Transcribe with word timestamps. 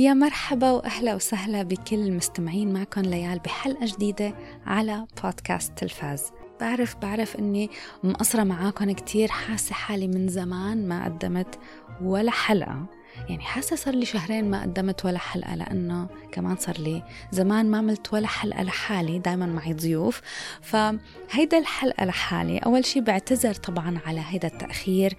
يا 0.00 0.14
مرحبا 0.14 0.70
وأهلا 0.70 1.14
وسهلا 1.14 1.62
بكل 1.62 1.96
المستمعين 1.96 2.72
معكم 2.72 3.00
ليال 3.00 3.38
بحلقة 3.38 3.86
جديدة 3.86 4.34
على 4.66 5.06
بودكاست 5.22 5.78
تلفاز. 5.78 6.32
بعرف 6.60 6.96
بعرف 6.96 7.36
إني 7.36 7.70
مقصرة 8.04 8.44
معاكم 8.44 8.90
كتير 8.90 9.28
حاسة 9.28 9.74
حالي 9.74 10.08
من 10.08 10.28
زمان 10.28 10.88
ما 10.88 11.04
قدمت 11.04 11.58
ولا 12.02 12.30
حلقة. 12.30 12.86
يعني 13.28 13.42
حاسة 13.42 13.76
صار 13.76 13.94
لي 13.94 14.04
شهرين 14.04 14.50
ما 14.50 14.62
قدمت 14.62 15.04
ولا 15.04 15.18
حلقة 15.18 15.54
لأنه 15.54 16.08
كمان 16.32 16.56
صار 16.56 16.78
لي 16.78 17.02
زمان 17.32 17.70
ما 17.70 17.78
عملت 17.78 18.14
ولا 18.14 18.26
حلقة 18.26 18.62
لحالي 18.62 19.18
دائما 19.18 19.46
معي 19.46 19.72
ضيوف. 19.72 20.20
فهيدا 20.62 21.58
الحلقة 21.58 22.04
لحالي 22.04 22.58
أول 22.58 22.84
شيء 22.84 23.02
بعتذر 23.02 23.54
طبعا 23.54 23.98
على 24.06 24.22
هيدا 24.28 24.48
التأخير 24.48 25.16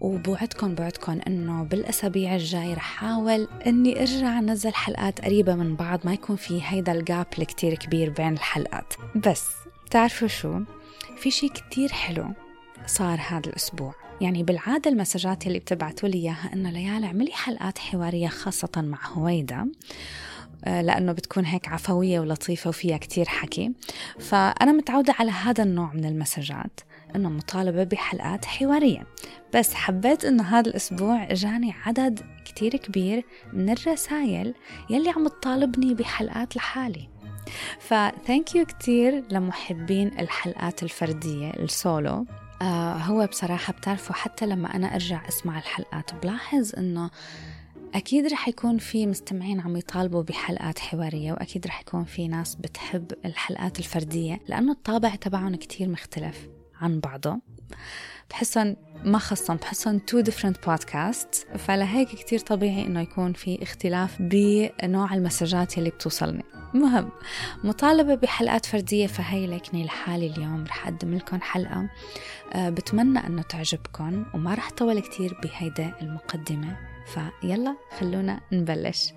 وبوعدكم 0.00 0.74
بوعدكم 0.74 1.20
إنه 1.26 1.62
بالأسابيع 1.62 2.34
الجاي 2.34 2.74
رح 2.74 2.94
أحاول 2.94 3.48
إني 3.66 4.00
أرجع 4.00 4.38
أنزل 4.38 4.74
حلقات 4.74 5.20
قريبة 5.20 5.54
من 5.54 5.76
بعض 5.76 6.00
ما 6.04 6.12
يكون 6.12 6.36
في 6.36 6.60
هيدا 6.64 6.92
الجاب 6.92 7.26
الكتير 7.38 7.74
كبير 7.74 8.10
بين 8.10 8.32
الحلقات. 8.32 8.94
بس 9.14 9.46
تعرفوا 9.90 10.28
شو؟ 10.28 10.60
في 11.16 11.30
شيء 11.30 11.50
كتير 11.50 11.92
حلو 11.92 12.26
صار 12.86 13.20
هذا 13.28 13.46
الأسبوع. 13.46 14.03
يعني 14.20 14.42
بالعادة 14.42 14.90
المسجات 14.90 15.46
اللي 15.46 15.58
بتبعتوا 15.58 16.08
لي 16.08 16.18
إياها 16.18 16.50
إنه 16.52 16.70
ليال 16.70 17.04
اعملي 17.04 17.32
حلقات 17.32 17.78
حوارية 17.78 18.28
خاصة 18.28 18.70
مع 18.76 18.98
هويدا. 19.12 19.70
آه، 20.64 20.82
لأنه 20.82 21.12
بتكون 21.12 21.44
هيك 21.44 21.68
عفوية 21.68 22.20
ولطيفة 22.20 22.68
وفيها 22.68 22.96
كتير 22.96 23.28
حكي. 23.28 23.72
فأنا 24.18 24.72
متعودة 24.72 25.14
على 25.18 25.30
هذا 25.30 25.62
النوع 25.64 25.92
من 25.94 26.04
المسجات 26.04 26.80
إنه 27.16 27.28
مطالبة 27.28 27.84
بحلقات 27.84 28.44
حوارية. 28.44 29.06
بس 29.54 29.74
حبيت 29.74 30.24
إنه 30.24 30.42
هذا 30.42 30.70
الأسبوع 30.70 31.32
جاني 31.32 31.74
عدد 31.86 32.20
كتير 32.44 32.76
كبير 32.76 33.24
من 33.52 33.70
الرسائل 33.70 34.54
يلي 34.90 35.10
عم 35.10 35.28
تطالبني 35.28 35.94
بحلقات 35.94 36.56
لحالي. 36.56 37.08
فثانك 37.78 38.54
يو 38.54 38.66
كتير 38.66 39.24
لمحبين 39.30 40.08
الحلقات 40.20 40.82
الفردية 40.82 41.50
السولو. 41.50 42.26
آه 42.64 42.96
هو 42.96 43.26
بصراحة 43.26 43.72
بتعرفوا 43.72 44.14
حتى 44.14 44.46
لما 44.46 44.76
أنا 44.76 44.94
أرجع 44.94 45.28
أسمع 45.28 45.58
الحلقات. 45.58 46.14
بلاحظ 46.14 46.72
إنه 46.78 47.10
أكيد 47.94 48.26
رح 48.26 48.48
يكون 48.48 48.78
في 48.78 49.06
مستمعين 49.06 49.60
عم 49.60 49.76
يطالبوا 49.76 50.22
بحلقات 50.22 50.78
حوارية 50.78 51.32
وأكيد 51.32 51.66
رح 51.66 51.80
يكون 51.80 52.04
في 52.04 52.28
ناس 52.28 52.54
بتحب 52.54 53.12
الحلقات 53.24 53.78
الفردية 53.78 54.40
لأنه 54.48 54.72
الطابع 54.72 55.14
تبعهم 55.14 55.54
كتير 55.54 55.88
مختلف 55.88 56.48
عن 56.80 57.00
بعضه. 57.00 57.40
بحسهم 58.30 58.76
ما 59.04 59.18
خصهم 59.18 59.56
بحسهم 59.56 59.98
two 59.98 60.20
different 60.20 60.66
podcast 60.66 61.46
فلهيك 61.58 62.08
كتير 62.08 62.38
طبيعي 62.38 62.86
إنه 62.86 63.00
يكون 63.00 63.32
في 63.32 63.62
اختلاف 63.62 64.16
بنوع 64.20 65.14
المسجات 65.14 65.78
اللي 65.78 65.90
بتوصلني. 65.90 66.44
مهم 66.74 67.10
مطالبة 67.64 68.14
بحلقات 68.14 68.66
فردية 68.66 69.06
فهي 69.06 69.46
لكني 69.46 69.84
لحالي 69.84 70.26
اليوم 70.26 70.64
رح 70.64 70.86
أقدم 70.86 71.14
لكم 71.14 71.40
حلقة 71.40 71.88
آه، 72.52 72.70
بتمنى 72.70 73.26
أنه 73.26 73.42
تعجبكم 73.42 74.24
وما 74.34 74.54
رح 74.54 74.70
طول 74.70 75.00
كتير 75.00 75.40
بهيدا 75.42 75.94
المقدمة. 76.02 76.76
فيلا 77.06 77.76
خلونا 77.98 78.40
نبلش. 78.52 79.12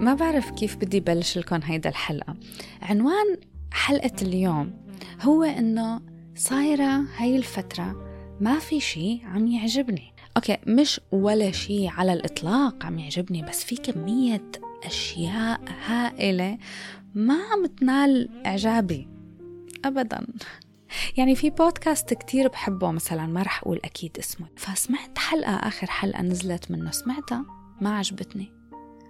ما 0.00 0.14
بعرف 0.14 0.50
كيف 0.50 0.76
بدي 0.76 1.00
بلش 1.00 1.38
لكم 1.38 1.60
هيدا 1.64 1.88
الحلقة. 1.90 2.36
عنوان 2.82 3.36
حلقة 3.72 4.12
اليوم 4.22 4.72
هو 5.22 5.42
إنه 5.42 6.00
صايرة 6.34 7.04
هاي 7.16 7.36
الفترة 7.36 8.08
ما 8.40 8.58
في 8.58 8.80
شي 8.80 9.20
عم 9.24 9.46
يعجبني. 9.46 10.12
أوكي 10.36 10.56
مش 10.66 11.00
ولا 11.12 11.50
شي 11.50 11.88
على 11.88 12.12
الإطلاق 12.12 12.84
عم 12.84 12.98
يعجبني 12.98 13.42
بس 13.42 13.64
في 13.64 13.76
كمية 13.76 14.50
أشياء 14.84 15.60
هائلة 15.86 16.58
ما 17.14 17.34
عم 17.52 17.66
تنال 17.66 18.28
إعجابي. 18.46 19.08
أبدا. 19.84 20.26
يعني 21.16 21.34
في 21.36 21.50
بودكاست 21.50 22.14
كتير 22.14 22.48
بحبه 22.48 22.90
مثلا 22.90 23.26
ما 23.26 23.42
رح 23.42 23.62
أقول 23.62 23.80
أكيد 23.84 24.18
اسمه. 24.18 24.46
فسمعت 24.56 25.18
حلقة 25.18 25.54
آخر 25.54 25.86
حلقة 25.86 26.22
نزلت 26.22 26.70
منه 26.70 26.90
سمعتها؟ 26.90 27.44
ما 27.80 27.98
عجبتني. 27.98 28.57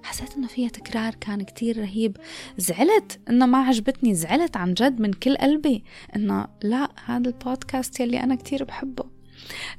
حسيت 0.03 0.37
إنه 0.37 0.47
فيها 0.47 0.69
تكرار 0.69 1.15
كان 1.15 1.43
كتير 1.43 1.79
رهيب. 1.79 2.17
زعلت 2.57 3.21
إنه 3.29 3.47
ما 3.47 3.59
عجبتني 3.59 4.15
زعلت 4.15 4.57
عن 4.57 4.75
جد 4.75 5.01
من 5.01 5.13
كل 5.13 5.37
قلبي 5.37 5.85
إنه 6.17 6.49
لا 6.63 6.89
هذا 7.05 7.29
البودكاست 7.29 8.01
يلي 8.01 8.23
أنا 8.23 8.35
كتير 8.35 8.65
بحبه. 8.65 9.05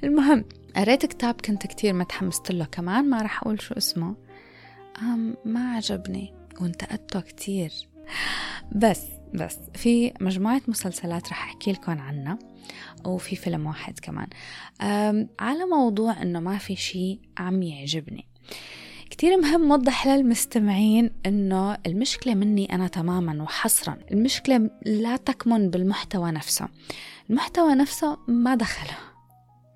المهم 0.03 0.45
قريت 0.75 1.05
كتاب 1.05 1.41
كنت 1.41 1.67
كتير 1.67 1.93
متحمست 1.93 2.51
له 2.51 2.65
كمان 2.65 3.09
ما 3.09 3.21
رح 3.21 3.41
أقول 3.43 3.61
شو 3.61 3.73
اسمه. 3.73 4.15
أم 5.01 5.37
ما 5.45 5.75
عجبني 5.75 6.33
وانتقدته 6.61 7.19
كتير. 7.19 7.71
بس 8.75 9.03
بس 9.33 9.57
في 9.73 10.13
مجموعة 10.21 10.61
مسلسلات 10.67 11.29
رح 11.29 11.43
أحكي 11.43 11.71
لكم 11.71 11.99
عنها 11.99 12.39
وفي 13.05 13.35
فيلم 13.35 13.65
واحد 13.65 13.99
كمان. 13.99 14.27
على 15.39 15.65
موضوع 15.71 16.21
إنه 16.21 16.39
ما 16.39 16.57
في 16.57 16.75
شي 16.75 17.19
عم 17.37 17.61
يعجبني. 17.61 18.25
كتير 19.09 19.37
مهم 19.37 19.71
وضح 19.71 20.07
للمستمعين 20.07 21.11
إنه 21.25 21.77
المشكلة 21.87 22.33
مني 22.33 22.75
أنا 22.75 22.87
تماما 22.87 23.43
وحصرا. 23.43 23.97
المشكلة 24.11 24.69
لا 24.85 25.17
تكمن 25.17 25.69
بالمحتوى 25.69 26.31
نفسه. 26.31 26.67
المحتوى 27.29 27.75
نفسه 27.75 28.17
ما 28.27 28.55
دخله. 28.55 28.97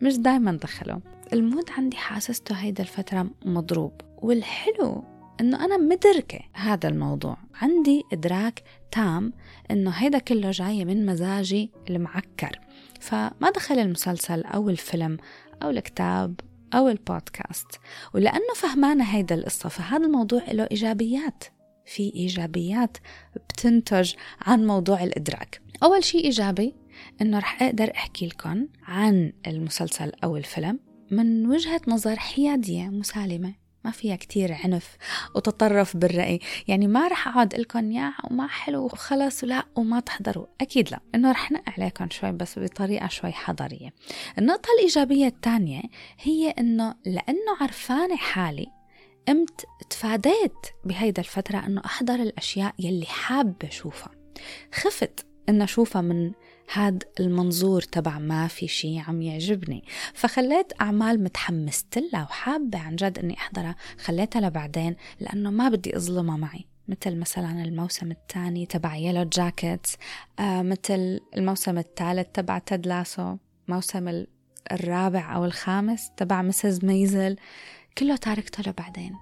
مش 0.02 0.18
دايما 0.18 0.52
دخله. 0.52 1.00
المود 1.34 1.70
عندي 1.78 1.98
حاسسته 1.98 2.56
هيدا 2.56 2.84
الفترة 2.84 3.30
مضروب. 3.46 3.92
والحلو 4.18 5.04
إنه 5.42 5.66
أنا 5.66 5.78
مدركة 5.78 6.40
هذا 6.54 6.90
الموضوع. 6.90 7.38
عندي 7.62 8.04
إدراك 8.14 8.64
تام 8.92 9.34
إنه 9.72 9.92
هيدا 9.92 10.20
كله 10.20 10.52
جاي 10.52 10.86
من 10.86 11.06
مزاجي 11.06 11.72
المعكر. 11.90 12.60
فما 13.00 13.50
دخل 13.56 13.80
المسلسل 13.80 14.44
أو 14.44 14.70
الفيلم 14.70 15.18
أو 15.64 15.70
الكتاب 15.70 16.40
أو 16.74 16.90
البودكاست. 16.90 17.68
ولأنه 18.14 18.54
فهمانة 18.56 19.04
هيدا 19.04 19.36
القصة 19.36 19.70
فهذا 19.70 20.06
الموضوع 20.06 20.52
له 20.52 20.68
إيجابيات. 20.72 21.44
في 21.86 22.14
إيجابيات 22.16 22.98
بتنتج 23.36 24.14
عن 24.42 24.68
موضوع 24.68 25.04
الإدراك. 25.04 25.62
أول 25.84 26.04
شيء 26.04 26.24
إيجابي 26.26 26.76
إنه 27.22 27.40
رح 27.40 27.64
أقدر 27.64 27.92
أحكي 27.96 28.28
لكم 28.28 28.68
عن 28.84 29.34
المسلسل 29.48 30.12
أو 30.24 30.38
الفيلم 30.38 30.80
من 31.12 31.48
وجهة 31.48 31.82
نظر 31.88 32.16
حيادية 32.16 32.84
مسالمة. 32.88 33.63
ما 33.86 33.92
فيها 33.92 34.16
كتير 34.16 34.54
عنف 34.64 34.98
وتطرف 35.36 35.98
بالرأي. 35.98 36.40
يعني 36.68 36.88
ما 36.88 37.08
رح 37.08 37.28
أقعد 37.28 37.56
لكم 37.56 37.92
يا 37.92 38.14
وما 38.32 38.48
حلو 38.48 38.86
وخلص 38.86 39.44
ولا 39.44 39.66
وما 39.76 40.00
تحضروا. 40.00 40.46
أكيد 40.62 40.92
لا. 40.92 41.00
إنه 41.16 41.32
رح 41.32 41.52
نق 41.52 41.64
عليكم 41.78 42.10
شوي 42.10 42.32
بس 42.32 42.60
بطريقة 42.60 43.08
شوي 43.08 43.32
حضارية 43.32 43.94
النقطة 44.38 44.68
الإيجابية 44.78 45.28
الثانية 45.28 45.82
هي 46.22 46.50
إنه 46.50 46.96
لأنه 47.06 47.58
عرفانة 47.62 48.16
حالي 48.16 48.68
قمت 49.28 49.66
تفاديت 49.90 50.58
بهيدا 50.86 51.22
الفترة 51.22 51.58
إنه 51.58 51.82
أحضر 51.86 52.16
الأشياء 52.16 52.74
يلي 52.80 53.06
حابة 53.06 53.68
أشوفها. 53.68 54.10
خفت 54.74 55.26
إن 55.50 55.62
أشوفها 55.62 56.02
من 56.02 56.32
هاد 56.74 57.04
المنظور 57.20 57.82
تبع 57.82 58.20
ما 58.20 58.48
في 58.48 58.68
شي 58.68 59.00
عم 59.00 59.22
يعجبني. 59.22 59.84
فخليت 60.14 60.82
أعمال 60.82 61.24
متحمست 61.24 61.98
لها 62.14 62.24
وحابة 62.24 62.80
عن 62.80 62.96
جد 62.96 63.20
أني 63.20 63.38
أحضرها. 63.38 63.76
خليتها 64.00 64.42
لبعدين 64.42 64.96
لأنه 65.20 65.50
ما 65.50 65.70
بدي 65.70 65.98
أظلمها 65.98 66.38
معي. 66.38 66.66
مثل 66.88 67.16
مثلا 67.16 67.64
الموسم 67.64 68.12
الثاني 68.12 68.66
تبع 68.66 68.96
يلو 68.96 69.24
جاكيت 69.24 69.88
آه 70.40 70.62
مثل 70.62 71.20
الموسم 71.38 71.78
الثالث 71.78 72.28
تبع 72.34 72.60
Ted 72.60 72.88
Lasso 72.88 73.36
موسم 73.68 74.26
الرابع 74.72 75.36
أو 75.36 75.46
الخامس 75.46 76.12
تبع 76.18 76.42
Mrs. 76.42 76.86
Maisel 76.86 77.36
كله 77.98 78.16
تاركته 78.16 78.70
لبعدين. 78.70 79.16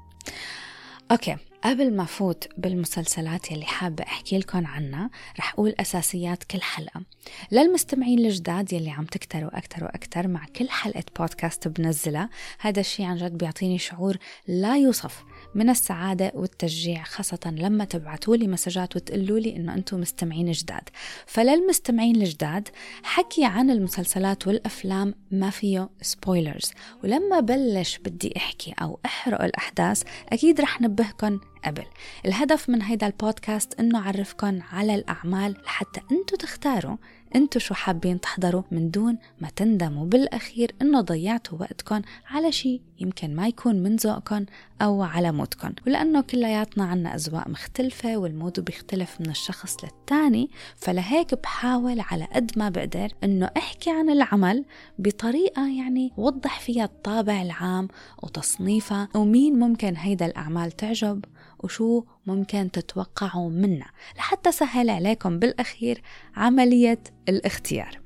okay. 1.11 1.38
قبل 1.63 1.95
ما 1.95 2.05
فوت 2.05 2.47
بالمسلسلات 2.57 3.51
يلي 3.51 3.65
حابة 3.65 4.03
أحكي 4.03 4.37
لكم 4.37 4.67
عنها 4.67 5.09
رح 5.39 5.53
أقول 5.53 5.75
أساسيات 5.79 6.43
كل 6.43 6.61
حلقة. 6.61 7.01
للمستمعين 7.51 8.19
الجداد 8.19 8.73
يلي 8.73 8.89
عم 8.89 9.05
تكتروا 9.05 9.57
أكتر 9.57 9.83
وأكتر 9.83 10.27
مع 10.27 10.45
كل 10.55 10.69
حلقة 10.69 11.03
بودكاست 11.19 11.67
بنزلها 11.67 12.29
هذا 12.59 12.79
الشيء 12.79 13.05
عن 13.05 13.15
جد 13.15 13.37
بيعطيني 13.37 13.77
شعور 13.77 14.17
لا 14.47 14.77
يوصف 14.77 15.23
من 15.55 15.69
السعادة 15.69 16.31
والتشجيع 16.35 17.03
خاصة 17.03 17.39
لما 17.45 17.85
تبعتوا 17.85 18.35
لي 18.35 18.47
مسجات 18.47 18.95
وتقولوا 18.95 19.39
لي 19.39 19.55
إنه 19.55 19.73
أنتم 19.73 19.99
مستمعين 19.99 20.51
جداد. 20.51 20.89
فللمستمعين 21.25 22.15
الجداد 22.15 22.69
حكي 23.03 23.45
عن 23.45 23.69
المسلسلات 23.69 24.47
والأفلام 24.47 25.15
ما 25.31 25.49
فيه 25.49 25.89
spoilers 26.01 26.71
ولما 27.03 27.39
بلش 27.39 27.97
بدي 27.97 28.33
أحكي 28.37 28.73
أو 28.81 28.99
أحرق 29.05 29.43
الأحداث 29.43 30.03
أكيد 30.29 30.61
رح 30.61 30.81
نبهكم 30.81 31.39
قبل. 31.65 31.83
الهدف 32.25 32.69
من 32.69 32.81
هيدا 32.81 33.07
البودكاست 33.07 33.79
إنه 33.79 33.99
اعرفكم 33.99 34.61
على 34.71 34.95
الأعمال 34.95 35.55
لحتى 35.65 36.01
إنتو 36.11 36.35
تختاروا 36.35 36.97
إنتو 37.35 37.59
شو 37.59 37.73
حابين 37.73 38.21
تحضروا 38.21 38.63
من 38.71 38.91
دون 38.91 39.17
ما 39.41 39.49
تندموا 39.55 40.05
بالأخير 40.05 40.75
إنه 40.81 41.01
ضيعتوا 41.01 41.57
وقتكم 41.61 42.01
على 42.29 42.51
شيء 42.51 42.81
يمكن 42.99 43.35
ما 43.35 43.47
يكون 43.47 43.75
من 43.83 43.95
ذوقكم 43.95 44.45
أو 44.81 45.03
على 45.03 45.31
مودكم 45.31 45.71
ولأنه 45.87 46.21
كلياتنا 46.21 46.83
عنا 46.83 47.15
أذواق 47.15 47.47
مختلفة 47.47 48.17
وال 48.17 48.31
mood 48.31 48.59
بيختلف 48.59 49.21
من 49.21 49.29
الشخص 49.29 49.83
للتاني 49.83 50.49
فلهيك 50.75 51.35
بحاول 51.35 51.99
على 51.99 52.27
قد 52.33 52.51
ما 52.55 52.69
بقدر 52.69 53.11
إنه 53.23 53.49
أحكي 53.57 53.89
عن 53.89 54.09
العمل 54.09 54.65
بطريقة 54.99 55.77
يعني 55.77 56.13
وضح 56.17 56.59
فيها 56.59 56.85
الطابع 56.85 57.41
العام 57.41 57.87
وتصنيفها 58.23 59.09
ومين 59.15 59.59
ممكن 59.59 59.95
هيدا 59.97 60.25
الأعمال 60.25 60.71
تعجب 60.71 61.25
وشو 61.63 62.03
ممكن 62.25 62.71
تتوقعوا 62.71 63.49
منا 63.49 63.85
لحتى 64.17 64.51
سهل 64.51 64.89
عليكم 64.89 65.39
بالأخير 65.39 66.01
عملية 66.35 67.03
الاختيار. 67.29 68.01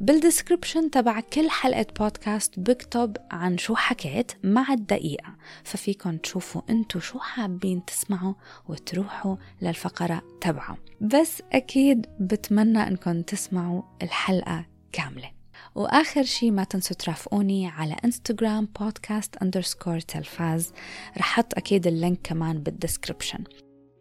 بالدسكربشن 0.00 0.90
تبع 0.90 1.20
كل 1.20 1.50
حلقة 1.50 1.86
بودكاست 1.98 2.60
بكتب 2.60 3.16
عن 3.30 3.58
شو 3.58 3.74
حكيت 3.74 4.32
مع 4.44 4.72
الدقيقة. 4.72 5.36
ففيكن 5.64 6.20
تشوفوا 6.20 6.62
انتو 6.70 6.98
شو 6.98 7.18
حابين 7.18 7.84
تسمعوا 7.84 8.34
وتروحوا 8.68 9.36
للفقرة 9.62 10.22
تبعه. 10.40 10.76
بس 11.00 11.42
أكيد 11.52 12.06
بتمنى 12.20 12.88
انكم 12.88 13.22
تسمعوا 13.22 13.82
الحلقة 14.02 14.66
كاملة. 14.92 15.33
وآخر 15.74 16.22
شي 16.22 16.50
ما 16.50 16.64
تنسوا 16.64 16.96
ترافقوني 16.96 17.66
على 17.66 17.96
انستغرام 18.04 18.68
بودكاست 18.80 19.36
underscore 19.36 20.00
تلفاز. 20.00 20.72
رح 21.18 21.36
حط 21.36 21.54
أكيد 21.54 21.86
ال 21.86 21.92
link 21.92 22.18
كمان 22.22 22.62
بال 22.62 22.75
description 22.75 23.44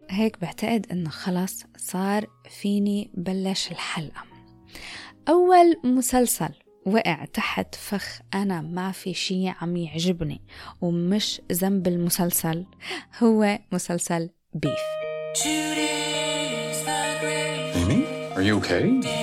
هيك 0.10 0.42
بعتقد 0.42 0.88
إنه 0.92 1.10
خلص 1.10 1.64
صار 1.78 2.28
فيني 2.62 3.12
بلش 3.14 3.72
الحلقة. 3.72 4.24
أول 5.30 5.80
مسلسل 5.84 6.50
وقع 6.86 7.26
تحت 7.26 7.76
فخ 7.76 8.20
أنا 8.34 8.62
ما 8.62 8.92
في 8.92 9.14
شي 9.14 9.50
عم 9.50 9.78
يعجبني 9.78 10.42
ومش 10.82 11.42
ذنب 11.52 11.88
المسلسل 11.88 12.66
هو 13.24 13.60
مسلسل 13.72 14.30
Beef 14.54 14.80
Amy, 17.76 18.02
are 18.36 18.44
you 18.48 18.56
okay? 18.60 19.23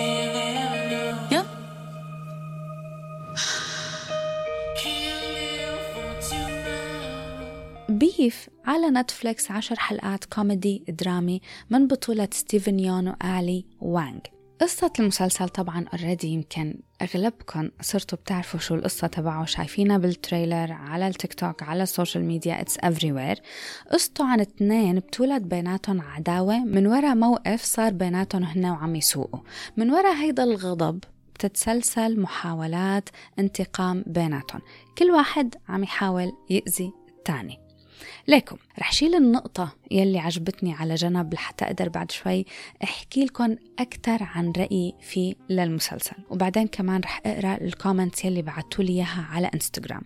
Beef 8.01 8.49
على 8.65 8.91
نتفليكس 8.91 9.51
عشر 9.51 9.77
حلقات 9.79 10.25
كوميدي 10.25 10.85
درامي 10.89 11.41
من 11.71 11.87
بطولة 11.87 12.29
ستيفن 12.33 12.79
يون 12.79 13.09
وآلي 13.09 13.67
وانغ. 13.81 14.21
قصة 14.61 14.93
المسلسل 14.99 15.49
طبعا 15.49 15.85
already 15.95 16.29
يمكن 16.29 16.81
اغلبكم 17.03 17.71
صرتوا 17.81 18.19
بتعرفوا 18.19 18.61
شو 18.61 18.75
القصة 18.75 19.07
تبعه 19.07 19.45
شايفينها 19.45 19.99
بال 19.99 20.15
trailer 20.15 20.73
على 20.73 21.09
التيك 21.09 21.35
توك 21.35 21.63
على 21.63 21.83
ال 21.83 21.89
social 21.89 22.25
media 22.25 22.61
it's 22.61 23.05
everywhere 23.05 23.41
قصته 23.93 24.25
عن 24.25 24.41
اثنين 24.41 24.99
بتولد 24.99 25.43
بيناتهم 25.43 26.01
عداوة 26.01 26.65
من 26.65 26.87
وراء 26.87 27.15
موقف 27.15 27.63
صار 27.63 27.93
بيناتهم 27.93 28.43
هن 28.43 28.67
وعم 28.67 28.97
يسوقوا. 28.97 29.41
من 29.77 29.91
وراء 29.91 30.15
هيدا 30.15 30.45
الغضب 30.45 31.05
بتتسلسل 31.35 32.21
محاولات 32.21 33.09
انتقام 33.39 34.05
بيناتهم. 34.07 34.61
كل 34.99 35.11
واحد 35.11 35.55
عم 35.69 35.83
يحاول 35.83 36.33
يأذي 36.51 36.93
الثاني. 37.19 37.70
ليكم 38.29 38.57
رح 38.79 38.93
شيل 38.93 39.15
النقطة 39.15 39.77
يلي 39.91 40.19
عجبتني 40.19 40.73
على 40.73 40.95
جنب 40.95 41.35
لحتى 41.35 41.65
أقدر 41.65 41.89
بعد 41.89 42.11
شوي 42.11 42.47
أحكي 42.85 43.25
لكم 43.25 43.57
أكثر 43.79 44.23
عن 44.23 44.53
رأيي 44.57 44.95
فيه 45.01 45.35
للمسلسل. 45.51 46.17
وبعدين 46.31 46.67
كمان 46.67 47.01
رح 47.01 47.23
أقرأ 47.27 47.57
الكومنتس 47.61 48.25
يلي 48.25 48.43
بعتوا 48.43 48.85
لي 48.85 48.93
إياها 48.93 49.27
على 49.31 49.51
إنستغرام. 49.55 50.03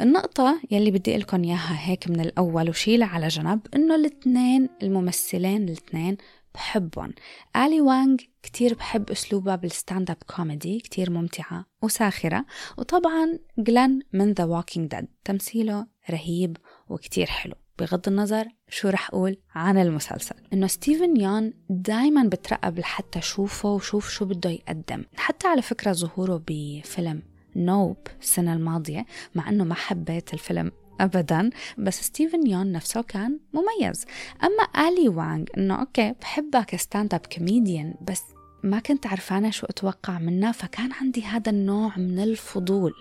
النقطة 0.00 0.60
يلي 0.70 0.90
بدي 0.90 1.16
قلكم 1.16 1.44
إياها 1.44 1.76
هيك 1.78 2.10
من 2.10 2.20
الأول 2.20 2.68
وشيلها 2.68 3.08
على 3.08 3.28
جنب 3.28 3.60
إنه 3.74 3.94
الاثنين 3.94 4.68
الممثلين 4.82 5.62
الاثنين 5.62 6.16
بحبهم. 6.54 7.12
آلي 7.56 7.80
وانغ 7.80 8.16
كتير 8.42 8.74
بحب 8.74 9.10
أسلوبها 9.10 9.56
بال 9.56 9.71
stand 9.71 10.10
up 10.10 10.16
comedy 10.36 10.80
كتير 10.80 11.10
ممتعة 11.10 11.66
وساخرة. 11.82 12.44
وطبعا 12.78 13.38
Glenn 13.58 14.00
من 14.12 14.32
The 14.32 14.44
Walking 14.44 14.90
Dead 14.90 15.06
تمثيله 15.24 15.86
رهيب 16.10 16.56
وكتير 16.88 17.26
حلو. 17.26 17.54
بغض 17.78 18.08
النظر 18.08 18.44
شو 18.68 18.88
رح 18.88 19.08
أقول 19.10 19.36
عن 19.54 19.78
المسلسل. 19.78 20.34
إنه 20.52 20.66
ستيفن 20.66 21.20
يون 21.20 21.52
دايما 21.70 22.24
بترقب 22.24 22.78
لحتى 22.78 23.20
شوفه 23.20 23.68
وشوف 23.68 24.10
شو 24.10 24.24
بده 24.24 24.50
يقدم. 24.50 25.04
حتى 25.16 25.48
على 25.48 25.62
فكرة 25.62 25.92
ظهوره 25.92 26.42
بفيلم 26.48 27.22
Nope 27.56 27.96
السنة 28.20 28.52
الماضية 28.52 29.06
مع 29.34 29.48
أنه 29.48 29.64
ما 29.64 29.74
حبيت 29.74 30.34
الفيلم 30.34 30.72
ابدا 31.00 31.50
بس 31.78 32.02
ستيفن 32.02 32.46
يون 32.46 32.72
نفسه 32.72 33.02
كان 33.02 33.40
مميز. 33.52 34.04
أما 34.42 34.88
آلي 34.88 35.08
وانغ 35.08 35.44
إنه 35.56 35.80
okay 35.80 36.14
بحبها 36.20 36.62
ك 36.62 36.71
stand 36.71 37.14
up 37.14 37.26
comedian 37.32 37.94
بس 38.08 38.22
ما 38.62 38.80
كنت 38.80 39.06
عرفانة 39.06 39.50
شو 39.50 39.66
أتوقع 39.66 40.18
منها 40.18 40.52
فكان 40.52 40.92
عندي 40.92 41.22
هذا 41.24 41.50
النوع 41.50 41.98
من 41.98 42.18
الفضول 42.18 42.92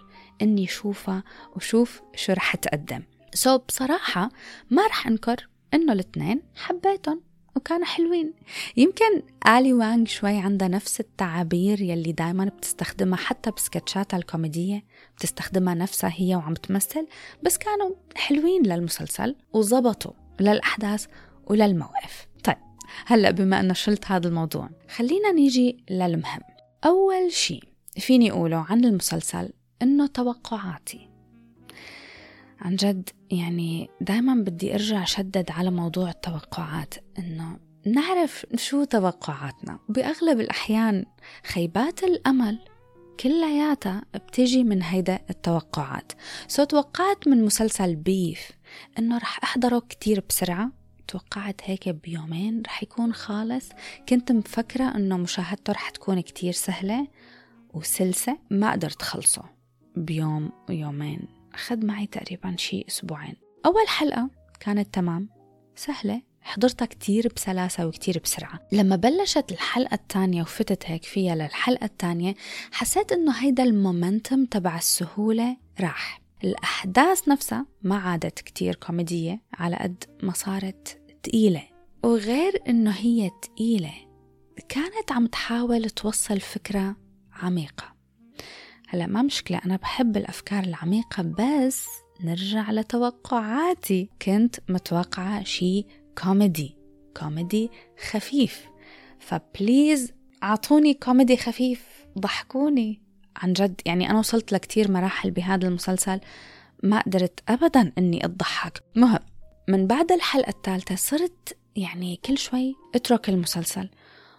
إني 0.41 0.65
أشوفها 0.65 1.23
وشوف 1.55 2.01
شو 2.15 2.33
رح 2.33 2.55
تقدم. 2.55 3.03
so 3.33 3.57
so 3.57 3.61
بصراحة 3.67 4.29
ما 4.69 4.87
رح 4.87 5.07
أنكر 5.07 5.47
إنه 5.73 5.93
الاثنين 5.93 6.41
حبيتهم 6.55 7.21
وكانوا 7.55 7.85
حلوين. 7.85 8.33
يمكن 8.77 9.21
آلي 9.47 9.73
وانغ 9.73 10.05
شوي 10.05 10.37
عندها 10.37 10.67
نفس 10.67 10.99
التعابير 10.99 11.81
يلي 11.81 12.11
دايما 12.11 12.45
بتستخدمها 12.45 13.17
حتى 13.17 13.51
بسكتشاتها 13.51 14.17
الكوميدية 14.17 14.83
بتستخدمها 15.17 15.73
نفسها 15.73 16.13
هي 16.15 16.35
وعم 16.35 16.53
تمثل 16.53 17.07
بس 17.43 17.57
كانوا 17.57 17.95
حلوين 18.15 18.63
للمسلسل 18.63 19.35
وزبطوا 19.53 20.11
للأحداث 20.39 21.05
وللموقف. 21.45 22.27
طيب 22.43 22.57
هلأ 23.05 23.31
بما 23.31 23.59
أنه 23.59 23.73
شلت 23.73 24.11
هذا 24.11 24.27
الموضوع 24.27 24.69
خلينا 24.95 25.31
نيجي 25.31 25.83
للمهم. 25.89 26.41
أول 26.85 27.31
شيء 27.31 27.63
فيني 27.99 28.31
أقوله 28.31 28.65
عن 28.69 28.85
المسلسل 28.85 29.49
إنه 29.81 30.07
توقعاتي. 30.07 31.12
عن 32.61 32.75
جد 32.75 33.09
يعني 33.31 33.89
دائما 34.01 34.35
بدي 34.35 34.73
أرجع 34.73 35.03
شدد 35.03 35.51
على 35.51 35.71
موضوع 35.71 36.09
التوقعات 36.09 36.93
إنه 37.19 37.59
نعرف 37.85 38.45
شو 38.55 38.83
توقعاتنا. 38.83 39.79
بأغلب 39.89 40.39
الأحيان 40.39 41.05
خيبات 41.45 42.03
الأمل 42.03 42.59
كلياتها 43.19 44.03
بتيجي 44.15 44.63
من 44.63 44.83
هيدا 44.83 45.19
التوقعات. 45.29 46.11
سو 46.47 46.63
توقعت 46.63 47.27
من 47.27 47.45
مسلسل 47.45 47.95
بيف 47.95 48.51
إنه 48.99 49.17
رح 49.17 49.39
أحضره 49.43 49.79
كتير 49.89 50.23
بسرعة. 50.29 50.71
توقعت 51.07 51.61
هيك 51.63 51.89
بيومين 51.89 52.63
رح 52.65 52.83
يكون 52.83 53.13
خالص. 53.13 53.69
كنت 54.09 54.31
مفكرة 54.31 54.95
إنه 54.95 55.17
مشاهدته 55.17 55.73
رح 55.73 55.89
تكون 55.89 56.21
كتير 56.21 56.51
سهلة 56.51 57.07
وسلسة 57.73 58.37
ما 58.49 58.71
قدرت 58.71 59.01
خلصه 59.01 59.43
بيوم 59.95 60.51
ويومين 60.69 61.27
أخذ 61.53 61.85
معي 61.85 62.07
تقريبا 62.07 62.55
شي 62.57 62.85
أسبوعين. 62.89 63.35
أول 63.65 63.87
حلقة 63.87 64.29
كانت 64.59 64.93
تمام 64.93 65.29
سهلة 65.75 66.21
حضرتها 66.41 66.85
كتير 66.85 67.33
بسلاسة 67.35 67.87
وكتير 67.87 68.19
بسرعة. 68.23 68.59
لما 68.71 68.95
بلشت 68.95 69.51
الحلقة 69.51 69.95
الثانية 69.95 70.41
وفتت 70.41 70.83
هيك 70.85 71.03
فيها 71.03 71.35
للحلقة 71.35 71.85
الثانية 71.85 72.35
حسيت 72.71 73.11
إنه 73.11 73.31
هيدا 73.31 73.63
momentum 73.63 74.45
تبع 74.45 74.77
السهولة 74.77 75.57
راح. 75.79 76.21
الأحداث 76.43 77.27
نفسها 77.27 77.65
ما 77.81 77.97
عادت 77.97 78.39
كتير 78.39 78.75
كوميدية 78.75 79.41
على 79.53 79.75
قد 79.75 80.03
ما 80.23 80.33
صارت 80.33 81.01
تقيلة. 81.23 81.63
وغير 82.03 82.61
إنه 82.67 82.91
هي 82.91 83.31
تقيلة 83.41 83.93
كانت 84.69 85.11
عم 85.11 85.27
تحاول 85.27 85.89
توصل 85.89 86.39
فكرة 86.39 86.95
عميقة. 87.33 87.92
هلا 88.93 89.07
ما 89.07 89.21
مشكلة 89.21 89.61
أنا 89.65 89.75
بحب 89.75 90.17
الأفكار 90.17 90.63
العميقة 90.63 91.23
بس 91.23 91.87
نرجع 92.21 92.71
لتوقعاتي. 92.71 94.09
كنت 94.21 94.55
متوقعة 94.69 95.43
شي 95.43 95.85
كوميدي 96.23 96.75
كوميدي 97.17 97.71
خفيف. 98.11 98.67
فبليز 99.19 100.13
أعطوني 100.43 100.93
كوميدي 100.93 101.37
خفيف 101.37 101.85
ضحكوني. 102.19 103.01
عن 103.35 103.53
جد 103.53 103.81
يعني 103.85 104.09
أنا 104.09 104.19
وصلت 104.19 104.51
لكتير 104.51 104.91
مراحل 104.91 105.31
بهذا 105.31 105.67
المسلسل 105.67 106.19
ما 106.83 107.01
قدرت 107.01 107.39
أبدا 107.49 107.91
أني 107.97 108.25
أضحك. 108.25 108.83
مهم 108.95 109.19
من 109.67 109.87
بعد 109.87 110.11
الحلقة 110.11 110.49
الثالثة 110.49 110.95
صرت 110.95 111.57
يعني 111.75 112.19
كل 112.25 112.37
شوي 112.37 112.75
أترك 112.95 113.29
المسلسل. 113.29 113.89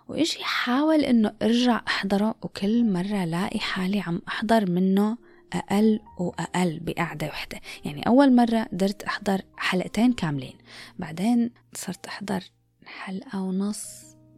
وإجي 0.08 0.44
حاول 0.44 1.04
إنه 1.04 1.34
أرجع 1.42 1.80
أحضره 1.88 2.34
وكل 2.42 2.92
مرة 2.92 3.24
لاقي 3.24 3.58
حالي 3.58 4.00
عم 4.00 4.22
أحضر 4.28 4.70
منه 4.70 5.16
أقل 5.52 6.00
وأقل 6.18 6.80
بقعدة 6.82 7.26
وحدة. 7.26 7.60
يعني 7.84 8.06
أول 8.06 8.36
مرة 8.36 8.62
قدرت 8.72 9.02
أحضر 9.02 9.40
حلقتين 9.56 10.12
كاملين 10.12 10.58
بعدين 10.98 11.50
صرت 11.74 12.06
أحضر 12.06 12.40
حلقة 12.86 13.42
ونص 13.42 13.86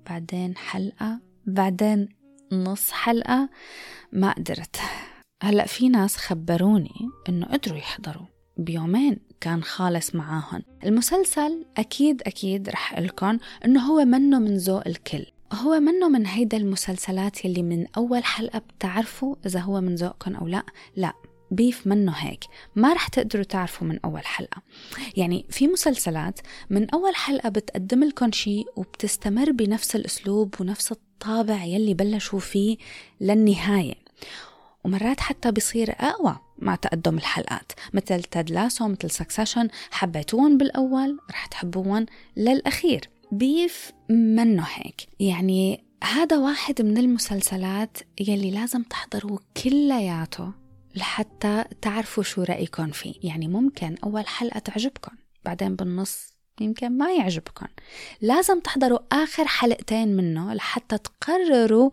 بعدين 0.07 0.57
حلقة 0.57 1.21
بعدين 1.47 2.09
نص 2.53 2.91
حلقة 2.91 3.49
ما 4.13 4.33
قدرت. 4.33 4.77
هلأ 5.43 5.67
في 5.67 5.89
ناس 5.89 6.17
خبروني 6.17 7.09
إنه 7.29 7.47
قدروا 7.47 7.79
يحضروا 7.79 8.27
بيومين 8.57 9.21
كان 9.41 9.63
خالص 9.63 10.15
معاهم 10.15 10.63
المسلسل 10.85 11.67
أكيد 11.77 12.23
أكيد 12.23 12.69
رح 12.69 12.99
لكم 12.99 13.39
إنه 13.65 13.81
هو 13.81 14.05
منه 14.05 14.39
من 14.39 14.57
ذوق 14.57 14.87
الكل. 14.87 15.27
هو 15.53 15.81
منه 15.81 16.09
من 16.09 16.27
هيدا 16.27 16.57
المسلسلات 16.57 17.45
يلي 17.45 17.63
من 17.63 17.87
أول 17.97 18.25
حلقة 18.25 18.59
بتعرفوا 18.59 19.37
إذا 19.47 19.61
هو 19.61 19.81
من 19.81 19.95
ذوقكم 19.95 20.35
أو 20.35 20.47
لا؟ 20.47 20.63
لا 20.97 21.13
بيف 21.51 21.87
منه 21.87 22.13
هيك. 22.13 22.45
ما 22.77 22.93
رح 22.93 23.09
تقدروا 23.09 23.45
تعرفوا 23.45 23.87
من 23.87 23.99
أول 24.05 24.27
حلقة. 24.27 24.63
يعني 25.17 25.47
في 25.51 25.69
مسلسلات 25.69 26.41
من 26.71 26.91
أول 26.91 27.15
حلقة 27.15 27.49
بتقدم 27.49 28.05
لكم 28.05 28.33
شيء 28.33 28.67
وبتستمر 28.77 29.51
بنفس 29.53 29.97
الأسلوب 29.97 30.55
ونفس 30.61 30.93
الطابع 30.93 31.65
يلي 31.65 31.95
بلشوا 31.95 32.41
فيه 32.41 32.77
للنهاية. 33.21 33.95
ومرات 34.85 35.21
حتى 35.21 35.53
بيصير 35.53 35.91
أقوى 35.91 36.37
مع 36.59 36.75
تقدم 36.75 37.19
الحلقات. 37.19 37.73
مثل 37.93 38.23
تاد 38.23 38.51
لاسو 38.51 38.89
مثل 38.89 39.11
سكسيشن 39.11 39.69
حبيتوهم 39.91 40.59
بالأول 40.59 41.19
رح 41.31 41.47
تحبوهم 41.47 42.07
للأخير. 42.37 43.09
بيف 43.33 43.93
منه 44.11 44.67
هيك. 44.75 45.09
يعني 45.21 45.85
هذا 46.05 46.39
واحد 46.39 46.83
من 46.83 46.99
المسلسلات 46.99 47.99
يلي 48.21 48.51
لازم 48.51 48.83
تحضروا 48.83 49.39
كلياته 49.65 50.53
لحتى 50.95 51.65
تعرفوا 51.83 52.23
شو 52.23 52.43
رأيكم 52.43 52.91
فيه. 52.91 53.15
يعني 53.23 53.49
ممكن 53.49 53.97
أول 54.05 54.27
حلقة 54.27 54.59
تعجبكم 54.59 55.13
بعدين 55.45 55.77
بالنص 55.77 56.37
يمكن 56.61 56.99
ما 56.99 57.13
يعجبكم 57.13 57.67
لازم 58.21 58.61
تحضروا 58.61 58.99
آخر 59.13 59.45
حلقتين 59.45 60.17
منه 60.17 60.55
لحتى 60.55 60.99
تقرروا 60.99 61.91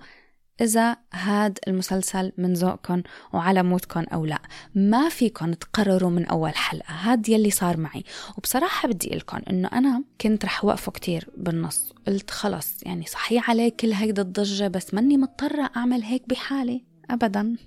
إذا 0.61 0.97
هاد 1.13 1.59
المسلسل 1.67 2.31
من 2.37 2.53
ذوقكم 2.53 3.01
وعلى 3.33 3.63
مودكم 3.63 4.03
أو 4.13 4.25
لا. 4.25 4.39
ما 4.75 5.09
فيكم 5.09 5.53
تقرروا 5.53 6.09
من 6.09 6.25
أول 6.25 6.55
حلقة. 6.55 6.93
هاد 6.93 7.29
يلي 7.29 7.51
صار 7.51 7.77
معي. 7.77 8.03
وبصراحة 8.37 8.87
بدي 8.87 9.09
لكم 9.09 9.39
إنه 9.49 9.67
أنا 9.67 10.03
كنت 10.21 10.45
رح 10.45 10.65
وقفه 10.65 10.91
كتير 10.91 11.29
بالنص. 11.37 11.93
قلت 12.07 12.31
خلص 12.31 12.83
يعني 12.83 13.05
صحيح 13.05 13.49
عليه 13.49 13.69
كل 13.79 13.93
هيدا 13.93 14.21
الضجة 14.21 14.67
بس 14.67 14.93
ماني 14.93 15.17
مضطرة 15.17 15.69
أعمل 15.77 16.03
هيك 16.03 16.29
بحالي. 16.29 16.83
أبدا. 17.09 17.57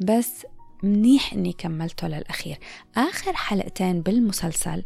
بس 0.00 0.46
منيح 0.82 1.32
إني 1.32 1.52
كملته 1.52 2.08
للأخير. 2.08 2.58
آخر 2.96 3.32
حلقتين 3.32 4.02
بالمسلسل 4.02 4.82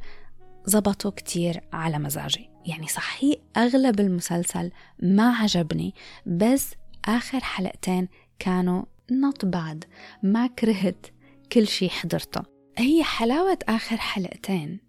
زبطوا 0.67 1.11
كتير 1.11 1.61
على 1.73 1.99
مزاجي. 1.99 2.51
يعني 2.67 2.87
صحيح 2.87 3.37
أغلب 3.57 4.01
المسلسل 4.01 4.71
ما 5.03 5.35
عجبني 5.35 5.95
بس 6.27 6.75
آخر 7.05 7.41
حلقتين 7.41 8.09
كانوا 8.39 8.83
not 9.13 9.47
bad 9.47 9.87
ما 10.23 10.47
كرهت 10.47 11.07
كل 11.53 11.67
شي 11.67 11.89
حضرته. 11.91 12.43
هي 12.79 13.05
حلاوة 13.05 13.59
آخر 13.69 13.97
حلقتين 13.97 14.81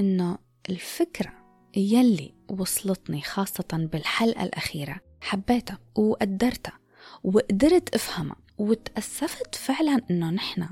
إنه 0.00 0.38
الفكرة 0.70 1.32
يلي 1.76 2.34
وصلتني 2.48 3.20
خاصة 3.22 3.88
بالحلقة 3.92 4.42
الأخيرة 4.42 5.00
حبيتها 5.20 5.78
وقدرتها 5.94 6.78
وقدرت 7.24 7.94
أفهمها 7.94 8.36
وتأسفت 8.58 9.54
فعلا 9.54 10.00
إنه 10.10 10.30
نحن 10.30 10.68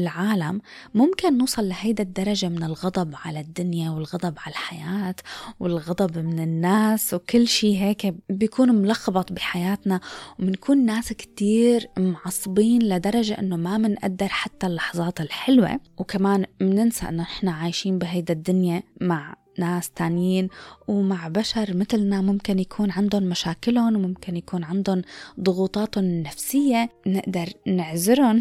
العالم 0.00 0.60
ممكن 0.94 1.38
نوصل 1.38 1.68
لهيدا 1.68 2.02
الدرجة 2.02 2.48
من 2.48 2.62
الغضب 2.62 3.14
على 3.24 3.40
الدنيا 3.40 3.90
والغضب 3.90 4.34
على 4.38 4.52
الحياة 4.52 5.14
والغضب 5.60 6.18
من 6.18 6.40
الناس 6.40 7.14
وكل 7.14 7.48
شيء 7.48 7.76
هيك 7.76 8.14
بيكون 8.28 8.74
ملخبط 8.74 9.32
بحياتنا 9.32 10.00
وبنكون 10.38 10.86
ناس 10.86 11.12
كتير 11.12 11.88
معصبين 11.98 12.82
لدرجة 12.82 13.38
إنه 13.38 13.56
ما 13.56 13.78
منقدر 13.78 14.28
حتى 14.28 14.66
اللحظات 14.66 15.20
الحلوة. 15.20 15.80
وكمان 15.98 16.44
مننسى 16.60 17.08
إنه 17.08 17.22
إحنا 17.22 17.52
عايشين 17.52 17.98
بهيدا 17.98 18.34
الدنيا 18.34 18.82
مع 19.00 19.34
ناس 19.58 19.90
تانيين 19.90 20.48
ومع 20.88 21.28
بشر 21.28 21.76
مثلنا. 21.76 22.20
ممكن 22.20 22.58
يكون 22.58 22.90
عندهم 22.90 23.22
مشاكلهم 23.22 23.96
وممكن 23.96 24.36
يكون 24.36 24.64
عندهم 24.64 25.02
ضغوطاتهم 25.40 26.04
النفسية 26.04 26.90
نقدر 27.06 27.48
نعذرهم. 27.66 28.38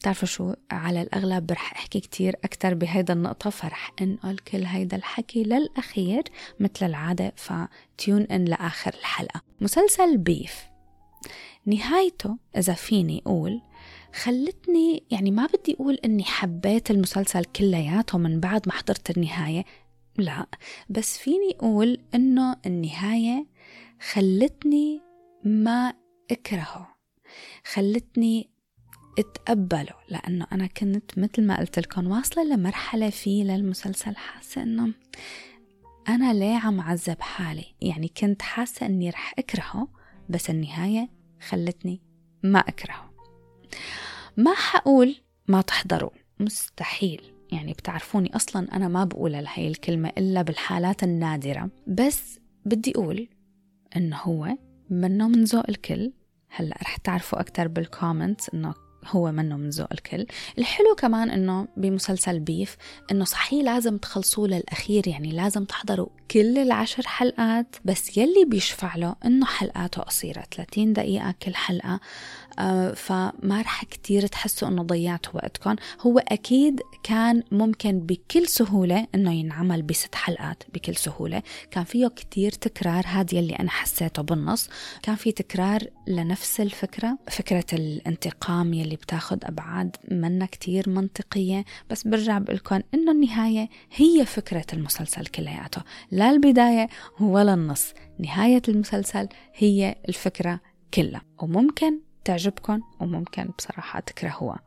بتعرفوا 0.00 0.28
شو؟ 0.28 0.54
على 0.70 1.02
الأغلب 1.02 1.52
رح 1.52 1.72
أحكي 1.72 2.00
كتير 2.00 2.36
أكتر 2.44 2.74
بهيدا 2.74 3.14
النقطة 3.14 3.50
فرح 3.50 3.92
أنقل 4.02 4.38
كل 4.38 4.64
هيدا 4.64 4.96
الحكي 4.96 5.42
للأخير 5.42 6.22
مثل 6.60 6.86
العادة 6.86 7.32
فتيون 7.36 8.22
إن 8.22 8.44
لآخر 8.44 8.94
الحلقة. 8.94 9.40
مسلسل 9.60 10.18
بيف 10.18 10.64
نهايته 11.66 12.36
إذا 12.56 12.74
فيني 12.74 13.22
أقول 13.26 13.62
خلتني 14.22 15.04
يعني 15.10 15.30
ما 15.30 15.46
بدي 15.46 15.74
أقول 15.74 15.94
إني 16.04 16.24
حبيت 16.24 16.90
المسلسل 16.90 17.44
كلياته 17.44 18.18
من 18.18 18.40
بعد 18.40 18.62
ما 18.66 18.72
حضرت 18.72 19.16
النهاية 19.16 19.64
لا. 20.18 20.46
بس 20.90 21.18
فيني 21.18 21.56
أقول 21.60 22.00
إنه 22.14 22.56
النهاية 22.66 23.46
خلتني 24.12 25.00
ما 25.44 25.94
أكرهه. 26.30 26.96
خلتني 27.64 28.49
اتقبله 29.20 29.94
لأنه 30.08 30.46
أنا 30.52 30.66
كنت 30.66 31.18
مثل 31.18 31.46
ما 31.46 31.58
قلت 31.58 31.78
لكم 31.78 32.06
واصلة 32.10 32.44
لمرحلة 32.44 33.10
فيه 33.10 33.44
للمسلسل 33.44 34.16
حاسة 34.16 34.62
إنه 34.62 34.92
أنا 36.08 36.32
ليه 36.32 36.56
عم 36.56 36.80
عذب 36.80 37.20
حالي؟ 37.20 37.64
يعني 37.80 38.08
كنت 38.08 38.42
حاسة 38.42 38.86
إني 38.86 39.10
رح 39.10 39.34
أكرهه 39.38 39.88
بس 40.28 40.50
النهاية 40.50 41.08
خلتني 41.48 42.00
ما 42.42 42.58
أكرهه. 42.58 43.10
ما 44.36 44.54
حقول 44.54 45.16
ما 45.48 45.60
تحضروا 45.60 46.10
مستحيل. 46.40 47.32
يعني 47.52 47.72
بتعرفوني 47.72 48.36
أصلا 48.36 48.76
أنا 48.76 48.88
ما 48.88 49.04
بقول 49.04 49.34
هاي 49.34 49.68
الكلمة 49.68 50.12
إلا 50.18 50.42
بالحالات 50.42 51.02
النادرة 51.02 51.70
بس 51.86 52.40
بدي 52.64 52.92
أقول 52.96 53.28
إنه 53.96 54.16
هو 54.16 54.56
منه 54.90 55.28
من 55.28 55.44
ذوق 55.44 55.64
الكل. 55.68 56.12
هلأ 56.48 56.76
رح 56.82 56.96
تعرفوا 56.96 57.40
أكتر 57.40 57.68
بالكومنتس 57.68 58.50
إنه 58.54 58.74
هو 59.06 59.32
منه 59.32 59.56
من 59.56 59.70
ذوق 59.70 59.88
الكل. 59.92 60.26
الحلو 60.58 60.94
كمان 60.94 61.30
إنه 61.30 61.68
بمسلسل 61.76 62.40
بيف 62.40 62.76
إنه 63.10 63.24
صحيح 63.24 63.64
لازم 63.64 63.98
تخلصوه 63.98 64.48
للأخير 64.48 65.08
يعني 65.08 65.30
لازم 65.32 65.64
تحضروا 65.64 66.08
كل 66.30 66.58
العشر 66.58 67.06
حلقات 67.06 67.76
بس 67.84 68.16
يلي 68.16 68.44
بيشفع 68.46 68.96
له 68.96 69.14
إنه 69.24 69.46
حلقاته 69.46 70.02
قصيرة 70.02 70.44
30 70.56 70.92
دقيقة 70.92 71.34
كل 71.42 71.54
حلقة. 71.54 72.00
آه 72.58 72.92
فما 72.92 73.60
رح 73.62 73.84
كتير 73.84 74.26
تحسوا 74.26 74.68
إنه 74.68 74.82
ضيعتوا 74.82 75.34
وقتكم. 75.34 75.76
هو 76.00 76.18
أكيد 76.18 76.80
كان 77.02 77.42
ممكن 77.52 78.00
بكل 78.00 78.48
سهولة 78.48 79.06
إنه 79.14 79.32
ينعمل 79.32 79.82
بست 79.82 80.14
حلقات 80.14 80.62
بكل 80.74 80.96
سهولة. 80.96 81.42
كان 81.70 81.84
فيه 81.84 82.06
كتير 82.08 82.52
تكرار 82.52 83.04
هذا 83.06 83.34
يلي 83.38 83.54
أنا 83.54 83.70
حسيته 83.70 84.22
بالنص. 84.22 84.68
كان 85.02 85.14
في 85.14 85.32
تكرار 85.32 85.82
لنفس 86.06 86.60
الفكرة 86.60 87.18
فكرة 87.30 87.64
الانتقام 87.72 88.74
يلي 88.74 88.89
بتاخد 88.96 89.44
أبعاد 89.44 89.96
منا 90.10 90.46
كتير 90.46 90.88
منطقية 90.88 91.64
بس 91.90 92.06
برجع 92.06 92.38
بقولكم 92.38 92.80
إنه 92.94 93.12
النهاية 93.12 93.68
هي 93.96 94.26
فكرة 94.26 94.66
المسلسل 94.72 95.26
كلياته. 95.26 95.82
لا 96.10 96.30
البداية 96.30 96.88
ولا 97.20 97.54
النص 97.54 97.92
نهاية 98.18 98.62
المسلسل 98.68 99.28
هي 99.54 99.96
الفكرة 100.08 100.60
كلها. 100.94 101.22
وممكن 101.38 101.98
تعجبكم 102.24 102.80
وممكن 103.00 103.50
بصراحة 103.58 104.00
تكرهوها. 104.00 104.60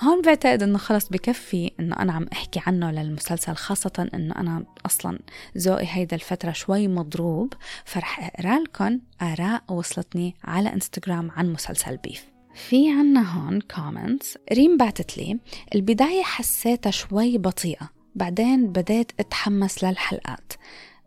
هون 0.00 0.22
بعتقد 0.22 0.62
إنه 0.62 0.78
خلص 0.78 1.08
بكفي 1.08 1.70
إنه 1.80 1.96
أنا 1.96 2.12
عم 2.12 2.26
أحكي 2.32 2.60
عنه 2.66 2.90
للمسلسل 2.90 3.54
خاصة 3.54 4.08
إنه 4.14 4.34
أنا 4.36 4.64
أصلا 4.86 5.18
ذوقي 5.58 5.86
هيدا 5.88 6.16
الفترة 6.16 6.52
شوي 6.52 6.88
مضروب 6.88 7.54
فرح 7.84 8.30
اقرا 8.34 8.58
لكم 8.58 9.00
آراء 9.22 9.62
وصلتني 9.68 10.34
على 10.44 10.72
إنستغرام 10.72 11.30
عن 11.30 11.52
مسلسل 11.52 11.96
Beef. 11.96 12.29
في 12.54 12.90
عنا 12.90 13.32
هون 13.32 13.60
comments 13.60 14.38
ريم 14.52 14.76
بعتت 14.76 15.18
لي 15.18 15.38
البداية 15.74 16.22
حسيتها 16.22 16.90
شوي 16.90 17.38
بطيئة 17.38 17.90
بعدين 18.14 18.72
بديت 18.72 19.12
أتحمس 19.20 19.84
للحلقات 19.84 20.52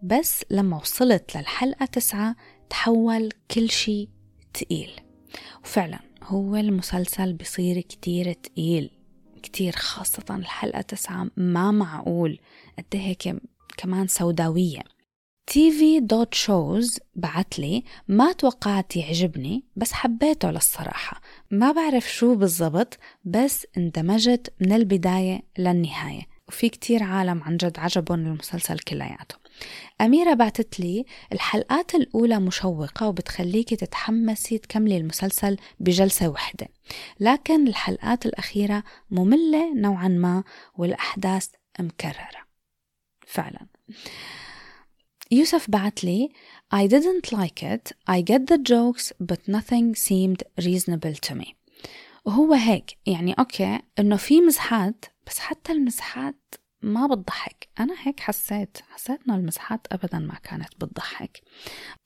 بس 0.03 0.45
لما 0.51 0.77
وصلت 0.77 1.37
للحلقة 1.37 1.85
تسعة 1.85 2.35
تحول 2.69 3.29
كل 3.51 3.69
شي 3.69 4.09
تقيل. 4.53 4.91
وفعلا 5.63 5.99
هو 6.23 6.55
المسلسل 6.55 7.33
بصير 7.33 7.81
كتير 7.81 8.33
تقيل 8.33 8.89
كتير 9.43 9.75
خاصة 9.75 10.35
الحلقة 10.35 10.81
تسعة 10.81 11.27
ما 11.37 11.71
معقول 11.71 12.39
قد 12.77 12.85
هيك 12.93 13.35
كمان 13.77 14.07
سوداوية. 14.07 14.83
TV 15.47 15.99
dot 15.99 16.33
shows 16.33 16.99
بعتلي 17.15 17.83
ما 18.07 18.31
توقعت 18.31 18.95
يعجبني 18.95 19.63
بس 19.75 19.91
حبيته 19.93 20.51
للصراحة. 20.51 21.21
ما 21.51 21.71
بعرف 21.71 22.11
شو 22.11 22.35
بالضبط 22.35 22.97
بس 23.23 23.67
اندمجت 23.77 24.53
من 24.59 24.71
البداية 24.71 25.41
للنهاية. 25.57 26.21
وفي 26.47 26.69
كتير 26.69 27.03
عالم 27.03 27.43
عن 27.43 27.57
جد 27.57 27.79
عجبهم 27.79 28.19
المسلسل 28.19 28.79
كلياته. 28.79 29.35
أميرة 30.01 30.33
بعتت 30.33 30.79
لي 30.79 31.05
الحلقات 31.33 31.95
الأولى 31.95 32.39
مشوقة 32.39 33.07
وبتخليكي 33.07 33.75
تتحمسي 33.75 34.57
تكملي 34.57 34.97
المسلسل 34.97 35.57
بجلسة 35.79 36.29
واحدة. 36.29 36.67
لكن 37.19 37.67
الحلقات 37.67 38.25
الأخيرة 38.25 38.83
مملة 39.11 39.73
نوعا 39.73 40.07
ما 40.07 40.43
والأحداث 40.75 41.47
مكررة. 41.79 42.43
فعلا. 43.27 43.67
يوسف 45.33 45.69
بعت 45.69 46.03
لي 46.03 46.29
I 46.75 46.87
didn't 46.87 47.37
like 47.37 47.63
it. 47.63 47.91
I 48.09 48.21
get 48.21 48.41
the 48.47 48.57
jokes 48.57 49.11
but 49.31 49.39
nothing 49.47 49.95
seemed 49.95 50.43
reasonable 50.65 51.15
to 51.29 51.35
me. 51.35 51.53
وهو 52.25 52.53
هيك 52.53 52.97
يعني 53.05 53.33
okay 53.39 53.79
إنه 53.99 54.15
في 54.15 54.41
مزحات 54.41 55.05
بس 55.27 55.39
حتى 55.39 55.71
المزحات 55.71 56.55
ما 56.81 57.07
بتضحك. 57.07 57.67
أنا 57.79 57.95
هيك 58.01 58.19
حسيت 58.19 58.77
حسيت 58.89 59.19
إنه 59.27 59.35
المزحات 59.35 59.87
أبدا 59.91 60.19
ما 60.19 60.35
كانت 60.43 60.69
بتضحك. 60.77 61.41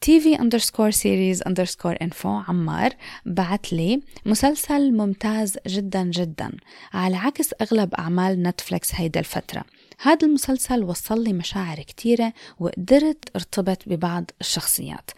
TV 0.01 0.37
underscore 0.37 0.95
series 0.95 1.43
underscore 1.49 2.07
info 2.07 2.25
عمار 2.25 2.93
بعت 3.25 3.73
لي 3.73 4.01
مسلسل 4.25 4.93
ممتاز 4.93 5.57
جدا 5.67 6.03
جدا. 6.03 6.51
على 6.93 7.15
عكس 7.17 7.53
أغلب 7.61 7.93
أعمال 7.93 8.43
Netflix 8.43 8.95
هيدا 8.95 9.19
الفترة. 9.19 9.63
هذا 10.01 10.27
المسلسل 10.27 10.83
وصل 10.83 11.23
لي 11.23 11.33
مشاعر 11.33 11.77
كتيرة 11.77 12.33
وقدرت 12.59 13.35
ارتبط 13.35 13.89
ببعض 13.89 14.31
الشخصيات. 14.41 15.11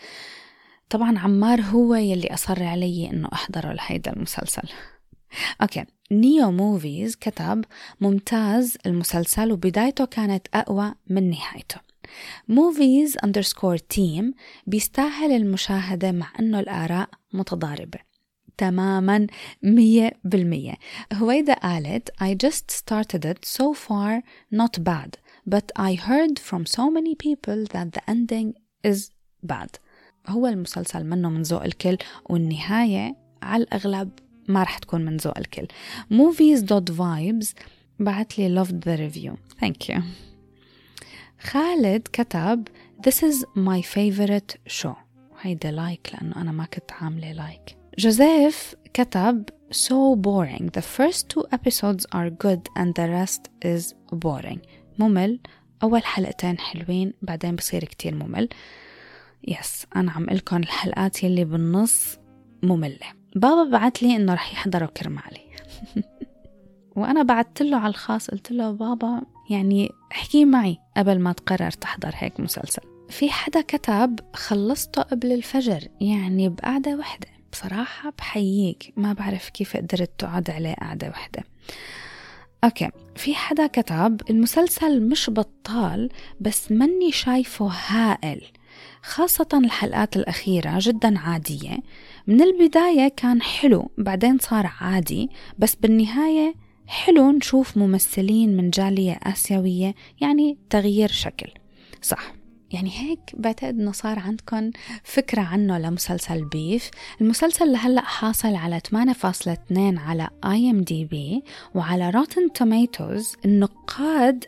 طبعا 0.90 1.20
عمار 1.20 1.62
هو 1.62 1.96
يلي 1.96 2.34
أصر 2.34 2.64
علي 2.64 3.10
إنه 3.10 3.30
أحضره 3.34 3.74
لهيدا 3.74 4.14
المسلسل. 4.14 4.70
okay 5.62 5.86
new 6.12 6.52
movies 6.52 7.16
كتب 7.16 7.66
ممتاز 8.02 8.78
المسلسل 8.86 9.52
وبدايته 9.52 10.06
كانت 10.06 10.48
أقوى 10.54 10.94
من 11.08 11.30
نهايته. 11.30 11.78
movies 12.48 13.18
underscore 13.24 13.78
team 13.78 14.34
بيستاهل 14.68 15.32
المشاهدة 15.32 16.12
مع 16.12 16.32
أنه 16.40 16.60
الآراء 16.60 17.10
متضاربة. 17.34 18.09
تماما 18.59 19.27
مية 19.63 20.13
بالمية 20.25 20.75
هويدا 21.13 21.55
قالت 21.55 22.11
I 22.23 22.35
just 22.47 22.71
started 22.71 23.25
it 23.25 23.45
so 23.45 23.75
far 23.75 24.23
not 24.55 24.85
bad 24.85 25.19
but 25.47 25.73
I 25.77 25.95
heard 25.95 26.39
from 26.39 26.67
so 26.67 26.91
many 26.91 27.15
people 27.15 27.65
that 27.75 27.93
the 27.93 28.03
ending 28.09 28.55
is 28.87 29.11
bad 29.53 29.71
هو 30.29 30.47
المسلسل 30.47 31.05
منه 31.05 31.31
من 31.31 31.43
ذوق 31.43 31.63
الكل 31.63 31.99
والنهاية 32.31 33.17
على 33.43 33.63
الأغلب 33.63 34.11
ما 34.49 34.63
رح 34.63 34.79
تكون 34.79 35.05
من 35.05 35.17
ذوق 35.17 35.39
الكل 35.39 35.67
movies.vibes 36.13 37.55
بعت 37.99 38.39
لي 38.39 38.65
loved 38.65 38.85
the 38.85 38.97
review 38.99 39.37
thank 39.65 39.89
you 39.89 40.03
خالد 41.41 42.09
كتب 42.13 42.69
this 43.07 43.23
is 43.23 43.45
my 43.57 43.83
favorite 43.83 44.57
show 44.83 44.97
هيدا 45.41 45.71
لايك 45.71 46.11
لأنه 46.15 46.37
أنا 46.37 46.53
ما 46.53 46.65
كنت 46.65 46.93
عاملة 46.93 47.33
لايك 47.33 47.78
جوزيف 48.00 48.76
كتب 48.94 49.50
so 49.72 50.16
boring. 50.16 50.70
The 50.78 50.82
first 50.82 51.30
two 51.30 51.44
episodes 51.52 52.06
are 52.18 52.30
good 52.30 52.62
and 52.78 52.96
the 52.96 53.08
rest 53.10 53.50
is 53.62 53.94
boring. 54.12 54.60
ممل. 55.00 55.40
أول 55.84 56.04
حلقتين 56.04 56.60
حلوين 56.60 57.14
بعدين 57.22 57.56
بصير 57.56 57.84
كتير 57.84 58.16
ممل. 58.16 58.50
yes 59.48 59.86
أنا 59.96 60.12
عم 60.12 60.26
لكم 60.26 60.58
الحلقات 60.58 61.24
يلي 61.24 61.46
بالنص 61.46 62.18
مملة. 62.64 63.08
بابا 63.36 63.70
بعت 63.72 64.04
لي 64.04 64.16
إنه 64.16 64.34
رح 64.34 64.54
يحضروا 64.54 64.88
كرمالي. 64.88 65.42
وأنا 66.98 67.24
بعت 67.24 67.62
له 67.62 67.78
على 67.78 67.90
الخاص 67.90 68.30
قلت 68.30 68.52
له 68.52 68.72
بابا 68.72 69.22
يعني 69.50 69.92
احكي 70.12 70.46
معي 70.46 70.78
قبل 70.98 71.20
ما 71.20 71.32
تقرر 71.32 71.72
تحضر 71.72 72.12
هيك 72.14 72.40
مسلسل. 72.40 72.82
في 73.10 73.30
حدا 73.30 73.62
كتب 73.62 74.20
خلصته 74.34 75.02
قبل 75.02 75.32
الفجر 75.32 75.88
يعني 76.02 76.50
بقعدة 76.50 76.96
وحدة. 76.96 77.39
بصراحة 77.52 78.14
بحييك. 78.18 78.94
ما 78.98 79.14
بعرف 79.14 79.50
كيف 79.50 79.78
قدرت 79.78 80.12
تقعد 80.18 80.50
عليه 80.50 80.74
قعدة 80.74 81.10
وحدة. 81.10 81.44
أوكي. 82.64 82.90
في 83.16 83.36
حدا 83.36 83.68
كتب 83.68 84.22
المسلسل 84.30 85.02
مش 85.10 85.30
بطال 85.30 86.10
بس 86.40 86.72
مني 86.72 87.12
شايفه 87.12 87.72
هائل. 87.88 88.42
خاصة 89.04 89.48
الحلقات 89.54 90.16
الأخيرة 90.16 90.76
جدا 90.82 91.20
عادية. 91.20 91.78
من 92.28 92.42
البداية 92.42 93.08
كان 93.08 93.42
حلو 93.42 93.92
بعدين 93.98 94.38
صار 94.38 94.72
عادي 94.82 95.30
بس 95.60 95.76
بالنهاية 95.76 96.56
حلو 96.88 97.32
نشوف 97.32 97.78
ممثلين 97.78 98.58
من 98.58 98.70
جالية 98.70 99.20
آسيوية 99.24 99.96
يعني 100.22 100.58
تغيير 100.70 101.12
شكل. 101.12 101.52
صح. 102.02 102.39
يعني 102.72 102.92
هيك 103.00 103.20
بعتقد 103.34 103.80
إنه 103.80 103.92
صار 103.92 104.20
عندكم 104.20 104.72
فكرة 105.04 105.42
عنه 105.42 105.78
لمسلسل 105.78 106.46
Beef. 106.46 106.92
المسلسل 107.22 107.72
لهلأ 107.72 108.02
حاصل 108.02 108.56
على 108.56 108.80
8.2 108.80 109.78
على 109.78 110.30
IMDb 110.46 111.44
وعلى 111.76 112.10
Rotten 112.10 112.54
Tomatoes 112.54 113.36
النقاد 113.46 114.46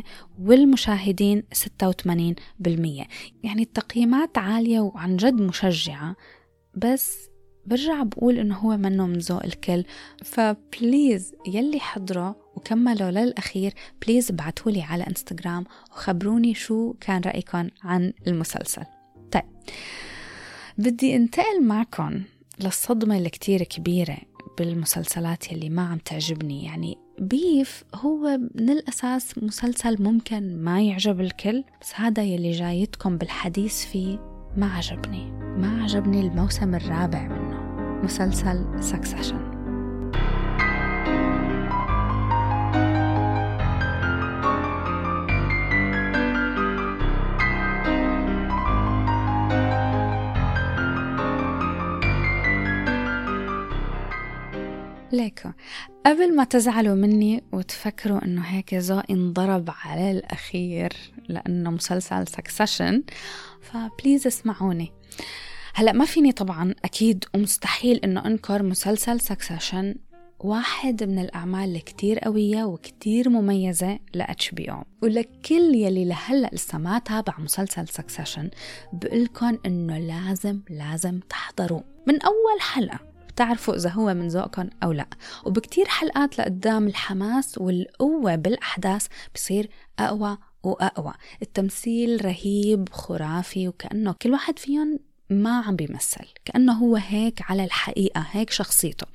98% 0.00 0.02
والمشاهدين 0.42 1.42
86% 1.54 3.06
يعني 3.42 3.62
التقييمات 3.62 4.38
عالية 4.38 4.80
وعن 4.80 5.16
جد 5.16 5.40
مشجعة 5.40 6.16
بس 6.74 7.30
برجع 7.66 8.02
بقول 8.02 8.38
إنه 8.38 8.56
هو 8.56 8.76
منه 8.76 9.06
من 9.06 9.18
ذوق 9.18 9.44
الكل. 9.44 9.84
ف 10.24 10.39
please 10.39 11.32
يلي 11.46 11.80
حضره 11.80 12.36
وكملوا 12.60 13.10
للأخير 13.10 13.74
please 14.02 14.30
ابعتولي 14.30 14.82
على 14.82 15.04
انستغرام 15.06 15.64
وخبروني 15.92 16.54
شو 16.54 16.94
كان 17.00 17.20
رأيكم 17.20 17.68
عن 17.82 18.12
المسلسل. 18.26 18.84
طيب 19.32 19.44
بدي 20.78 21.16
انتقل 21.16 21.64
معكم 21.64 22.22
للصدمة 22.60 23.18
الكتير 23.18 23.62
كبيرة 23.62 24.18
بالمسلسلات 24.58 25.52
يلي 25.52 25.68
ما 25.68 25.82
عم 25.82 25.98
تعجبني. 25.98 26.64
يعني 26.64 26.98
Beef 27.18 27.84
هو 27.94 28.38
من 28.54 28.70
الأساس 28.70 29.38
مسلسل 29.38 30.02
ممكن 30.02 30.56
ما 30.56 30.82
يعجب 30.82 31.20
الكل 31.20 31.64
بس 31.80 31.92
هذا 31.94 32.22
يلي 32.22 32.50
جايتكم 32.50 33.16
بالحديث 33.16 33.84
فيه 33.84 34.18
ما 34.56 34.66
عجبني. 34.66 35.30
ما 35.32 35.82
عجبني 35.82 36.20
الموسم 36.20 36.74
الرابع 36.74 37.28
منه. 37.28 37.60
مسلسل 38.04 38.84
سكسيشن 38.84 39.49
ليكو 55.20 55.48
قبل 56.06 56.36
ما 56.36 56.44
تزعلوا 56.44 56.94
مني 56.94 57.44
وتفكروا 57.52 58.24
إنه 58.24 58.42
هيك 58.42 58.74
ذوقي 58.74 59.14
انضرب 59.14 59.70
على 59.84 60.10
الأخير 60.10 60.92
لأنه 61.28 61.70
مسلسل 61.70 62.28
Succession 62.28 63.02
ف 63.60 63.69
please 63.69 64.26
اسمعوني. 64.26 64.92
هلأ 65.74 65.92
ما 65.92 66.04
فيني 66.04 66.32
طبعا 66.32 66.74
أكيد 66.84 67.24
ومستحيل 67.34 67.96
إنه 67.96 68.26
أنكر 68.26 68.62
مسلسل 68.62 69.20
Succession 69.20 69.94
واحد 70.40 71.04
من 71.04 71.18
الأعمال 71.18 71.76
الكتير 71.76 72.18
قوية 72.18 72.64
وكتير 72.64 73.28
مميزة 73.28 73.98
ل 74.14 74.22
أو 74.70 74.84
ولكل 75.02 75.74
يلي 75.74 76.04
لهلأ 76.04 76.50
لسه 76.52 76.78
ما 76.78 76.98
تابع 76.98 77.34
مسلسل 77.38 77.88
Succession 77.88 78.50
بقولكن 78.92 79.58
إنه 79.66 79.98
لازم 79.98 80.60
لازم 80.70 81.20
تحضروا. 81.20 81.80
من 82.06 82.22
أول 82.22 82.60
حلقة 82.60 83.09
بتعرفوا 83.40 83.74
إذا 83.74 83.90
هو 83.90 84.14
من 84.14 84.28
ذوقكم 84.28 84.68
أو 84.82 84.92
لا. 84.92 85.06
وبكتير 85.44 85.88
حلقات 85.88 86.38
لقدام 86.38 86.86
الحماس 86.86 87.58
والقوة 87.58 88.36
بالأحداث 88.36 89.06
بصير 89.34 89.70
أقوى 89.98 90.38
وأقوى. 90.62 91.12
التمثيل 91.42 92.24
رهيب 92.24 92.88
خرافي 92.88 93.68
وكأنه 93.68 94.12
كل 94.22 94.32
واحد 94.32 94.58
فيهم 94.58 94.98
ما 95.30 95.60
عم 95.60 95.76
بيمثل. 95.76 96.24
كأنه 96.44 96.72
هو 96.72 96.96
هيك 96.96 97.42
على 97.50 97.64
الحقيقة 97.64 98.26
هيك 98.30 98.50
شخصيته. 98.50 99.06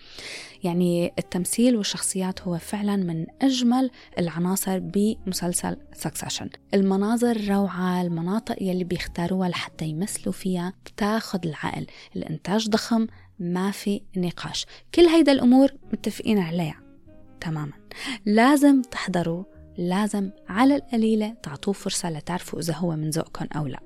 يعني 0.64 1.14
التمثيل 1.20 1.76
والشخصيات 1.76 2.42
هو 2.42 2.58
فعلا 2.58 2.96
من 2.96 3.26
أجمل 3.42 3.92
العناصر 4.20 4.80
بمسلسل 4.80 5.78
سكسيشن 5.94 6.50
المناظر 6.74 7.48
روعة 7.50 8.02
المناطق 8.02 8.64
يلي 8.64 8.84
بيختاروها 8.84 9.50
لحتى 9.50 9.86
يمثلوا 9.86 10.34
فيها 10.34 10.74
بتاخد 10.86 11.46
العقل. 11.46 11.86
الإنتاج 12.16 12.70
ضخم 12.70 13.08
ما 13.40 13.72
في 13.72 14.02
نقاش. 14.18 14.66
كل 14.96 15.02
هيدا 15.02 15.32
الأمور 15.32 15.70
متفقين 15.94 16.40
عليها 16.40 16.82
تماما. 17.42 17.74
لازم 18.26 18.82
تحضروا 18.82 19.44
لازم 19.78 20.32
على 20.48 20.76
القليلة 20.76 21.36
تعطوه 21.44 21.74
فرصة 21.74 22.10
لتعرفوا 22.10 22.60
إذا 22.60 22.74
هو 22.74 22.96
من 22.96 23.10
ذوقكم 23.10 23.46
أو 23.56 23.68
لا. 23.68 23.80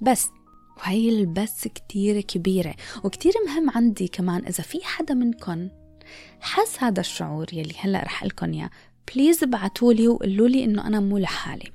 بس 0.00 0.28
وهي 0.78 1.08
البس 1.08 1.68
كتير 1.68 2.20
كبيرة. 2.20 2.74
وكتير 3.04 3.32
مهم 3.46 3.70
عندي 3.70 4.08
كمان 4.08 4.46
إذا 4.46 4.62
في 4.62 4.78
حدا 4.84 5.14
منكم 5.14 5.68
حس 6.40 6.82
هذا 6.82 7.00
الشعور 7.00 7.46
يلي 7.52 7.74
هلأ 7.78 8.02
رح 8.04 8.24
لكم 8.24 8.52
إياه. 8.52 8.70
بليز 9.14 9.42
ابعتولي 9.42 10.08
وقولوا 10.08 10.48
لي 10.48 10.64
إنه 10.64 10.86
أنا 10.86 11.00
مو 11.00 11.18
لحالي. 11.18 11.72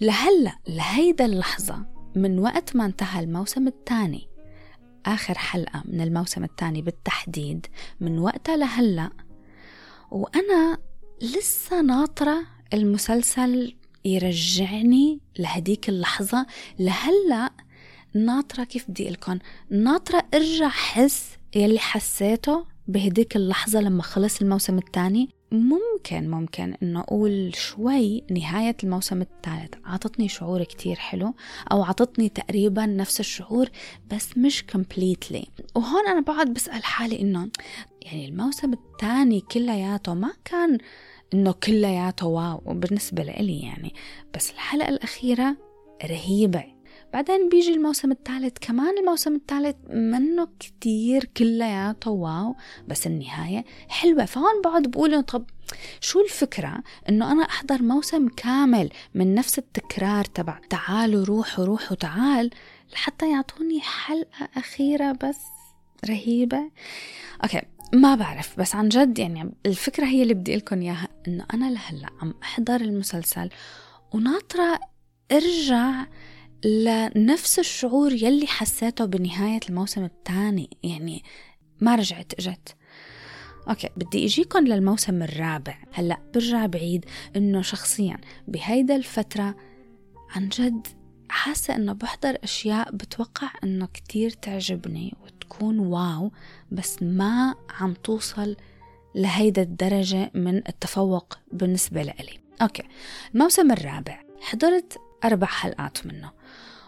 لهلأ 0.00 0.58
لهيدا 0.68 1.24
اللحظة 1.24 1.86
من 2.14 2.38
وقت 2.38 2.76
ما 2.76 2.86
انتهى 2.86 3.24
الموسم 3.24 3.68
الثاني 3.68 4.28
آخر 5.06 5.38
حلقة 5.38 5.82
من 5.84 6.00
الموسم 6.00 6.44
الثاني 6.44 6.82
بالتحديد 6.82 7.66
من 8.00 8.18
وقتها 8.18 8.56
لهلأ. 8.56 9.10
وأنا 10.10 10.78
لسه 11.22 11.80
ناطرة 11.80 12.42
المسلسل 12.74 13.76
يرجعني 14.04 15.20
لهديك 15.38 15.88
اللحظة. 15.88 16.46
لهلأ 16.78 17.50
ناطرة 18.14 18.64
كيف 18.64 18.90
بدي 18.90 19.10
لكم 19.10 19.38
ناطرة 19.70 20.24
ارجع 20.34 20.68
حس 20.68 21.30
يلي 21.56 21.78
حسيته 21.78 22.64
بهديك 22.88 23.36
اللحظة 23.36 23.80
لما 23.80 24.02
خلص 24.02 24.40
الموسم 24.42 24.78
الثاني. 24.78 25.28
ممكن 25.52 26.30
ممكن 26.30 26.74
إنه 26.82 27.00
أقول 27.00 27.52
شوي 27.56 28.24
نهاية 28.30 28.76
الموسم 28.84 29.22
الثالث. 29.22 29.74
عطتني 29.84 30.28
شعور 30.28 30.64
كتير 30.64 30.96
حلو 30.96 31.34
أو 31.72 31.82
عطتني 31.82 32.28
تقريبا 32.28 32.86
نفس 32.86 33.20
الشعور 33.20 33.68
بس 34.12 34.38
مش 34.38 34.64
completely. 34.76 35.48
وهون 35.74 36.06
أنا 36.08 36.20
بقعد 36.20 36.54
بسأل 36.54 36.84
حالي 36.84 37.20
إنه 37.20 37.48
يعني 38.02 38.28
الموسم 38.28 38.72
الثاني 38.72 39.40
كلياته 39.40 40.14
ما 40.14 40.32
كان 40.44 40.78
إنه 41.34 41.52
كلياته 41.52 42.26
واو 42.26 42.60
بالنسبة 42.66 43.22
لإلي 43.22 43.60
يعني 43.60 43.94
بس 44.34 44.50
الحلقة 44.50 44.88
الأخيرة 44.88 45.56
رهيبة. 46.04 46.75
بعدين 47.16 47.48
بيجي 47.48 47.74
الموسم 47.74 48.10
الثالث. 48.10 48.56
كمان 48.60 48.98
الموسم 48.98 49.34
الثالث 49.34 49.76
منه 49.90 50.48
كتير 50.60 51.24
كلياته 51.24 52.10
واو. 52.10 52.56
بس 52.88 53.06
النهاية 53.06 53.64
حلوة. 53.88 54.24
فهون 54.24 54.62
بقعد 54.64 54.82
بقول 54.82 55.22
طب 55.22 55.44
شو 56.00 56.20
الفكرة؟ 56.20 56.82
إنه 57.08 57.32
أنا 57.32 57.42
أحضر 57.42 57.82
موسم 57.82 58.28
كامل 58.28 58.90
من 59.14 59.34
نفس 59.34 59.58
التكرار 59.58 60.24
تبع 60.24 60.60
تعالوا 60.70 61.24
روحوا 61.24 61.64
روحوا 61.64 61.96
تعال. 61.96 62.50
لحتى 62.92 63.32
يعطوني 63.32 63.80
حلقة 63.80 64.48
أخيرة 64.56 65.12
بس 65.12 65.40
رهيبة. 66.08 66.70
okay 67.44 67.62
ما 67.92 68.14
بعرف. 68.14 68.60
بس 68.60 68.74
عن 68.74 68.88
جد 68.88 69.18
يعني 69.18 69.54
الفكرة 69.66 70.06
هي 70.06 70.22
اللي 70.22 70.34
بدي 70.34 70.56
لكم 70.56 70.80
إياها. 70.80 71.08
إنه 71.28 71.46
أنا 71.54 71.70
لهلأ 71.70 72.08
عم 72.22 72.34
أحضر 72.42 72.80
المسلسل 72.80 73.48
وناطرة 74.14 74.80
أرجع 75.32 76.06
لنفس 76.66 77.58
الشعور 77.58 78.12
يلي 78.12 78.46
حسيته 78.46 79.04
بنهاية 79.04 79.60
الموسم 79.68 80.04
الثاني 80.04 80.70
يعني 80.82 81.22
ما 81.80 81.94
رجعت 81.94 82.32
اجت 82.38 82.76
okay 83.68 83.88
بدي 83.96 84.24
اجيكم 84.24 84.66
للموسم 84.66 85.22
الرابع. 85.22 85.78
هلأ 85.92 86.18
برجع 86.34 86.66
بعيد 86.66 87.04
إنه 87.36 87.62
شخصيا 87.62 88.18
بهيدا 88.48 88.96
الفترة 88.96 89.56
عن 90.30 90.48
جد 90.48 90.86
حاسة 91.28 91.76
إنه 91.76 91.92
بحضر 91.92 92.38
أشياء 92.44 92.92
بتوقع 92.92 93.50
إنه 93.64 93.86
كتير 93.86 94.30
تعجبني 94.30 95.14
وتكون 95.24 95.78
واو 95.78 96.32
بس 96.70 97.02
ما 97.02 97.54
عم 97.70 97.94
توصل 97.94 98.56
لهيدا 99.14 99.62
الدرجة 99.62 100.30
من 100.34 100.56
التفوق 100.56 101.38
بالنسبة 101.52 102.02
لإلي. 102.02 102.38
أوكي 102.62 102.82
الموسم 103.34 103.72
الرابع. 103.72 104.22
حضرت 104.40 104.98
أربع 105.24 105.46
حلقات 105.46 106.06
منه. 106.06 106.35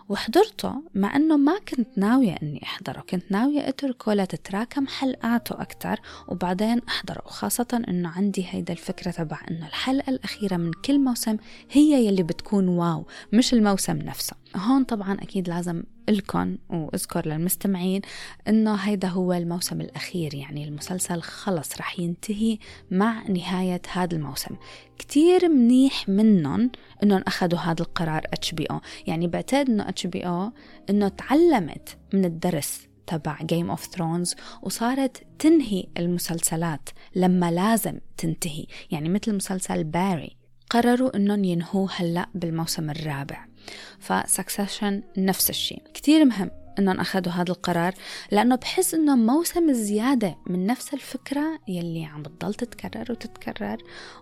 وحضرته 0.08 0.82
مع 0.94 1.16
أنه 1.16 1.36
ما 1.36 1.58
كنت 1.58 1.88
ناوية 1.96 2.36
أني 2.42 2.62
أحضره. 2.62 3.00
كنت 3.00 3.24
ناوية 3.30 3.68
أتركه 3.68 4.14
لتتراكم 4.14 4.86
حلقاته 4.86 5.62
أكتر 5.62 6.00
وبعدين 6.28 6.80
أحضره. 6.88 7.22
وخاصة 7.26 7.82
أنه 7.88 8.08
عندي 8.08 8.46
هيدا 8.48 8.72
الفكرة 8.72 9.10
تبع 9.10 9.40
أنه 9.50 9.66
الحلقة 9.66 10.10
الأخيرة 10.10 10.56
من 10.56 10.70
كل 10.72 10.98
موسم 10.98 11.36
هي 11.70 12.06
يلي 12.06 12.22
بتكون 12.22 12.68
wow 12.68 13.06
مش 13.32 13.54
الموسم 13.54 13.96
نفسه. 13.96 14.36
هون 14.56 14.84
طبعا 14.84 15.14
أكيد 15.14 15.48
لازم 15.48 15.82
لكم 16.10 16.58
واذكر 16.70 17.28
للمستمعين 17.28 18.02
إنه 18.48 18.74
هيدا 18.74 19.08
هو 19.08 19.32
الموسم 19.32 19.80
الأخير 19.80 20.34
يعني 20.34 20.68
المسلسل 20.68 21.22
خلص 21.22 21.76
رح 21.78 22.00
ينتهي 22.00 22.58
مع 22.90 23.22
نهاية 23.28 23.82
هذا 23.92 24.16
الموسم. 24.16 24.56
كتير 24.98 25.48
منيح 25.48 26.08
منهم 26.08 26.70
إنهم 27.02 27.22
أخذوا 27.26 27.58
هذا 27.58 27.82
القرار 27.82 28.22
HBO 28.32 28.80
يعني 29.06 29.26
بعتقد 29.26 29.70
إنه 29.70 29.88
HBO 29.88 30.52
إنه 30.90 31.08
تعلمت 31.08 31.98
من 32.14 32.24
الدرس 32.24 32.88
تبع 33.06 33.38
Game 33.42 33.70
of 33.70 33.86
Thrones 33.86 34.34
وصارت 34.62 35.22
تنهي 35.38 35.84
المسلسلات 35.98 36.88
لما 37.16 37.50
لازم 37.50 37.98
تنتهي. 38.16 38.66
يعني 38.90 39.08
مثل 39.08 39.34
مسلسل 39.34 39.84
Barry 39.84 40.36
قرروا 40.70 41.16
إنهم 41.16 41.44
ينهوه 41.44 41.90
هلأ 41.96 42.28
بالموسم 42.34 42.90
الرابع. 42.90 43.47
ف 43.98 44.08
Succession 44.08 45.02
نفس 45.16 45.50
الشيء. 45.50 45.82
كتير 45.94 46.24
مهم 46.24 46.50
إنهم 46.78 47.00
أخذوا 47.00 47.32
هذا 47.32 47.52
القرار 47.52 47.94
لأنه 48.30 48.56
بحس 48.56 48.94
إنه 48.94 49.16
موسم 49.16 49.72
زياده 49.72 50.36
من 50.46 50.66
نفس 50.66 50.94
الفكرة 50.94 51.58
يلي 51.68 52.04
عم 52.04 52.22
بتضل 52.22 52.54
تتكرر 52.54 53.12
وتتكرر 53.12 53.76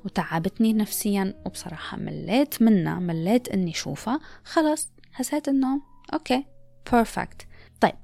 وتعبتني 0.04 0.72
نفسيا 0.72 1.34
وبصراحة 1.46 1.96
مليت 1.96 2.62
منها 2.62 2.94
مليت 2.94 3.48
إني 3.48 3.72
شوفها. 3.72 4.20
خلص 4.44 4.88
حسيت 5.12 5.48
إنه 5.48 5.80
okay 6.12 6.44
perfect 6.92 7.46
طيب 7.80 7.94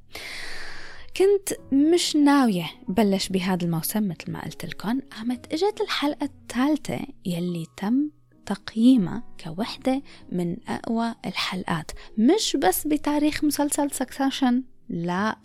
كنت 1.17 1.59
مش 1.73 2.17
ناوية 2.17 2.71
بلش 2.89 3.29
بهذا 3.29 3.65
الموسم 3.65 4.09
مثل 4.09 4.31
ما 4.31 4.45
قلت 4.45 4.65
لكم 4.65 5.01
قامت 5.01 5.53
إجت 5.53 5.81
الحلقة 5.81 6.25
الثالثة 6.25 7.01
يلي 7.25 7.67
تم 7.77 8.11
تقييمها 8.47 9.23
كوحدة 9.45 10.03
من 10.33 10.57
أقوى 10.69 11.15
الحلقات. 11.27 11.91
مش 12.19 12.57
بس 12.57 12.87
بتاريخ 12.87 13.45
مسلسل 13.45 13.91
Succession 13.91 14.62
لا. 14.89 15.37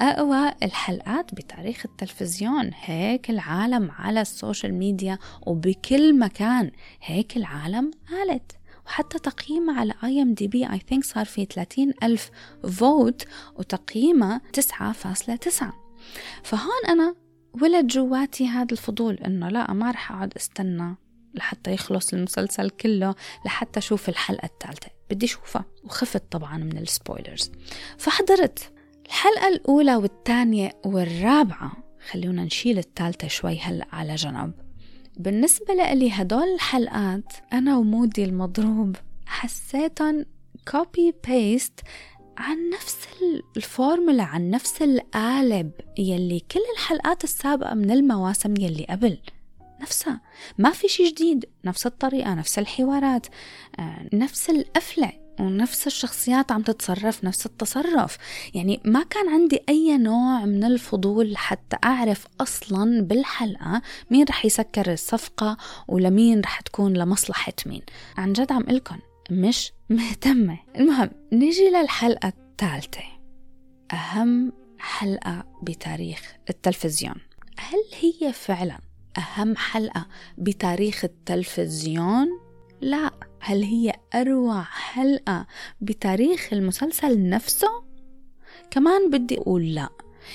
أقوى 0.00 0.52
الحلقات 0.62 1.34
بتاريخ 1.34 1.86
التلفزيون. 1.86 2.70
هيك 2.74 3.30
العالم 3.30 3.90
على 3.90 4.20
السوشيال 4.20 4.74
ميديا 4.74 5.18
وبكل 5.46 6.18
مكان 6.18 6.70
هيك 7.02 7.36
العالم 7.36 7.90
قالت 8.10 8.52
وحتى 8.86 9.18
تقييمها 9.18 9.80
على 9.80 9.94
IMDb 10.04 10.72
I 10.72 10.78
think 10.88 11.04
صار 11.04 11.24
في 11.24 11.44
30 11.44 11.92
ألف 12.02 12.30
فوت 12.68 13.24
وتقييمها 13.56 14.40
9.9 14.60 15.64
فهون 16.42 16.86
أنا 16.88 17.14
ولد 17.62 17.86
جواتي 17.86 18.46
هذا 18.46 18.72
الفضول 18.72 19.14
إنه 19.14 19.48
لا 19.48 19.72
ما 19.72 19.90
رح 19.90 20.12
أقعد 20.12 20.32
أستنى. 20.36 20.96
لحتى 21.34 21.72
يخلص 21.72 22.12
المسلسل 22.12 22.70
كله 22.70 23.14
لحتى 23.46 23.78
أشوف 23.78 24.08
الحلقة 24.08 24.46
الثالثة 24.46 24.88
بدي 25.10 25.26
أشوفها. 25.26 25.64
وخفت 25.84 26.22
طبعا 26.30 26.58
من 26.58 26.78
ال 26.78 26.85
spoilers. 26.85 27.50
فحضرت 27.98 28.72
الحلقة 29.06 29.48
الأولى 29.48 29.96
والثانية 29.96 30.72
والرابعة. 30.84 31.72
خلونا 32.10 32.44
نشيل 32.44 32.78
الثالثة 32.78 33.28
شوي 33.28 33.58
هلأ 33.58 33.86
على 33.92 34.14
جنب. 34.14 34.52
بالنسبة 35.16 35.74
لي 35.74 36.10
هدول 36.10 36.54
الحلقات 36.54 37.32
أنا 37.52 37.76
و 37.76 37.84
moodي 37.84 38.24
المضروب 38.24 38.96
حسيتهم 39.26 40.26
copy 40.68 41.14
paste 41.28 41.80
عن 42.38 42.70
نفس 42.70 42.96
الفورمولا 43.56 44.22
عن 44.22 44.50
نفس 44.50 44.82
القالب 44.82 45.70
يلي 45.98 46.40
كل 46.40 46.60
الحلقات 46.76 47.24
السابقة 47.24 47.74
من 47.74 47.90
المواسم 47.90 48.54
يلي 48.58 48.86
قبل. 48.90 49.18
نفسها. 49.82 50.20
ما 50.58 50.70
في 50.70 50.88
شي 50.88 51.08
جديد 51.08 51.44
نفس 51.64 51.86
الطريقة 51.86 52.34
نفس 52.34 52.58
الحوارات 52.58 53.26
آه، 53.78 54.08
نفس 54.12 54.50
القفلة 54.50 55.12
ونفس 55.40 55.86
الشخصيات 55.86 56.52
عم 56.52 56.62
تتصرف 56.62 57.24
نفس 57.24 57.46
التصرف. 57.46 58.18
يعني 58.54 58.80
ما 58.84 59.02
كان 59.02 59.28
عندي 59.28 59.62
أي 59.68 59.98
نوع 59.98 60.44
من 60.44 60.64
الفضول 60.64 61.36
حتى 61.36 61.76
أعرف 61.84 62.26
أصلا 62.40 63.02
بالحلقة 63.02 63.82
مين 64.10 64.24
رح 64.24 64.44
يسكر 64.44 64.92
الصفقة 64.92 65.56
ولمين 65.88 66.40
رح 66.40 66.60
تكون 66.60 66.92
لمصلحة 66.92 67.54
مين. 67.66 67.82
عن 68.16 68.32
جد 68.32 68.52
عم 68.52 68.62
إلكن 68.62 68.96
مش 69.30 69.72
مهتمة. 69.90 70.58
المهم 70.76 71.10
نيجي 71.32 71.70
للحلقة 71.70 72.28
الثالثة. 72.28 73.02
أهم 73.92 74.52
حلقة 74.78 75.44
بتاريخ 75.62 76.36
التلفزيون. 76.50 77.16
هل 77.58 77.78
هي 78.00 78.32
فعلا 78.32 78.78
أهم 79.18 79.56
حلقة 79.56 80.06
بتاريخ 80.38 81.04
التلفزيون؟ 81.04 82.28
لا 82.80 83.10
هل 83.40 83.62
هي 83.62 83.92
أروع 84.14 84.62
حلقة 84.62 85.46
بتاريخ 85.80 86.48
المسلسل 86.52 87.28
نفسه؟ 87.28 87.84
كمان 88.70 89.10
بدي 89.10 89.38
أقول 89.38 89.74
لا 89.74 89.88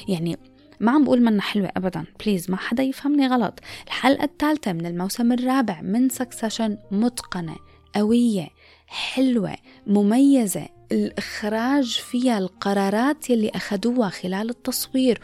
يعني 0.08 0.38
ما 0.80 0.92
عم 0.92 1.04
بقول 1.04 1.22
منها 1.22 1.42
حلوة 1.42 1.72
أبدا 1.78 2.06
please 2.20 2.52
ما 2.52 2.58
حدا 2.58 2.84
يفهمني 2.84 3.28
غلط 3.28 3.60
الحلقة 3.88 4.24
الثالثة 4.24 4.74
من 4.74 4.86
الموسم 4.86 5.32
الرابع 5.32 5.82
من 5.82 6.10
Succession 6.10 6.78
متقنة 6.92 7.56
قوية 7.96 8.50
حلوة 8.88 9.56
مميزة 9.88 10.68
الإخراج 10.92 12.00
فيها 12.00 12.38
القرارات 12.38 13.30
يلي 13.30 13.50
أخدوها 13.50 14.10
خلال 14.10 14.50
التصوير 14.50 15.22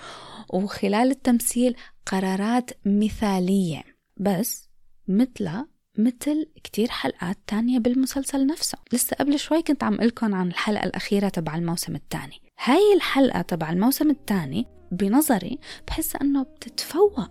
وخلال 0.49 1.11
التمثيل 1.11 1.75
قرارات 2.05 2.71
مثالية 2.85 3.83
بس 4.17 4.69
مثلها 5.07 5.67
مثل 5.97 6.49
كتير 6.63 6.89
حلقات 6.89 7.37
تانية 7.47 7.79
بالمسلسل 7.79 8.45
نفسه. 8.45 8.77
لسه 8.93 9.15
قبل 9.19 9.39
شوي 9.39 9.61
كنت 9.61 9.83
عم 9.83 9.95
لكم 9.95 10.35
عن 10.35 10.47
الحلقة 10.47 10.83
الأخيرة 10.83 11.29
تبع 11.29 11.55
الموسم 11.55 11.95
الثاني. 11.95 12.41
هاي 12.63 12.93
الحلقة 12.95 13.41
تبع 13.41 13.69
الموسم 13.69 14.09
الثاني 14.09 14.65
بنظري 14.91 15.59
بحس 15.87 16.15
أنه 16.15 16.43
بتتفوق 16.43 17.29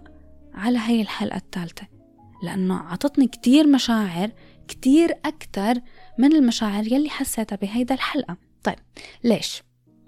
على 0.55 0.79
هاي 0.79 1.01
الحلقة 1.01 1.37
الثالثة 1.37 1.87
لأنه 2.43 2.79
عطتني 2.79 3.27
كتير 3.27 3.67
مشاعر 3.67 4.31
كتير 4.69 5.19
أكتر 5.25 5.75
من 6.19 6.33
المشاعر 6.33 6.87
يلي 6.87 7.11
حسيتها 7.11 7.57
بهيدا 7.57 7.95
الحلقة. 7.95 8.37
طيب 8.65 8.79
ليش؟ 9.25 9.63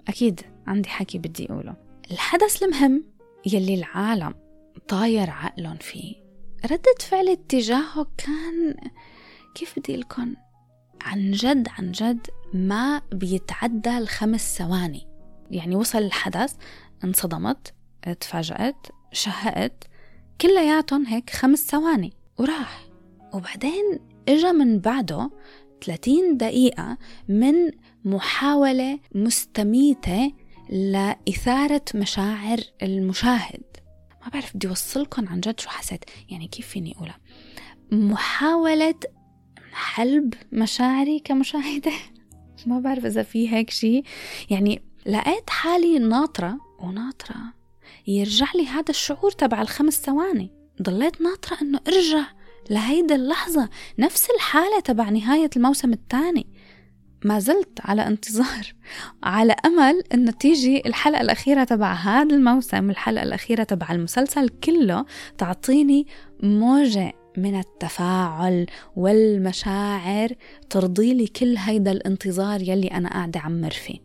أكيد 0.07 0.41
عندي 0.67 0.89
حكي 0.89 1.17
بدي 1.17 1.45
أقوله. 1.45 1.75
الحدث 2.11 2.63
المهم 2.63 3.03
يلي 3.45 3.75
العالم 3.75 4.44
طاير 4.87 5.29
عقلهم 5.29 5.77
فيه. 5.77 6.15
ردة 6.65 6.95
فعلي 6.99 7.35
تجاهه 7.35 8.07
كان 8.17 8.75
كيف 9.55 9.79
بدي 9.79 9.95
لكم؟ 9.97 10.35
عن 11.01 11.31
جد 11.31 11.67
عن 11.77 11.91
جد 11.91 12.27
ما 12.53 13.01
بيتعدى 13.11 13.97
الخمس 13.97 14.57
ثواني. 14.57 15.07
يعني 15.51 15.75
وصل 15.75 15.97
الحدث 15.97 16.55
انصدمت 17.03 17.73
تفاجأت 18.19 18.87
شهقت. 19.11 19.83
كلياتهم 20.41 21.05
هيك 21.05 21.29
خمس 21.29 21.67
ثواني. 21.67 22.13
وراح. 22.39 22.85
وبعدين 23.33 23.99
إجا 24.29 24.51
من 24.51 24.79
بعده 24.79 25.31
30 25.85 26.37
دقيقة 26.37 26.97
من 27.27 27.71
محاولة 28.05 28.99
مستميتة 29.15 30.33
لإثارة 30.69 31.81
مشاعر 31.95 32.59
المشاهد. 32.83 33.63
ما 34.25 34.31
بعرف 34.31 34.55
بدي 34.55 34.67
أوصلكم 34.67 35.27
عن 35.27 35.39
جد 35.39 35.59
شو 35.59 35.69
حسيت. 35.69 36.05
يعني 36.29 36.47
كيف 36.47 36.67
فيني 36.67 36.95
أقولها؟ 36.97 37.17
محاولة 37.91 38.95
حلب 39.71 40.33
مشاعري 40.51 41.19
كمشاهدة. 41.19 41.91
ما 42.65 42.79
بعرف 42.79 43.05
إذا 43.05 43.23
في 43.23 43.53
هيك 43.53 43.69
شيء. 43.69 44.03
يعني 44.49 44.83
لقيت 45.05 45.49
حالي 45.49 45.99
ناطرة 45.99 46.57
وناطرة. 46.79 47.35
يرجع 48.07 48.47
لي 48.55 48.67
هذا 48.67 48.89
الشعور 48.89 49.31
تبع 49.31 49.61
الخمس 49.61 50.01
ثواني. 50.01 50.51
ضليت 50.81 51.21
ناطرة 51.21 51.61
إنه 51.61 51.79
أرجع 51.87 52.25
لهيدا 52.69 53.15
اللحظة. 53.15 53.69
نفس 53.99 54.27
الحالة 54.35 54.79
تبع 54.79 55.09
نهاية 55.09 55.49
الموسم 55.55 55.93
الثاني. 55.93 56.47
ما 57.25 57.39
زلت 57.39 57.79
على 57.81 58.07
انتظار 58.07 58.73
على 59.23 59.55
أمل 59.65 60.03
أنه 60.13 60.31
تيجي 60.31 60.81
الحلقة 60.85 61.21
الأخيرة 61.21 61.63
تبع 61.63 61.93
هذا 61.93 62.35
الموسم 62.35 62.89
الحلقة 62.89 63.23
الأخيرة 63.23 63.63
تبع 63.63 63.91
المسلسل 63.91 64.49
كله 64.49 65.05
تعطيني 65.37 66.07
موجة 66.43 67.13
من 67.37 67.59
التفاعل 67.59 68.65
والمشاعر 68.95 70.29
ترضي 70.69 71.13
لي 71.13 71.27
كل 71.27 71.57
هيدا 71.57 71.91
الانتظار 71.91 72.61
يلي 72.61 72.87
أنا 72.87 73.09
قاعدة 73.09 73.39
عمر 73.39 73.71
فيه. 73.71 73.99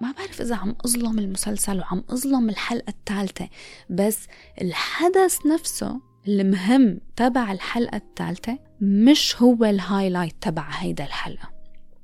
ما 0.00 0.12
بعرف 0.18 0.40
إذا 0.40 0.56
عم 0.56 0.76
أظلم 0.84 1.18
المسلسل 1.18 1.80
وعم 1.80 2.04
أظلم 2.10 2.48
الحلقة 2.48 2.90
الثالثة 2.90 3.48
بس 3.90 4.26
الحدث 4.62 5.46
نفسه 5.46 6.00
المهم 6.28 7.00
تبع 7.16 7.52
الحلقة 7.52 7.96
الثالثة 7.96 8.58
مش 8.80 9.42
هو 9.42 9.64
الهايلايت 9.64 10.34
تبع 10.40 10.68
هيدا 10.70 11.04
الحلقة. 11.04 11.55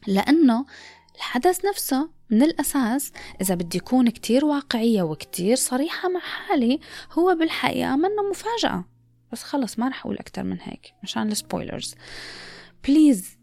لأنه 0.07 0.67
الحدث 1.17 1.65
نفسه 1.65 2.11
من 2.31 2.43
الأساس 2.43 3.13
إذا 3.41 3.55
بدي 3.55 3.79
أكون 3.79 4.11
كتير 4.11 4.45
واقعية 4.45 5.03
وكتير 5.03 5.57
صريحة 5.57 6.09
مع 6.09 6.21
حالي 6.21 6.81
هو 7.13 7.35
بالحقيقة 7.35 7.97
منه 7.97 8.31
مفاجأة. 8.31 8.85
بس 9.33 9.43
خلص 9.43 9.79
ما 9.79 9.89
رح 9.89 10.01
أقول 10.01 10.19
أكتر 10.19 10.43
من 10.43 10.57
هيك 10.61 10.95
مشان 11.03 11.33
ال 11.33 11.39
spoilers. 11.39 11.95
please 12.89 13.39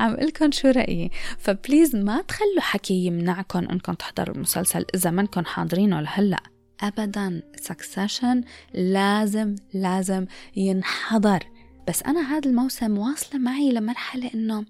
عم 0.00 0.14
لكم 0.14 0.50
شو 0.50 0.68
رأيي. 0.68 1.10
ف 1.38 1.46
please 1.46 1.96
ما 1.96 2.22
تخلوا 2.22 2.60
حكي 2.60 3.06
يمنعكم 3.06 3.58
إنكم 3.58 3.94
تحضروا 3.94 4.34
المسلسل 4.34 4.84
إذا 4.94 5.10
منكم 5.10 5.44
حاضرينه 5.44 6.00
لهلأ. 6.00 6.42
ابدا 6.80 7.42
Succession 7.56 8.44
لازم 8.74 9.56
لازم 9.74 10.26
ينحضر. 10.56 11.44
بس 11.88 12.02
أنا 12.02 12.20
هذا 12.36 12.48
الموسم 12.48 12.98
واصلة 12.98 13.40
معي 13.40 13.72
لمرحلة 13.72 14.30
إنه 14.34 14.64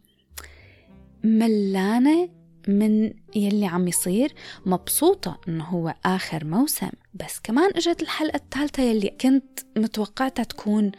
ملانة 1.24 2.28
من 2.68 3.12
يلي 3.36 3.66
عم 3.66 3.88
يصير 3.88 4.34
مبسوطة 4.66 5.40
إنه 5.48 5.64
هو 5.64 5.94
آخر 6.04 6.44
موسم. 6.44 6.90
بس 7.14 7.40
كمان 7.44 7.70
إجت 7.76 8.02
الحلقة 8.02 8.36
الثالثة 8.36 8.82
يلي 8.82 9.08
كنت 9.20 9.60
متوقعتها 9.76 10.42
تكون 10.42 10.92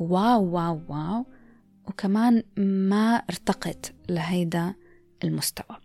wow 0.00 0.44
wow 0.44 0.80
wow 0.88 1.26
وكمان 1.88 2.42
ما 2.56 3.16
ارتقت 3.16 3.94
لهيدا 4.08 4.74
المستوى. 5.24 5.76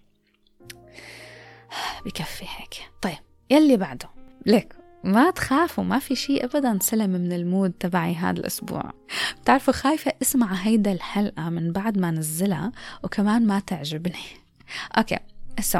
بكفي 2.05 2.45
هيك. 2.47 2.91
طيب 3.01 3.17
يلي 3.49 3.77
بعده. 3.77 4.09
ليك. 4.45 4.82
ما 5.03 5.31
تخافوا 5.31 5.83
ما 5.83 5.99
في 5.99 6.15
شيء 6.15 6.45
ابدا 6.45 6.79
سلم 6.81 7.09
من 7.09 7.33
ال 7.33 7.41
mood 7.41 7.71
تبعي 7.71 8.15
هذا 8.15 8.39
الأسبوع. 8.39 8.91
بتعرفوا 9.41 9.73
خايفة 9.73 10.13
أسمع 10.21 10.53
هيدا 10.53 10.91
الحلقة 10.91 11.49
من 11.49 11.71
بعد 11.71 11.97
ما 11.97 12.11
نزلها 12.11 12.71
وكمان 13.03 13.47
ما 13.47 13.59
تعجبني. 13.59 14.23
okay 14.97 15.19
so 15.59 15.79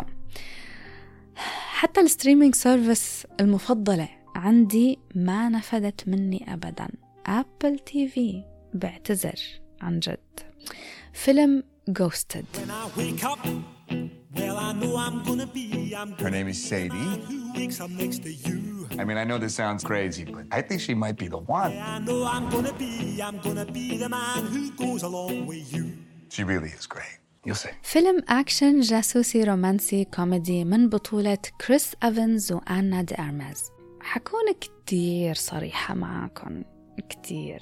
حتى 1.72 2.02
ال 2.02 2.07
streaming 2.07 2.56
service 2.56 3.28
المفضلة 3.40 4.10
عندي 4.36 5.00
ما 5.16 5.50
نفدت 5.50 6.08
مني 6.08 6.54
ابدا. 6.54 6.88
ابل 7.26 7.80
تي 7.80 8.08
في 8.08 8.44
بعتذر 8.74 9.40
عن 9.82 10.00
جد. 10.00 10.20
فيلم 11.14 11.64
جوستد 11.88 12.46
Well, 14.36 14.58
I 14.58 14.74
know 14.74 14.98
I'm 14.98 15.18
gonna 15.24 15.46
be. 15.46 15.94
I'm 15.96 16.10
Her 16.24 16.32
name 16.32 16.48
is 16.48 16.60
Sadie. 16.70 17.12
I 19.00 19.04
mean, 19.06 19.18
I 19.18 19.24
know 19.24 19.38
this 19.38 19.56
sounds 19.56 19.84
crazy, 19.84 20.24
but 20.26 20.46
I 20.52 20.62
think 20.62 20.82
she 20.82 20.94
might 20.94 21.18
be 21.18 21.28
the 21.28 21.38
one. 21.38 21.72
Yeah, 21.72 21.96
I 21.96 22.00
know 22.00 22.26
I'm 22.26 22.50
gonna 22.50 22.74
be, 22.74 23.22
I'm 23.28 23.40
gonna 23.40 23.66
be 23.66 23.98
the 23.98 24.10
man 24.10 24.46
who 24.54 24.72
goes 24.72 25.04
along 25.04 25.48
with 25.48 25.74
you. 25.74 25.86
She 26.30 26.44
really 26.44 26.70
is 26.70 26.86
great. 26.86 27.20
فيلم 27.82 28.24
أكشن 28.30 28.80
جاسوسي 28.80 29.44
رومانسي 29.44 30.06
كوميدي 30.06 30.66
من 30.66 30.90
بطولة 30.90 31.38
كريس 31.68 31.96
أفنز 32.04 32.52
وآنا 32.52 33.02
دي 33.02 33.16
أرمز 33.20 33.62
حكون 34.02 34.54
كتير 34.62 35.36
صريحة 35.36 35.94
معاكم 35.94 36.64
كتير 37.10 37.62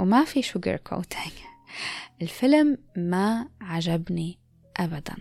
وما 0.00 0.24
في 0.24 0.42
sugar 0.42 0.76
coating 0.76 1.32
الفيلم 2.22 2.78
ما 2.96 3.48
عجبني 3.60 4.38
أبدا 4.76 5.16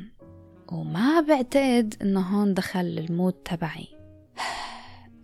وما 0.71 1.21
بعتقد 1.21 1.95
إنه 2.01 2.19
هون 2.19 2.53
دخل 2.53 2.85
لل 2.85 3.01
mood 3.01 3.33
تبعي 3.33 3.87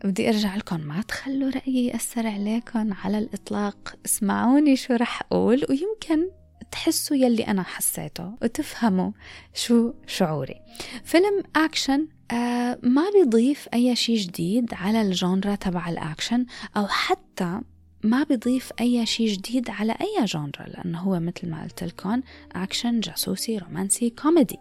بدي 0.04 0.30
أرجع 0.30 0.56
لكم 0.56 0.80
ما 0.80 1.02
تخلوا 1.02 1.50
رأيي 1.50 1.86
يأثر 1.86 2.28
عليكم 2.28 2.94
على 2.94 3.18
الإطلاق. 3.18 3.96
اسمعوني 4.06 4.76
شو 4.76 4.94
رح 4.94 5.22
أقول 5.22 5.66
ويمكن 5.70 6.30
تحسوا 6.72 7.18
يلي 7.18 7.48
أنا 7.48 7.64
حسيته 7.64 8.34
وتفهموا 8.42 9.12
شو 9.54 9.94
شعوري. 10.08 10.62
فيلم 11.04 11.44
أكشن 11.56 12.08
آه 12.32 12.80
ما 12.84 13.10
بيضيف 13.10 13.68
أي 13.74 13.96
شيء 13.96 14.18
جديد 14.18 14.74
على 14.74 15.02
ال 15.02 15.11
genre 15.11 15.56
تبع 15.56 15.90
الأكشن 15.90 16.46
أو 16.78 16.88
حتى 16.88 17.60
ما 18.04 18.24
بيضيف 18.24 18.72
أي 18.80 19.06
شيء 19.06 19.28
جديد 19.28 19.70
على 19.70 19.92
أي 19.92 20.26
genre 20.26 20.68
لأنه 20.68 21.00
هو 21.00 21.20
مثل 21.20 21.50
ما 21.50 21.64
قلت 21.64 21.84
لكم 21.84 22.22
أكشن 22.52 23.00
جاسوسي 23.00 23.58
رومانسي 23.58 24.10
كوميدي. 24.10 24.60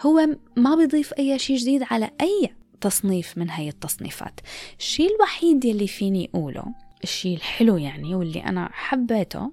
هو 0.00 0.28
ما 0.56 0.74
بيضيف 0.74 1.12
أي 1.12 1.38
شيء 1.38 1.56
جديد 1.56 1.82
على 1.90 2.10
أي 2.20 2.59
تصنيف 2.80 3.38
من 3.38 3.50
هاي 3.50 3.68
التصنيفات. 3.68 4.40
الشيء 4.78 5.16
الوحيد 5.16 5.64
يلي 5.64 5.86
فيني 5.86 6.30
أقوله 6.34 6.64
الشيء 7.04 7.36
الحلو 7.36 7.76
يعني 7.76 8.14
واللي 8.14 8.44
أنا 8.44 8.68
حبيته 8.72 9.52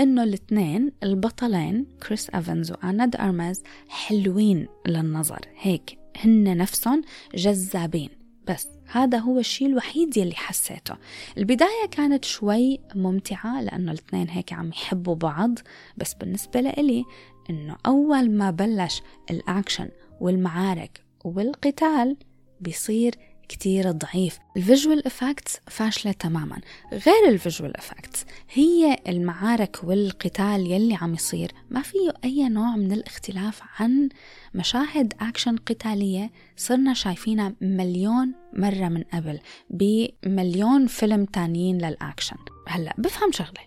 إنه 0.00 0.22
الاثنين 0.22 0.92
البطلين 1.02 1.86
كريس 2.08 2.30
أفنز 2.30 2.72
وآنا 2.72 3.10
دي 3.20 3.34
أرمز 3.34 3.62
حلوين 3.88 4.68
للنظر. 4.86 5.40
هيك 5.60 5.98
هن 6.16 6.56
نفسهم 6.56 7.02
جذابين. 7.34 8.10
بس 8.48 8.68
هذا 8.86 9.18
هو 9.18 9.38
الشيء 9.38 9.68
الوحيد 9.68 10.16
يلي 10.16 10.34
حسيته. 10.34 10.94
البداية 11.38 11.86
كانت 11.90 12.24
شوي 12.24 12.80
ممتعة 12.94 13.60
لأنه 13.60 13.92
الاثنين 13.92 14.28
هيك 14.28 14.52
عم 14.52 14.68
يحبوا 14.68 15.14
بعض. 15.14 15.58
بس 15.96 16.14
بالنسبة 16.14 16.60
لإلي 16.60 17.04
إنه 17.50 17.76
أول 17.86 18.30
ما 18.30 18.50
بلش 18.50 19.02
الأكشن 19.30 19.88
والمعارك 20.20 21.04
والقتال 21.24 22.16
بيصير 22.60 23.14
كتير 23.48 23.90
ضعيف. 23.90 24.38
ال 24.56 24.63
visual 24.63 25.06
effects 25.06 25.58
فاشلة 25.66 26.12
تماما. 26.12 26.60
غير 26.92 27.28
ال 27.28 27.35
visual 27.35 27.76
effects 27.76 28.24
هي 28.52 28.98
المعارك 29.08 29.84
والقتال 29.84 30.72
يلي 30.72 30.94
عم 30.94 31.14
يصير. 31.14 31.52
ما 31.70 31.82
فيه 31.82 32.14
أي 32.24 32.48
نوع 32.48 32.76
من 32.76 32.92
الاختلاف 32.92 33.60
عن 33.78 34.08
مشاهد 34.54 35.14
أكشن 35.20 35.56
قتالية 35.56 36.30
صرنا 36.56 36.94
شايفينها 36.94 37.54
مليون 37.60 38.34
مرة 38.52 38.88
من 38.88 39.02
قبل 39.02 39.38
بمليون 39.70 40.86
فيلم 40.86 41.24
تانيين 41.24 41.78
للأكشن 41.78 42.36
هلأ 42.68 42.94
بفهم 42.98 43.32
شغلة 43.32 43.60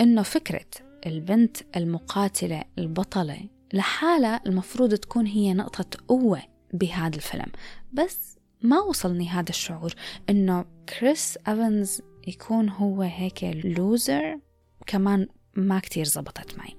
إنه 0.00 0.22
فكرة 0.22 0.66
البنت 1.06 1.56
المقاتلة 1.76 2.64
البطلة 2.78 3.48
لحالها 3.72 4.40
المفروض 4.46 4.94
تكون 4.94 5.26
هي 5.26 5.54
نقطة 5.54 5.98
قوة 6.08 6.42
بهذا 6.72 7.16
الفيلم. 7.16 7.46
بس 7.92 8.33
ما 8.64 8.80
وصلني 8.80 9.28
هذا 9.28 9.50
الشعور 9.50 9.94
إنه 10.30 10.64
كريس 10.88 11.38
أفنز 11.46 12.02
يكون 12.26 12.68
هو 12.68 13.02
هيك 13.02 13.44
loser 13.64 14.38
كمان 14.86 15.26
ما 15.56 15.78
كتير 15.78 16.04
زبطت 16.04 16.58
معي. 16.58 16.76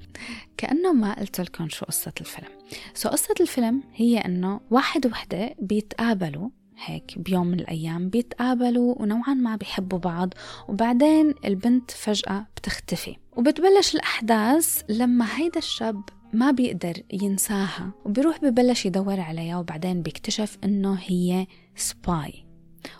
كأنه 0.57 0.93
ما 0.93 1.19
قلت 1.19 1.41
لكم 1.41 1.69
شو 1.69 1.85
قصة 1.85 2.13
الفيلم. 2.21 2.47
so 2.93 3.09
قصة 3.09 3.35
الفيلم 3.39 3.83
هي 3.95 4.17
أنه 4.17 4.61
واحد 4.71 5.05
وحدة 5.05 5.55
بيتقابلوا 5.59 6.49
هيك 6.85 7.19
بيوم 7.19 7.47
من 7.47 7.59
الأيام 7.59 8.09
بيتقابلوا 8.09 9.01
ونوعا 9.01 9.33
ما 9.33 9.55
بيحبوا 9.55 9.99
بعض 9.99 10.33
وبعدين 10.67 11.33
البنت 11.45 11.91
فجأة 11.91 12.47
بتختفي. 12.57 13.15
وبتبلش 13.37 13.95
الأحداث 13.95 14.81
لما 14.89 15.37
هيدا 15.37 15.57
الشاب 15.57 16.01
ما 16.33 16.51
بيقدر 16.51 16.93
ينساها 17.13 17.91
وبيروح 18.05 18.41
ببلش 18.41 18.85
يدور 18.85 19.19
عليها 19.19 19.57
وبعدين 19.57 20.01
بيكتشف 20.01 20.57
إنه 20.63 20.97
هي 21.01 21.47
spy 21.75 22.45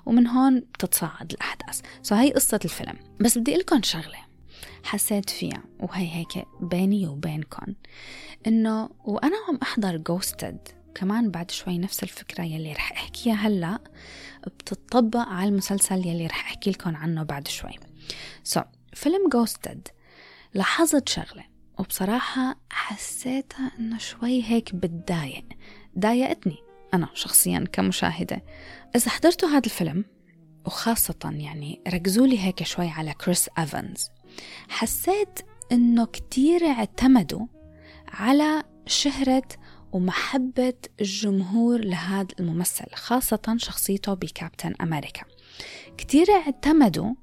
ومن 0.06 0.28
هون 0.28 0.60
بتتصاعد 0.60 1.32
الأحداث. 1.32 1.82
so 2.04 2.16
هاي 2.16 2.34
قصة 2.34 2.60
الفيلم. 2.66 2.96
بس 3.20 3.38
بدي 3.38 3.56
لكم 3.56 3.82
شغلة 3.82 4.26
حسيت 4.84 5.30
فيها 5.30 5.64
وهي 5.80 6.16
هيك 6.16 6.46
بيني 6.62 7.08
وبينكم 7.08 7.74
إنه 8.48 8.90
وأنا 9.06 9.36
عم 9.50 9.60
أحضر 9.64 9.98
Ghosted 9.98 10.68
كمان 10.96 11.32
بعد 11.32 11.52
شوي 11.52 11.78
نفس 11.78 12.04
الفكرة 12.04 12.44
يلي 12.44 12.74
رح 12.74 12.92
أحكيها 12.92 13.34
هلأ 13.34 13.80
بتطبق 14.48 15.28
على 15.28 15.50
المسلسل 15.50 16.08
يلي 16.08 16.28
رح 16.28 16.46
أحكي 16.46 16.72
لكم 16.72 16.96
عنه 16.96 17.24
بعد 17.24 17.48
شوي. 17.48 17.72
so, 18.44 18.64
فيلم 18.94 19.30
Ghosted 19.30 19.88
لاحظت 20.54 21.10
شغلة 21.10 21.44
وبصراحة 21.80 22.60
حسيتها 22.70 23.72
إنه 23.80 23.98
شوي 23.98 24.44
هيك 24.44 24.76
بتضايق. 24.76 25.46
ضايقتني. 26.00 26.58
أنا 26.96 27.10
شخصيا 27.14 27.66
كمشاهدة 27.72 28.44
إذا 28.96 29.10
حضرتوا 29.10 29.50
هذا 29.50 29.66
الفيلم 29.66 30.06
وخاصة 30.66 31.20
يعني 31.24 31.82
ركزوا 31.88 32.28
لي 32.28 32.40
هيك 32.40 32.64
شوي 32.64 32.88
على 32.88 33.14
كريس 33.14 33.50
أفنز 33.58 34.10
حسيت 34.70 35.40
إنه 35.72 36.06
كتير 36.06 36.66
اعتمدوا 36.66 37.46
على 38.08 38.64
شهرة 38.88 39.48
ومحبة 39.92 40.74
الجمهور 41.02 41.86
لهذا 41.86 42.28
الممثل 42.40 42.86
خاصة 42.94 43.56
شخصيته 43.58 44.14
بكابتن 44.14 44.74
أمريكا. 44.82 45.22
كتير 45.98 46.26
اعتمدوا 46.32 47.14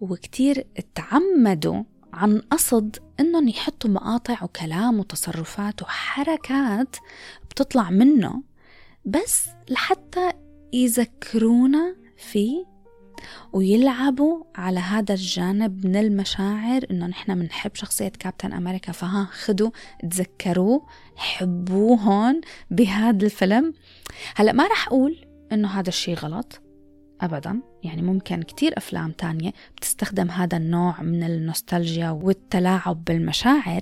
وكتير 0.00 0.66
تعمدوا 0.94 1.82
عن 2.12 2.38
قصد 2.38 2.98
إنهم 3.20 3.48
يحطوا 3.48 3.90
مقاطع 3.90 4.44
وكلام 4.44 5.00
وتصرفات 5.00 5.82
وحركات 5.82 6.96
بتطلع 7.50 7.90
منه 7.90 8.42
بس 9.04 9.48
لحتى 9.70 10.32
يذكرونا 10.72 11.96
فيه 12.16 12.72
ويلعبوا 13.52 14.44
على 14.54 14.80
هذا 14.80 15.14
الجانب 15.14 15.86
من 15.86 15.96
المشاعر 15.96 16.86
إنه 16.90 17.06
نحن 17.06 17.34
بنحب 17.34 17.74
شخصية 17.74 18.08
كابتن 18.08 18.52
أمريكا 18.52 18.92
فها 18.92 19.28
خدوا 19.32 19.70
تذكروه 20.10 20.86
حبوه 21.16 21.98
هون 21.98 22.40
بهذا 22.70 23.24
الفيلم. 23.26 23.74
هلأ 24.36 24.52
ما 24.52 24.66
رح 24.66 24.86
أقول 24.86 25.26
إنه 25.52 25.68
هذا 25.68 25.88
الشيء 25.88 26.14
غلط 26.14 26.60
ابدا 27.20 27.60
يعني 27.82 28.02
ممكن 28.02 28.42
كتير 28.42 28.78
أفلام 28.78 29.12
تانية 29.12 29.52
بتستخدم 29.76 30.30
هذا 30.30 30.56
النوع 30.56 31.02
من 31.02 31.22
النوستالجيا 31.22 32.10
والتلاعب 32.10 33.04
بالمشاعر 33.04 33.80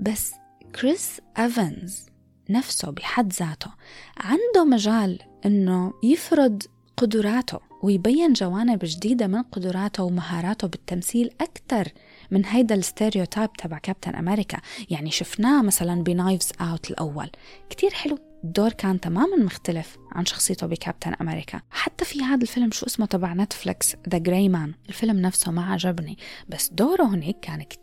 بس 0.00 0.34
كريس 0.74 1.20
إيفنز 1.38 2.11
نفسه 2.52 2.90
بحد 2.90 3.32
ذاته. 3.32 3.70
عنده 4.16 4.64
مجال 4.64 5.18
إنه 5.46 5.92
يفرض 6.02 6.62
قدراته 6.96 7.60
ويبين 7.82 8.32
جوانب 8.32 8.78
جديدة 8.82 9.26
من 9.26 9.42
قدراته 9.42 10.02
ومهاراته 10.02 10.68
بالتمثيل 10.68 11.30
أكثر 11.40 11.88
من 12.30 12.44
هيدا 12.46 12.74
ال 12.74 12.81
stereotype 12.81 13.52
تبع 13.52 13.78
كابتن 13.78 14.14
أمريكا. 14.14 14.58
يعني 14.90 15.10
شفناه 15.10 15.62
مثلا 15.62 16.02
ب 16.02 16.09
Knives 16.09 16.52
Out 16.60 16.90
الأول. 16.90 17.30
كتير 17.70 17.90
حلو. 17.90 18.18
الدور 18.44 18.72
كان 18.72 19.00
تماما 19.00 19.36
مختلف 19.36 19.96
عن 20.12 20.26
شخصيته 20.26 20.66
بكابتن 20.66 21.14
أمريكا. 21.14 21.60
حتى 21.70 22.04
في 22.04 22.22
هذا 22.22 22.42
الفيلم 22.42 22.70
شو 22.70 22.86
اسمه 22.86 23.06
تبع 23.06 23.34
Netflix؟ 23.34 23.96
The 24.08 24.18
Gray 24.18 24.48
Man 24.48 24.74
الفيلم 24.88 25.20
نفسه 25.20 25.52
ما 25.52 25.72
عجبني. 25.72 26.18
بس 26.48 26.68
دوره 26.72 27.04
هناك 27.04 27.40
كان 27.40 27.62
كتير 27.62 27.82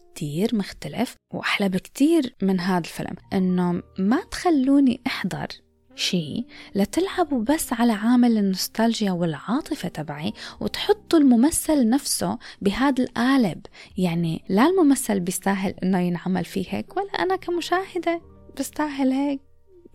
مختلف 0.54 1.16
وأحلى 1.34 1.70
بكتير 1.70 2.36
من 2.42 2.60
هذا 2.60 2.78
الفيلم 2.78 3.16
إنه 3.34 3.84
ما 4.00 4.24
تخلوني 4.32 5.02
أحضر 5.08 5.48
شيء 5.96 6.46
لتلعبوا 6.76 7.44
بس 7.44 7.74
على 7.74 7.94
عامل 7.94 8.38
النوستالجيا 8.38 9.12
والعاطفة 9.12 9.90
تبعي 9.90 10.34
وتحطوا 10.60 11.20
الممثل 11.20 11.90
نفسه 11.90 12.38
بهذا 12.62 13.04
القالب. 13.04 13.66
يعني 13.98 14.44
لا 14.50 14.66
الممثل 14.66 15.20
بيستاهل 15.20 15.74
إنه 15.84 16.00
ينعمل 16.00 16.46
فيه 16.46 16.66
هيك 16.70 16.98
ولا 16.98 17.12
أنا 17.12 17.36
كمشاهدة 17.36 18.22
بستاهل 18.60 19.12
هيك. 19.12 19.42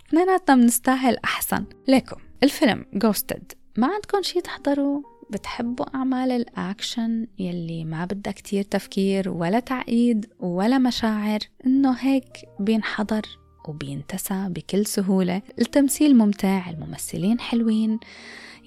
اثنيناتنا 0.09 0.57
بنستاهل 0.57 1.17
أحسن. 1.25 1.65
ليكم 1.89 2.17
الفيلم 2.43 2.87
جوستد 2.95 3.53
ما 3.77 3.87
عندكم 3.87 4.23
شي 4.23 4.41
تحضروا 4.41 5.03
بتحبوا 5.31 5.95
أعمال 5.95 6.31
الأكشن 6.31 7.27
يلي 7.39 7.85
ما 7.85 8.05
بدها 8.05 8.33
كتير 8.33 8.63
تفكير 8.63 9.31
ولا 9.31 9.61
تعقيد 9.61 10.27
ولا 10.41 10.79
مشاعر 10.79 11.39
إنه 11.67 11.93
هيك 11.93 12.49
بينحضر 12.61 13.23
وبينتسى 13.69 14.47
بكل 14.49 14.87
سهولة. 14.87 15.43
التمثيل 15.59 16.17
ممتع 16.17 16.71
الممثلين 16.71 17.41
حلوين 17.41 18.01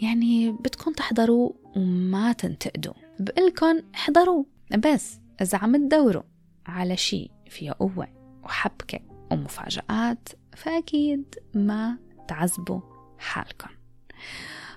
يعني 0.01 0.51
بدكم 0.51 0.93
تحضروا 0.93 1.51
وما 1.75 2.33
تنتقدوا. 2.33 2.93
بقلكن 3.19 3.83
احضروا 3.95 4.43
بس 4.77 5.19
إذا 5.41 5.57
عم 5.57 5.75
تدوروا 5.75 6.23
على 6.65 6.97
شيء 6.97 7.31
فيه 7.49 7.71
قوة 7.71 8.07
وحبكة 8.43 8.99
ومفاجآت 9.31 10.29
فأكيد 10.55 11.35
ما 11.53 11.97
تعذبوا 12.27 12.81
حالكم 13.19 13.69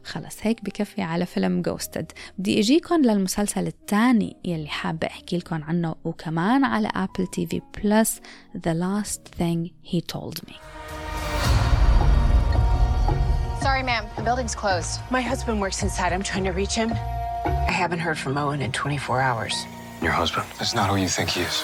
خلص 0.05 0.37
هيك 0.43 0.65
بكفي 0.65 1.03
على 1.03 1.27
فيلم 1.27 1.63
Ghosted 1.63 2.13
بدي 2.39 2.61
اجيكم 2.61 3.03
للمسلسل 3.03 3.67
الثاني 3.67 4.37
يلي 4.45 4.69
حابة 4.69 5.07
احكي 5.07 5.39
لكم 5.39 5.65
عنه 5.65 5.95
وكمان 6.05 6.65
على 6.65 6.89
Apple 6.95 7.27
TV 7.27 7.63
Plus 7.85 8.21
The 8.57 8.75
Last 8.75 9.21
Thing 9.39 9.71
He 9.93 10.01
Told 10.01 10.37
Me 10.49 10.55
Sorry, 13.63 13.83
ma'am. 13.83 14.05
The 14.17 14.23
building's 14.23 14.55
closed. 14.55 14.93
My 15.11 15.21
husband 15.21 15.61
works 15.61 15.83
inside. 15.83 16.13
I'm 16.15 16.23
trying 16.23 16.45
to 16.45 16.53
reach 16.53 16.75
him. 16.75 16.91
I 17.73 17.75
haven't 17.83 17.99
heard 18.07 18.19
from 18.19 18.39
Owen 18.39 18.63
in 18.63 18.73
24 18.73 19.21
hours. 19.21 19.55
Your 20.03 20.13
husband 20.13 20.47
is 20.61 20.75
not 20.75 20.89
who 20.89 20.97
you 20.97 21.09
think 21.09 21.29
he 21.31 21.43
is. 21.43 21.63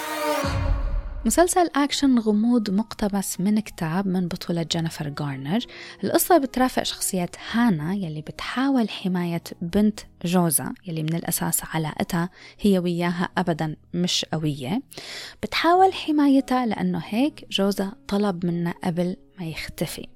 مسلسل 1.27 1.71
أكشن 1.77 2.19
غموض 2.19 2.71
مقتبس 2.71 3.41
من 3.41 3.61
كتاب 3.61 4.07
من 4.07 4.29
بطولة 4.29 4.63
جينيفر 4.63 5.15
غارنر. 5.21 5.59
القصة 6.05 6.39
بترافق 6.39 6.83
شخصية 6.83 7.31
هانا 7.51 7.95
يلي 7.95 8.21
بتحاول 8.21 8.89
حماية 8.89 9.43
بنت 9.63 10.01
جوزا 10.25 10.75
يلي 10.87 11.03
من 11.03 11.15
الأساس 11.15 11.61
علاقتها 11.65 12.31
هي 12.61 12.79
وياها 12.79 13.29
أبدا 13.39 13.77
مش 13.95 14.25
قوية. 14.33 14.83
بتحاول 15.43 15.93
حمايتها 15.93 16.67
لأنه 16.67 17.03
هيك 17.05 17.47
جوزا 17.51 17.93
طلب 18.09 18.47
منها 18.47 18.75
قبل 18.85 19.17
ما 19.39 19.47
يختفي. 19.47 20.07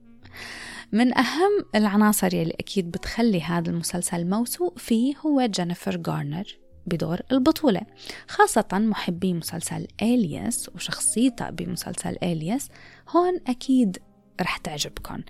من 0.92 1.18
أهم 1.18 1.64
العناصر 1.74 2.34
يلي 2.34 2.54
أكيد 2.60 2.90
بتخلي 2.90 3.42
هذا 3.42 3.70
المسلسل 3.70 4.26
موثوق 4.26 4.78
فيه 4.78 5.14
هو 5.16 5.46
جينيفر 5.46 6.02
غارنر. 6.06 6.59
بدور 6.86 7.20
البطولة 7.32 7.80
خاصة 8.28 8.68
محبي 8.72 9.34
مسلسل 9.34 9.86
إلياس 10.02 10.70
وشخصيتها 10.74 11.50
بمسلسل 11.50 12.16
إلياس 12.22 12.68
هون 13.08 13.40
أكيد 13.46 13.98
رح 14.40 14.56
تعجبكم 14.56 15.20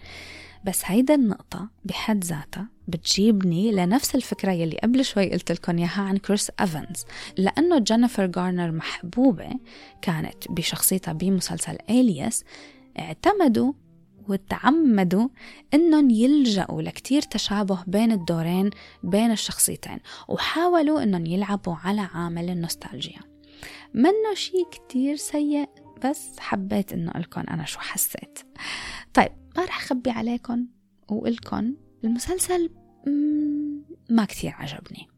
بس 0.64 0.82
هيدا 0.84 1.14
النقطة 1.14 1.68
بحد 1.84 2.24
ذاتها 2.24 2.68
بتجيبني 2.88 3.72
لنفس 3.72 4.14
الفكرة 4.14 4.52
يلي 4.52 4.76
قبل 4.82 5.04
شوي 5.04 5.30
قلت 5.32 5.52
لكم 5.52 5.78
إياها 5.78 6.02
عن 6.02 6.16
كريس 6.16 6.50
أفنز 6.58 7.04
لأنه 7.36 7.78
جينيفر 7.78 8.30
غارنر 8.36 8.70
محبوبة 8.72 9.50
كانت 10.02 10.50
بشخصيتها 10.50 11.12
بمسلسل 11.12 11.78
إلياس 11.90 12.44
اعتمدوا 12.98 13.72
وتعمدوا 14.30 15.28
إنهم 15.74 16.10
يلجأوا 16.10 16.82
لكتير 16.82 17.22
تشابه 17.22 17.84
بين 17.86 18.12
الدورين 18.12 18.70
بين 19.02 19.30
الشخصيتين 19.30 19.98
وحاولوا 20.28 21.02
إنهم 21.02 21.26
يلعبوا 21.26 21.74
على 21.74 22.00
عامل 22.00 22.50
النوستالجيا. 22.50 23.20
منه 23.94 24.34
شي 24.34 24.64
كتير 24.72 25.16
سيء 25.16 25.68
بس 26.04 26.38
حبيت 26.38 26.92
إنه 26.92 27.12
لكم 27.16 27.40
أنا 27.40 27.64
شو 27.64 27.78
حسيت. 27.78 28.38
طيب 29.14 29.32
ما 29.56 29.64
رح 29.64 29.82
أخبي 29.82 30.10
عليكم 30.10 30.66
وقلكن 31.08 31.74
المسلسل 32.04 32.70
ما 34.10 34.24
كتير 34.24 34.54
عجبني. 34.58 35.08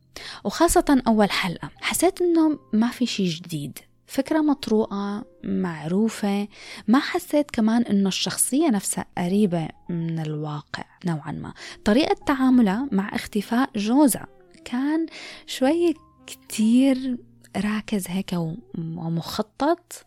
وخاصة 0.44 1.02
أول 1.06 1.30
حلقة 1.30 1.70
حسيت 1.80 2.22
إنه 2.22 2.58
ما 2.72 2.88
في 2.88 3.06
شي 3.06 3.28
جديد. 3.28 3.78
فكرة 4.12 4.40
مطروقة 4.40 5.24
معروفة. 5.44 6.48
ما 6.88 6.98
حسيت 6.98 7.50
كمان 7.50 7.82
إنه 7.82 8.08
الشخصية 8.08 8.68
نفسها 8.68 9.06
قريبة 9.18 9.68
من 9.88 10.18
الواقع 10.18 10.84
نوعا 11.06 11.32
ما. 11.32 11.54
طريقة 11.84 12.14
تعاملها 12.26 12.88
مع 12.92 13.14
اختفاء 13.14 13.70
جوزها 13.76 14.26
كان 14.64 15.06
شوي 15.46 15.94
كتير 16.26 17.18
راكز 17.56 18.04
هيك 18.08 18.32
ومخطط. 18.78 20.06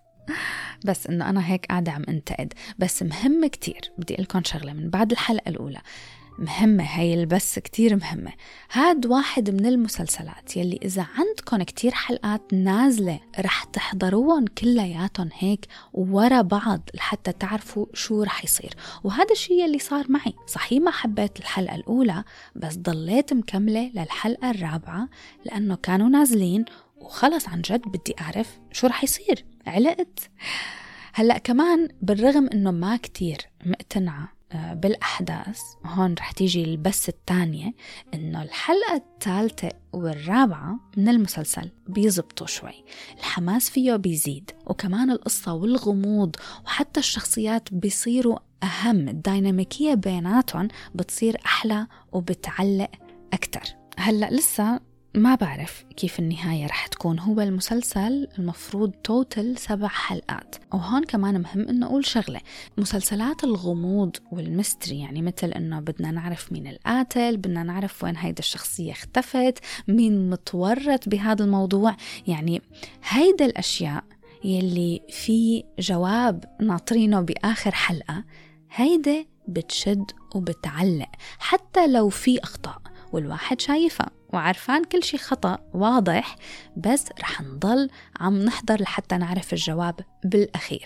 بس 0.86 1.08
إنه 1.08 1.30
أنا 1.30 1.52
هيك 1.52 1.66
قاعدة 1.66 1.92
عم 1.92 2.04
انتقد. 2.10 2.54
بس 2.80 3.04
مهم 3.04 3.46
كتير. 3.46 3.92
بدي 3.98 4.16
لكم 4.20 4.44
شغلة 4.44 4.74
من 4.74 4.90
بعد 4.90 5.12
الحلقة 5.12 5.50
الأولى. 5.50 5.82
مهمة 6.40 6.84
هاي 6.84 7.14
البس 7.14 7.60
كتير 7.60 7.96
مهمة. 7.96 8.32
هاد 8.72 9.06
واحد 9.06 9.50
من 9.50 9.66
المسلسلات 9.66 10.58
يلي 10.58 10.80
إذا 10.84 11.08
عندكم 11.16 11.64
كتير 11.64 11.92
حلقات 11.92 12.54
نازلة 12.54 13.20
رح 13.40 13.64
تحضروهم 13.64 14.46
كلياتهم 14.48 15.30
هيك 15.34 15.66
ورا 15.94 16.42
بعض 16.42 16.90
لحتى 16.94 17.32
تعرفوا 17.32 17.86
شو 17.94 18.24
رح 18.24 18.44
يصير. 18.44 18.74
وهذا 19.04 19.32
الشيء 19.32 19.64
يلي 19.64 19.80
صار 19.80 20.06
معي. 20.10 20.34
صحيح 20.48 20.82
ما 20.82 20.92
حبيت 20.92 21.40
الحلقة 21.40 21.76
الأولى 21.76 22.24
بس 22.56 22.76
ضليت 22.76 23.34
مكملة 23.34 23.92
للحلقة 23.96 24.52
الرابعة 24.52 25.10
لأنه 25.46 25.76
كانوا 25.76 26.10
نازلين 26.10 26.66
وخلص 26.98 27.48
عن 27.48 27.62
جد 27.62 27.82
بدي 27.82 28.16
أعرف 28.22 28.60
شو 28.72 28.88
رح 28.88 29.04
يصير. 29.04 29.46
علقت. 29.68 30.20
هلأ 31.14 31.38
كمان 31.38 31.88
بالرغم 32.02 32.50
إنه 32.54 32.72
ما 32.72 32.98
كتير 32.98 33.38
مقتنعة 33.66 34.35
بالأحداث 34.74 35.62
هون 35.86 36.14
رح 36.14 36.32
تيجي 36.32 36.64
البس 36.64 37.10
الثانية 37.10 37.74
إنه 38.14 38.42
الحلقة 38.42 38.96
الثالثة 38.96 39.70
والرابعة 39.94 40.80
من 40.98 41.10
المسلسل 41.10 41.72
بيزبطوا 41.88 42.48
شوي. 42.48 42.84
الحماس 43.18 43.70
فيه 43.70 43.96
بيزيد 43.96 44.52
وكمان 44.66 45.12
القصة 45.12 45.54
والغموض 45.54 46.36
وحتى 46.66 47.00
الشخصيات 47.00 47.74
بيصيروا 47.74 48.40
أهم. 48.64 49.08
الديناميكية 49.10 49.94
بيناتهم 49.94 50.68
بتصير 50.96 51.38
أحلى 51.46 51.88
وبتعلق 52.12 52.92
أكتر. 53.34 53.64
هلأ 53.98 54.30
لسه 54.32 54.80
ما 55.16 55.36
بعرف 55.36 55.86
كيف 55.98 56.20
النهاية 56.20 56.66
رح 56.66 56.88
تكون. 56.88 57.20
هو 57.20 57.42
المسلسل 57.42 58.28
المفروض 58.40 58.92
توتل 58.92 59.58
سبع 59.58 59.88
حلقات. 59.88 60.56
وهون 60.74 61.04
كمان 61.04 61.42
مهم 61.42 61.70
إنه 61.70 61.86
أقول 61.86 62.06
شغلة. 62.06 62.42
مسلسلات 62.78 63.44
الغموض 63.44 64.16
والمستري 64.32 65.00
يعني 65.00 65.22
مثل 65.22 65.48
إنه 65.52 65.80
بدنا 65.80 66.12
نعرف 66.12 66.52
مين 66.52 66.68
القاتل 66.68 67.38
بدنا 67.38 67.64
نعرف 67.64 68.04
وين 68.04 68.18
هيدا 68.18 68.40
الشخصية 68.40 68.92
اختفت 68.92 69.60
مين 69.88 70.30
متورط 70.30 71.10
بهذا 71.10 71.44
الموضوع. 71.44 71.96
يعني 72.28 72.62
هيدا 73.10 73.46
الأشياء 73.46 74.04
يلي 74.44 75.02
في 75.10 75.64
جواب 75.80 76.46
ناطرينه 76.62 77.22
بآخر 77.22 77.72
حلقة 77.72 78.24
هيدا 78.72 79.26
بتشد 79.48 80.12
وبتعلق 80.36 81.10
حتى 81.40 81.88
لو 81.88 82.10
في 82.10 82.44
أخطاء 82.44 82.82
والواحد 83.14 83.62
شايفها. 83.62 84.15
وعرفان 84.34 84.84
كل 84.84 85.04
شي 85.04 85.18
خطأ 85.18 85.60
واضح 85.74 86.36
بس 86.78 87.06
رح 87.20 87.42
نضل 87.42 87.90
عم 88.20 88.42
نحضر 88.42 88.82
لحتى 88.82 89.18
نعرف 89.18 89.54
الجواب 89.54 90.00
بالأخير. 90.24 90.86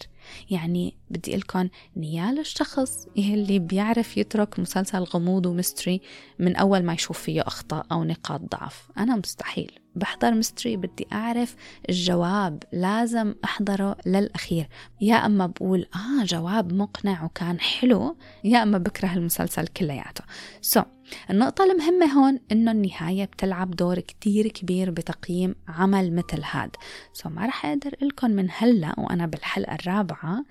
يعني 0.49 0.97
بدي 1.09 1.35
لكم 1.35 1.69
نيال 1.97 2.39
الشخص 2.39 3.07
يلي 3.15 3.59
بيعرف 3.59 4.17
يترك 4.17 4.59
مسلسل 4.59 4.99
غموض 4.99 5.45
ومستري 5.45 6.01
من 6.39 6.55
أول 6.55 6.83
ما 6.83 6.93
يشوف 6.93 7.19
فيه 7.19 7.41
أخطاء 7.41 7.85
أو 7.91 8.03
نقاط 8.03 8.41
ضعف. 8.41 8.89
أنا 8.97 9.15
مستحيل. 9.15 9.71
بحضر 9.99 10.33
mystery 10.33 10.77
بدي 10.77 11.07
أعرف 11.13 11.55
الجواب 11.89 12.63
لازم 12.73 13.35
أحضره 13.43 13.97
للأخير. 14.05 14.67
يا 15.01 15.15
أما 15.15 15.47
بقول 15.47 15.85
آه 15.95 16.23
جواب 16.23 16.73
مقنع 16.73 17.23
وكان 17.23 17.59
حلو 17.59 18.17
يا 18.43 18.63
أما 18.63 18.77
بكره 18.77 19.13
المسلسل 19.13 19.67
كلياته. 19.67 20.23
so, 20.61 20.83
النقطة 21.29 21.63
المهمة 21.63 22.05
هون 22.05 22.39
إنه 22.51 22.71
النهاية 22.71 23.25
بتلعب 23.25 23.71
دور 23.71 23.99
كتير 23.99 24.47
كبير 24.47 24.91
بتقييم 24.91 25.55
عمل 25.67 26.15
مثل 26.15 26.41
هاد. 26.51 26.75
so, 27.13 27.31
ما 27.31 27.45
رح 27.45 27.65
أقدر 27.65 27.95
لكم 28.01 28.31
من 28.31 28.47
هلأ 28.57 28.95
وأنا 28.97 29.25
بالحلقة 29.25 29.75
الرابعة 29.75 30.45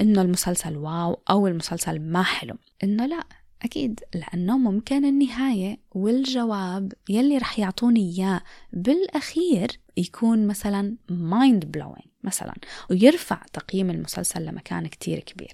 إنه 0.00 0.22
المسلسل 0.22 0.76
wow 0.76 1.22
أو 1.30 1.46
المسلسل 1.46 2.00
ما 2.00 2.22
حلو. 2.22 2.54
إنه 2.84 3.06
لا. 3.06 3.41
أكيد 3.62 4.00
لأنه 4.14 4.58
ممكن 4.58 5.04
النهاية 5.04 5.78
والجواب 5.94 6.92
يلي 7.08 7.38
رح 7.38 7.58
يعطوني 7.58 8.00
إياه 8.00 8.40
بالأخير 8.72 9.80
يكون 9.96 10.46
مثلا 10.46 10.96
mind 11.10 11.64
blowing 11.76 12.06
مثلا 12.24 12.54
ويرفع 12.90 13.42
تقييم 13.52 13.90
المسلسل 13.90 14.44
لمكان 14.44 14.86
كتير 14.86 15.18
كبير. 15.18 15.52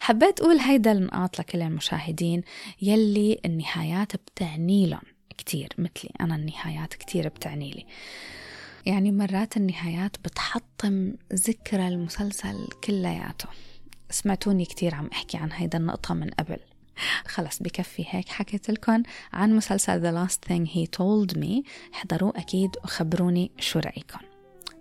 حبيت 0.00 0.40
أقول 0.40 0.58
هيدا 0.58 0.92
النقاط 0.92 1.38
لكل 1.38 1.62
المشاهدين 1.62 2.42
يلي 2.82 3.40
النهايات 3.44 4.16
بتعني 4.16 4.86
لهم 4.86 5.02
كتير 5.38 5.68
مثلي 5.78 6.10
أنا 6.20 6.36
النهايات 6.36 6.94
كتير 6.94 7.28
بتعني 7.28 7.70
لي. 7.70 7.86
يعني 8.86 9.12
مرات 9.12 9.56
النهايات 9.56 10.16
بتحطم 10.24 11.14
ذكرى 11.32 11.88
المسلسل 11.88 12.68
كلياته. 12.84 13.48
سمعتوني 14.10 14.64
كتير 14.64 14.94
عم 14.94 15.06
أحكي 15.12 15.36
عن 15.36 15.52
هيدا 15.52 15.78
النقطة 15.78 16.14
من 16.14 16.30
قبل. 16.30 16.58
خلص 17.34 17.62
بكفي 17.62 18.04
هيك 18.08 18.28
حكيت 18.28 18.70
لكم 18.70 19.02
عن 19.32 19.56
مسلسل 19.56 20.00
The 20.02 20.28
Last 20.28 20.36
Thing 20.48 20.66
He 20.66 20.86
Told 20.98 21.38
Me 21.38 21.62
احضروه 21.94 22.32
أكيد 22.36 22.70
وخبروني 22.84 23.50
شو 23.58 23.78
رأيكم 23.78 24.20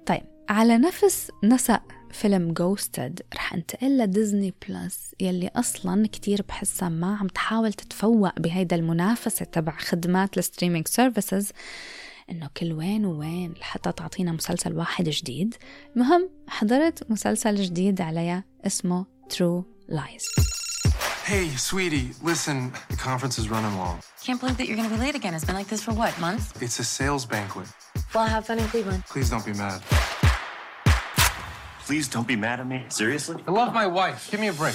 طيب 0.06 0.24
على 0.50 0.78
نفس 0.78 1.32
نسق 1.44 1.82
فيلم 2.12 2.54
Ghosted 2.54 3.22
رح 3.36 3.54
انتقل 3.54 3.98
ل 3.98 4.06
Disney 4.06 4.54
Plus 4.70 5.16
يلي 5.20 5.52
أصلا 5.56 6.08
كتير 6.08 6.42
بحسها 6.50 6.90
ما 6.90 7.16
عم 7.16 7.28
تحاول 7.28 7.74
تتفوق 7.74 8.40
بهيدا 8.40 8.76
المنافسة 8.76 9.46
تبع 9.46 9.78
خدمات 9.78 10.38
ال 10.38 10.43
streaming 10.43 10.88
services 10.88 11.52
إنه 12.32 12.50
كل 12.58 12.74
وين 12.74 13.06
وين 13.06 13.54
لحتى 13.54 13.92
تعطينا 13.92 14.32
مسلسل 14.32 14.78
واحد 14.78 15.10
جديد. 15.10 15.56
المهم 15.96 16.30
حضرت 16.48 17.12
مسلسل 17.12 17.56
جديد 17.56 18.02
عليها 18.02 18.44
اسمه 18.66 19.06
True 19.34 19.64
Lies. 19.92 20.59
Hey, 21.29 21.49
sweetie, 21.57 22.11
listen, 22.23 22.73
the 22.91 22.97
conference 22.97 23.39
is 23.39 23.49
running 23.49 23.77
long. 23.79 24.01
Can't 24.23 24.41
believe 24.41 24.57
that 24.59 24.67
you're 24.67 24.77
going 24.77 24.89
to 24.89 24.95
be 24.95 25.01
late 25.01 25.15
again. 25.15 25.33
It's 25.35 25.45
been 25.45 25.55
like 25.55 25.69
this 25.69 25.83
for 25.83 25.93
what, 25.93 26.13
months? 26.21 26.53
It's 26.61 26.79
a 26.81 26.85
sales 26.85 27.25
banquet. 27.27 27.67
Well, 28.15 28.27
have 28.27 28.47
fun 28.47 28.59
in 28.59 28.67
Cleveland. 28.69 29.03
Please 29.09 29.31
don't 29.31 29.45
be 29.45 29.55
mad. 29.55 29.81
Please 31.87 32.09
don't 32.09 32.29
be 32.29 32.37
mad 32.37 32.61
at 32.61 32.67
me. 32.67 32.85
Seriously? 32.89 33.37
I 33.49 33.51
love 33.51 33.73
my 33.75 33.87
wife. 33.87 34.31
Give 34.31 34.41
me 34.41 34.49
a 34.49 34.53
break. 34.53 34.75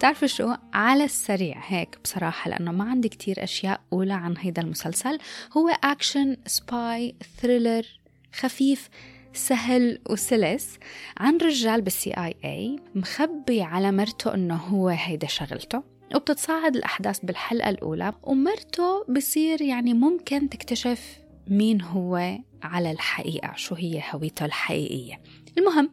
تعرفوا 0.00 0.28
شو 0.28 0.54
على 0.74 1.04
السريع 1.04 1.60
هيك 1.66 1.98
بصراحة 2.04 2.50
لأنه 2.50 2.72
ما 2.72 2.84
عندي 2.90 3.08
كتير 3.08 3.44
أشياء 3.44 3.80
أولى 3.92 4.12
عن 4.14 4.36
هيدا 4.38 4.62
المسلسل 4.62 5.18
هو 5.56 5.68
أكشن 5.68 6.36
سباي 6.46 7.14
ثريلر 7.42 7.86
خفيف 8.34 8.88
سهل 9.33 9.99
وسلس 10.09 10.77
عن 11.17 11.37
رجال 11.37 11.81
بالسي 11.81 12.11
اي 12.11 12.35
اي 12.45 12.75
مخبي 12.95 13.61
على 13.61 13.91
مرته 13.91 14.33
إنه 14.33 14.55
هو 14.55 14.87
هيدا 14.87 15.27
شغلته 15.27 15.83
وبتتصاعد 16.15 16.75
الأحداث 16.75 17.19
بالحلقة 17.19 17.69
الأولى 17.69 18.13
ومرته 18.23 19.05
بصير 19.09 19.61
يعني 19.61 19.93
ممكن 19.93 20.49
تكتشف 20.49 21.19
مين 21.47 21.81
هو 21.81 22.37
على 22.63 22.91
الحقيقة 22.91 23.53
شو 23.55 23.75
هي 23.75 24.03
هويته 24.11 24.45
الحقيقية. 24.45 25.21
المهم 25.57 25.89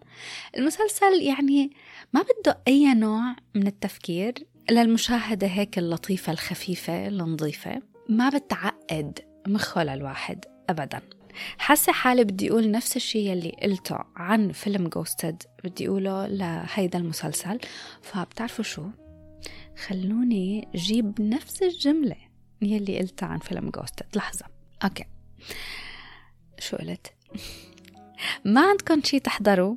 المسلسل 0.56 1.22
يعني 1.22 1.70
ما 2.12 2.22
بده 2.22 2.58
أي 2.68 2.94
نوع 2.94 3.36
من 3.54 3.66
التفكير 3.66 4.34
للمشاهدة 4.70 5.46
هيك 5.46 5.78
اللطيفة 5.78 6.32
الخفيفة 6.32 7.08
النظيفة 7.08 7.82
ما 8.08 8.28
بتعقد 8.28 9.18
مخه 9.46 9.84
للواحد 9.84 10.44
أبداً. 10.70 11.15
حاسة 11.58 11.92
حالي 11.92 12.24
بدي 12.24 12.50
أقول 12.50 12.70
نفس 12.70 12.96
الشيء 12.96 13.30
يلي 13.30 13.52
قلته 13.62 13.98
عن 14.16 14.52
فيلم 14.52 14.88
Ghosted 14.88 15.42
بدي 15.64 15.88
أقوله 15.88 16.26
لهيدا 16.26 16.98
المسلسل. 16.98 17.58
فبتعرفوا 18.02 18.64
شو؟ 18.64 18.86
خلوني 19.86 20.68
جيب 20.74 21.20
نفس 21.20 21.62
الجملة 21.62 22.16
يلي 22.62 22.98
قلتها 22.98 23.26
عن 23.26 23.38
فيلم 23.38 23.70
Ghosted 23.70 24.06
لحظة. 24.16 24.46
okay. 24.84 25.04
شو 26.58 26.76
قلت؟ 26.76 27.06
ما 28.44 28.60
عندكم 28.60 29.02
شي 29.02 29.20
تحضروا؟ 29.20 29.76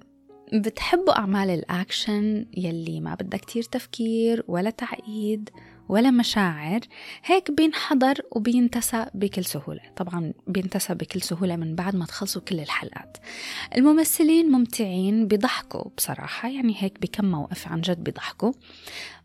بتحبوا 0.54 1.18
أعمال 1.18 1.50
الأكشن 1.50 2.46
يلي 2.58 3.00
ما 3.00 3.16
بدها 3.16 3.40
كتير 3.40 3.64
تفكير 3.64 4.44
ولا 4.48 4.70
تعقيد؟ 4.70 5.50
ولا 5.90 6.12
مشاعر 6.12 6.80
هيك 7.26 7.52
بينحضر 7.52 8.22
وبينتسى 8.32 9.06
بكل 9.14 9.46
سهولة. 9.46 9.82
طبعا 9.96 10.34
بينتسى 10.48 10.94
بكل 10.94 11.22
سهولة 11.22 11.56
من 11.56 11.76
بعد 11.76 11.96
ما 11.96 12.06
تخلصوا 12.06 12.42
كل 12.42 12.60
الحلقات. 12.60 13.18
الممثلين 13.76 14.52
ممتعين 14.52 15.28
بيضحكوا 15.28 15.90
بصراحة 15.98 16.50
يعني 16.50 16.76
هيك 16.78 17.00
بكم 17.02 17.26
موقف 17.26 17.68
عن 17.68 17.82
جد 17.82 18.04
بيضحكوا. 18.04 18.52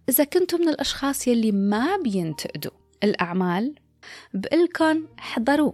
إذا 0.08 0.24
كنتوا 0.24 0.58
من 0.58 0.68
الأشخاص 0.68 1.28
يلي 1.28 1.52
ما 1.52 1.96
بينتقدوا 1.96 2.72
الأعمال 3.04 3.74
بقلكن 4.34 5.02
حضروا 5.16 5.72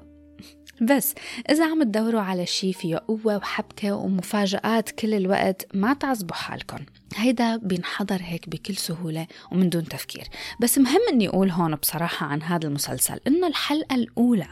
بس 0.81 1.15
إذا 1.51 1.71
عم 1.71 1.83
تدوروا 1.83 2.21
على 2.21 2.47
شي 2.47 2.73
فيه 2.73 2.97
قوة 3.09 3.37
وحبكة 3.37 3.93
ومفاجآت 3.93 4.91
كل 4.91 5.15
الوقت 5.15 5.67
ما 5.75 5.95
تعصبوا 5.95 6.35
حالكم 6.35 6.79
هيدا 7.17 7.57
بينحضر 7.57 8.19
هيك 8.23 8.49
بكل 8.49 8.77
سهولة 8.77 9.27
ومن 9.53 9.69
دون 9.69 9.85
تفكير. 9.85 10.25
بس 10.61 10.79
مهم 10.79 11.01
أني 11.13 11.29
أقول 11.29 11.51
هون 11.51 11.75
بصراحة 11.75 12.27
عن 12.27 12.43
هذا 12.43 12.67
المسلسل 12.69 13.21
إنه 13.27 13.47
الحلقة 13.47 13.95
الأولى 13.95 14.49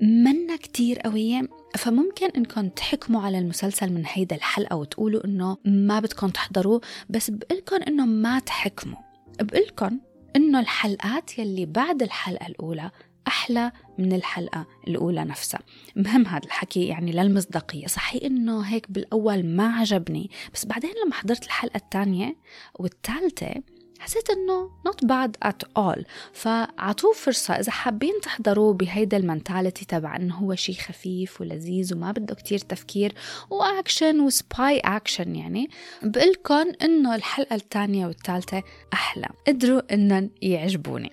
منا 0.00 0.56
كتير 0.56 0.98
قوية 0.98 1.48
فممكن 1.76 2.28
انكم 2.36 2.68
تحكموا 2.68 3.22
على 3.22 3.38
المسلسل 3.38 3.92
من 3.92 4.02
هيدا 4.06 4.36
الحلقة 4.36 4.76
وتقولوا 4.76 5.24
إنه 5.24 5.56
ما 5.64 6.00
بدكم 6.00 6.28
تحضروه 6.28 6.80
بس 7.10 7.30
بقلكن 7.30 7.82
إنه 7.82 8.06
ما 8.06 8.38
تحكموا. 8.38 8.98
بقلكن 9.40 9.98
إنه 10.36 10.60
الحلقات 10.60 11.38
يلي 11.38 11.66
بعد 11.66 12.02
الحلقة 12.02 12.46
الأولى 12.46 12.90
أحلى 13.26 13.72
من 13.98 14.12
الحلقة 14.12 14.66
الأولى 14.88 15.24
نفسها. 15.24 15.60
مهم 15.96 16.26
هذا 16.26 16.44
الحكي 16.46 16.86
يعني 16.86 17.12
للمصداقية. 17.12 17.86
صحيح 17.86 18.22
إنه 18.24 18.60
هيك 18.60 18.90
بالأول 18.90 19.46
ما 19.46 19.76
عجبني 19.76 20.30
بس 20.54 20.66
بعدين 20.66 20.90
لما 21.04 21.14
حضرت 21.14 21.44
الحلقة 21.44 21.76
الثانية 21.76 22.36
والثالثة 22.74 23.62
حسيت 24.02 24.30
إنه 24.30 24.70
not 24.88 25.06
bad 25.06 25.48
at 25.48 25.68
all. 25.78 26.02
فعطوه 26.32 27.12
فرصة 27.12 27.54
إذا 27.54 27.72
حابين 27.72 28.20
تحضروه 28.22 28.74
بهيدا 28.74 29.16
ال 29.16 29.23
mentality 29.23 29.84
تبع 29.84 30.16
إنه 30.16 30.34
هو 30.34 30.54
شيء 30.54 30.74
خفيف 30.74 31.40
ولذيذ 31.40 31.94
وما 31.94 32.12
بده 32.12 32.34
كتير 32.34 32.58
تفكير 32.58 33.14
وأكشن 33.50 34.20
و 34.20 34.34
spy 34.34 34.78
action 34.78 35.36
يعني 35.36 35.70
بقلكن 36.02 36.70
إنه 36.82 37.14
الحلقة 37.14 37.54
الثانية 37.54 38.06
والثالثة 38.06 38.62
أحلى. 38.92 39.28
قدروا 39.46 39.94
إنن 39.94 40.30
يعجبوني. 40.42 41.12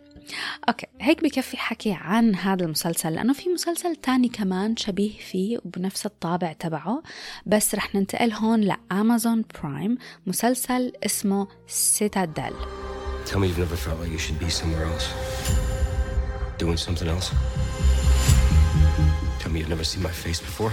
okay 0.70 0.88
هيك 1.02 1.24
بكفي 1.24 1.58
حكي 1.58 1.98
عن 2.02 2.36
هذا 2.36 2.66
المسلسل 2.66 3.14
لأنه 3.14 3.34
في 3.34 3.50
مسلسل 3.50 3.96
تاني 3.96 4.28
كمان 4.28 4.78
شبيه 4.78 5.18
فيه 5.18 5.58
وبنفس 5.58 6.06
الطابع 6.06 6.54
تبعه 6.54 7.04
بس 7.46 7.76
رح 7.76 7.96
ننتقل 7.96 8.32
هون 8.34 8.62
ل 8.62 8.74
Amazon 8.74 9.46
Prime 9.64 9.98
مسلسل 10.28 10.94
اسمه 11.06 11.48
Citadel 11.68 12.54
Tell 13.26 13.40
me 13.40 13.48
you've 13.48 13.60
never 13.60 13.76
felt 13.76 14.00
like 14.02 14.12
you 14.12 14.22
should 14.26 14.40
be 14.40 14.50
somewhere 14.50 14.86
else. 14.92 15.06
Doing 16.58 16.78
something 16.78 17.08
else. 17.16 17.28
Tell 19.40 19.52
me 19.52 19.60
you've 19.60 19.74
never 19.76 19.84
seen 19.84 20.02
my 20.02 20.14
face 20.24 20.40
before. 20.40 20.72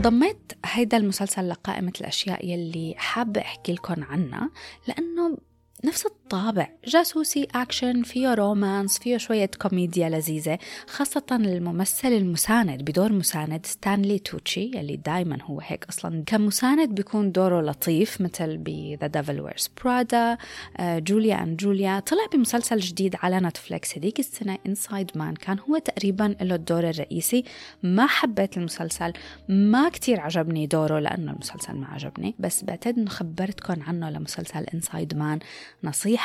ضميت 0.00 0.52
هيدا 0.64 0.96
المسلسل 0.96 1.48
لقائمة 1.48 1.92
الأشياء 2.00 2.46
يلي 2.46 2.94
حابة 2.98 3.40
أحكي 3.40 3.72
لكم 3.72 4.04
عنها 4.04 4.50
لأنه 4.88 5.38
نفس 5.84 6.06
الطابع 6.26 6.68
جاسوسي 6.86 7.46
أكشن 7.54 8.02
فيه 8.02 8.34
romance 8.34 8.98
فيه 8.98 9.16
شوية 9.16 9.50
كوميديا 9.58 10.08
لذيذة 10.08 10.58
خاصة 10.86 11.22
الممثل 11.30 12.08
المساند 12.08 12.82
بدور 12.82 13.12
مساند 13.12 13.66
ستانلي 13.66 14.18
توتشي 14.18 14.70
يلي 14.74 14.96
دايما 14.96 15.38
هو 15.42 15.60
هيك 15.60 15.84
أصلا. 15.84 16.22
كمساند 16.26 16.94
بيكون 16.94 17.32
دوره 17.32 17.60
لطيف 17.60 18.20
مثل 18.20 18.56
ب 18.56 18.96
The 18.96 19.08
Devil 19.08 19.40
Wears 19.46 19.64
Prada 19.80 20.38
Julie 20.80 21.42
and 21.42 21.56
Julia 21.56 22.00
طلع 22.00 22.26
بمسلسل 22.32 22.78
جديد 22.78 23.16
على 23.22 23.40
Netflix. 23.40 23.98
هذيك 23.98 24.18
السنة 24.18 24.58
Inside 24.66 25.10
Man 25.14 25.34
كان 25.34 25.58
هو 25.58 25.78
تقريبا 25.78 26.36
له 26.40 26.54
الدور 26.54 26.90
الرئيسي. 26.90 27.44
ما 27.82 28.06
حبيت 28.06 28.56
المسلسل 28.56 29.12
ما 29.48 29.88
كتير 29.88 30.20
عجبني 30.20 30.66
دوره 30.66 30.98
لأنه 30.98 31.32
المسلسل 31.32 31.74
ما 31.74 31.86
عجبني 31.86 32.34
بس 32.38 32.64
بعتقد 32.64 32.98
أنه 32.98 33.10
خبرتكم 33.10 33.82
عنه 33.82 34.10
لمسلسل 34.10 34.64
Inside 34.74 35.16
Man 35.16 35.38
نصيحة 35.84 36.15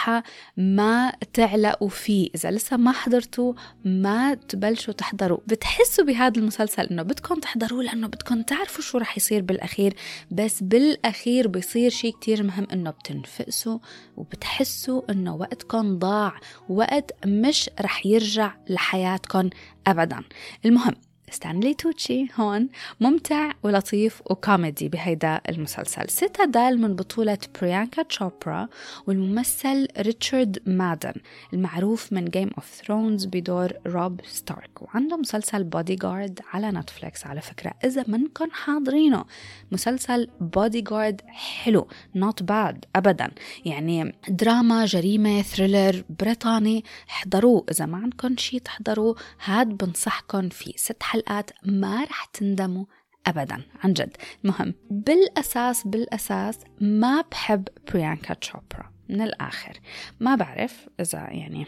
ما 0.58 1.12
تعلقوا 1.34 1.90
فيه. 1.90 2.30
إذا 2.36 2.52
لسه 2.52 2.78
ما 2.78 2.92
حضرتوا 2.92 3.54
ما 3.86 4.34
تبلشوا 4.34 4.94
تحضروا. 4.94 5.38
بتحسوا 5.48 6.06
بهذا 6.06 6.40
المسلسل 6.40 6.84
إنه 6.84 7.04
بدكم 7.04 7.36
تحضروه 7.40 7.84
لأنه 7.84 8.08
بدكم 8.08 8.42
تعرفوا 8.42 8.84
شو 8.84 8.98
رح 8.98 9.18
يصير 9.18 9.42
بالأخير. 9.42 9.94
بس 10.32 10.64
بالأخير 10.64 11.48
بيصير 11.48 11.90
شيء 11.90 12.14
كتير 12.14 12.44
مهم 12.44 12.68
إنه 12.74 12.90
بتنفقسوا 12.92 13.80
وبتحسوا 14.18 15.02
إنه 15.10 15.36
وقتكم 15.36 16.00
ضاع. 16.00 16.34
وقت 16.70 17.12
مش 17.26 17.70
رح 17.82 18.06
يرجع 18.06 18.54
لحياتكم 18.70 19.50
أبدا. 19.88 20.24
المهم 20.66 20.96
ستانلي 21.32 21.74
توتشي 21.74 22.28
هون 22.40 22.70
ممتع 23.00 23.52
ولطيف 23.64 24.22
وكوميدي 24.26 24.90
بهيدا 24.90 25.42
المسلسل. 25.50 26.10
سيتادال 26.10 26.82
من 26.82 26.96
بطولة 26.96 27.38
بريانكا 27.62 28.04
تشوبرا 28.04 28.68
والممثل 29.08 29.88
ريتشارد 30.00 30.60
مادن 30.66 31.14
المعروف 31.54 32.14
من 32.14 32.26
Game 32.26 32.50
of 32.58 32.66
Thrones 32.66 33.26
بدور 33.26 33.74
روب 33.88 34.22
ستارك. 34.28 34.82
وعنده 34.82 35.18
مسلسل 35.18 35.64
بودي 35.64 35.96
جارد 35.96 36.40
على 36.54 36.72
Netflix 36.72 37.28
على 37.28 37.42
فكرة 37.42 37.74
إذا 37.84 38.06
منكم 38.08 38.52
حاضرينه. 38.52 39.26
مسلسل 39.72 40.28
بودي 40.42 40.82
جارد 40.82 41.22
حلو 41.28 41.88
not 42.16 42.44
bad 42.44 42.86
أبدا. 42.96 43.32
يعني 43.66 44.16
دراما 44.28 44.86
جريمة 44.86 45.42
thriller 45.42 46.04
بريطاني 46.20 46.84
احضروه. 47.10 47.66
إذا 47.72 47.86
ما 47.86 47.98
عندكم 47.98 48.38
شي 48.38 48.60
تحضروه 48.60 49.16
هاد 49.46 49.68
بنصحكم 49.68 50.50
فيه. 50.50 50.74
ست 50.76 51.04
حلقات 51.04 51.21
حلقات 51.28 51.52
ما 51.64 52.04
رح 52.04 52.26
تندموا 52.26 52.86
ابدا 53.28 53.64
عن 53.84 53.94
جد. 53.94 54.18
المهم 54.46 54.74
بالأساس 54.90 55.88
بالأساس 55.88 56.60
ما 56.82 57.22
بحب 57.32 57.68
بريانكا 57.94 58.34
تشوبرا. 58.34 58.92
من 59.10 59.22
الآخر 59.22 59.80
ما 60.20 60.36
بعرف 60.36 60.90
إذا 61.00 61.20
يعني 61.20 61.66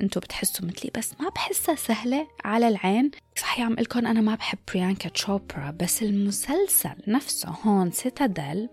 أنتم 0.00 0.20
بتحسوا 0.20 0.66
مثلي 0.66 0.90
بس 0.98 1.12
ما 1.20 1.28
بحسها 1.28 1.74
سهلة 1.74 2.28
على 2.44 2.68
العين. 2.68 3.10
صحيح 3.36 3.66
عم 3.66 3.72
قلكم 3.72 4.06
أنا 4.06 4.20
ما 4.20 4.34
بحب 4.34 4.58
بريانكا 4.68 5.08
تشوبرا 5.08 5.70
بس 5.80 6.02
المسلسل 6.02 6.94
نفسه 7.08 7.48
هون 7.48 7.90
سيتادل 7.90 8.68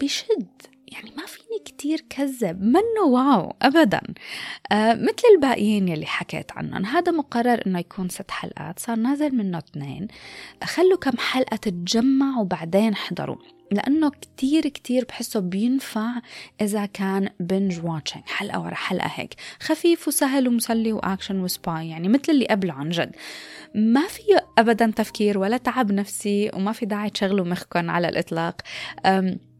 بشد 0.00 0.62
يعني 0.92 1.10
ما 1.16 1.26
فيني 1.26 1.58
كتير 1.64 2.04
كذب 2.10 2.62
منه 2.62 3.02
wow 3.06 3.56
أبدا. 3.62 4.00
آه 4.72 4.94
مثل 4.94 5.22
الباقيين 5.34 5.88
يلي 5.88 6.06
حكيت 6.06 6.52
عنهم 6.52 6.84
هذا 6.84 7.12
مقرر 7.12 7.62
إنه 7.66 7.78
يكون 7.78 8.08
ست 8.08 8.30
حلقات 8.30 8.78
صار 8.78 8.96
نازل 8.96 9.34
منه 9.34 9.58
اثنين. 9.58 10.08
خلوا 10.64 10.98
كم 10.98 11.16
حلقة 11.18 11.56
تتجمع 11.56 12.38
وبعدين 12.38 12.94
حضروا 12.94 13.36
لأنه 13.72 14.10
كتير 14.10 14.68
كتير 14.68 15.04
بحسه 15.04 15.40
بينفع 15.40 16.10
إذا 16.60 16.86
كان 16.86 17.28
binge 17.40 17.84
watching 17.84 18.22
حلقة 18.26 18.60
ورا 18.60 18.74
حلقة 18.74 19.10
هيك. 19.14 19.34
خفيف 19.60 20.08
وسهل 20.08 20.48
ومسلي 20.48 20.92
وأكشن 20.92 21.40
و 21.40 21.52
spy 21.52 21.88
يعني 21.88 22.08
مثل 22.08 22.32
اللي 22.32 22.46
قبله 22.46 22.72
عن 22.72 22.90
جد. 22.90 23.16
ما 23.74 24.06
فيه 24.06 24.46
أبدا 24.58 24.92
تفكير 24.96 25.38
ولا 25.38 25.56
تعب 25.56 25.92
نفسي 25.92 26.50
وما 26.54 26.72
في 26.72 26.86
داعي 26.86 27.10
تشغلوا 27.10 27.46
مخكم 27.46 27.90
على 27.90 28.08
الإطلاق. 28.08 28.60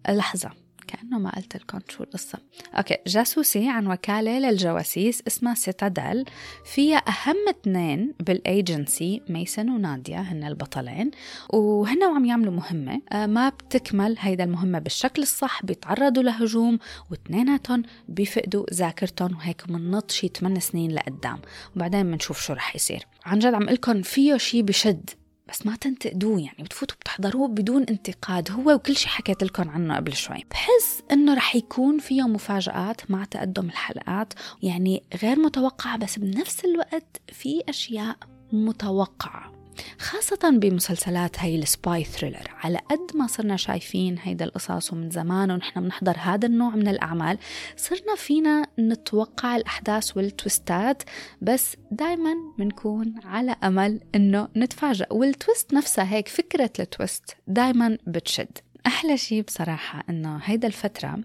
لحظة. 0.09 0.64
كأنه 0.87 1.18
ما 1.18 1.30
قلت 1.30 1.57
لكم 1.57 1.78
شو 1.89 2.03
القصة. 2.03 2.39
okay 2.75 2.97
جاسوسي 3.07 3.68
عن 3.68 3.87
وكالة 3.87 4.39
للجواسيس 4.39 5.22
اسمها 5.26 5.55
سيتادل 5.55 6.24
فيها 6.64 6.97
أهم 6.97 7.49
اثنين 7.49 8.14
بالإيجنسي 8.20 9.22
ميسن 9.28 9.70
وناديا 9.70 10.18
هن 10.18 10.45
البطلين. 10.45 11.11
وهن 11.51 12.05
وعم 12.05 12.24
يعملوا 12.24 12.53
مهمة. 12.53 13.01
آه، 13.12 13.26
ما 13.26 13.49
بتكمل 13.49 14.16
هيدا 14.18 14.45
المهمة 14.45 14.78
بالشكل 14.78 15.22
الصح 15.22 15.64
بيتعرضوا 15.64 16.22
لهجوم 16.22 16.78
واثنيناتهم 17.11 17.82
بيفقدوا 18.09 18.66
ذاكرتهم 18.74 19.37
وهيك 19.37 19.70
مننط 19.70 20.11
شي 20.11 20.28
8 20.28 20.61
سنين 20.61 20.91
لقدام. 20.91 21.39
وبعدين 21.76 22.11
بنشوف 22.11 22.41
شو 22.41 22.53
رح 22.53 22.76
يصير. 22.76 23.07
عن 23.24 23.39
جد 23.39 23.55
عم 23.55 23.62
لكم 23.62 24.03
فيه 24.03 24.37
شي 24.37 24.62
بشد. 24.62 25.11
بس 25.49 25.66
ما 25.66 25.76
تنتقدوه 25.76 26.40
يعني 26.40 26.62
بتفوتوا 26.62 26.97
بتحضروه 26.97 27.49
بدون 27.49 27.82
انتقاد. 27.82 28.51
هو 28.51 28.74
وكل 28.74 28.97
شيء 28.97 29.09
حكيت 29.09 29.42
لكم 29.45 29.70
عنه 29.70 29.97
قبل 29.97 30.12
شوي. 30.12 30.45
بحس 30.51 31.03
إنه 31.12 31.34
رح 31.34 31.57
يكون 31.57 31.99
فيه 31.99 32.22
مفاجآت 32.22 33.11
مع 33.11 33.24
تقدم 33.24 33.66
الحلقات 33.66 34.32
يعني 34.62 35.03
غير 35.22 35.38
متوقعة 35.38 35.99
بس 35.99 36.18
بنفس 36.18 36.64
الوقت 36.64 37.20
في 37.32 37.62
أشياء 37.68 38.16
متوقعة. 38.53 39.54
خاصة 39.99 40.51
بمسلسلات 40.51 41.39
هاي 41.39 41.57
ال 41.57 41.68
spy 41.68 42.05
thriller. 42.05 42.51
على 42.64 42.79
قد 42.79 43.16
ما 43.16 43.27
صرنا 43.27 43.57
شايفين 43.57 44.18
هيدا 44.22 44.45
القصص 44.45 44.93
ومن 44.93 45.11
زمان 45.11 45.51
ونحن 45.51 45.81
بنحضر 45.81 46.16
هذا 46.18 46.47
النوع 46.47 46.70
من 46.70 46.89
الأعمال 46.89 47.39
صرنا 47.77 48.14
فينا 48.16 48.66
نتوقع 48.79 49.57
الأحداث 49.57 50.16
والتويستات 50.16 51.03
بس 51.43 51.77
دايما 51.91 52.35
بنكون 52.59 53.14
على 53.25 53.57
أمل 53.64 54.01
إنه 54.14 54.49
نتفاجأ. 54.57 55.07
وال 55.11 55.29
twist 55.29 55.75
نفسها 55.75 56.05
هيك 56.05 56.29
فكرة 56.29 56.70
ال 56.81 56.90
twist 56.90 57.37
دايما 57.47 57.99
بتشد. 58.07 58.59
أحلى 58.87 59.16
شيء 59.16 59.43
بصراحة 59.43 60.05
إنه 60.11 60.41
هيدا 60.45 60.68
الفترة 60.68 61.18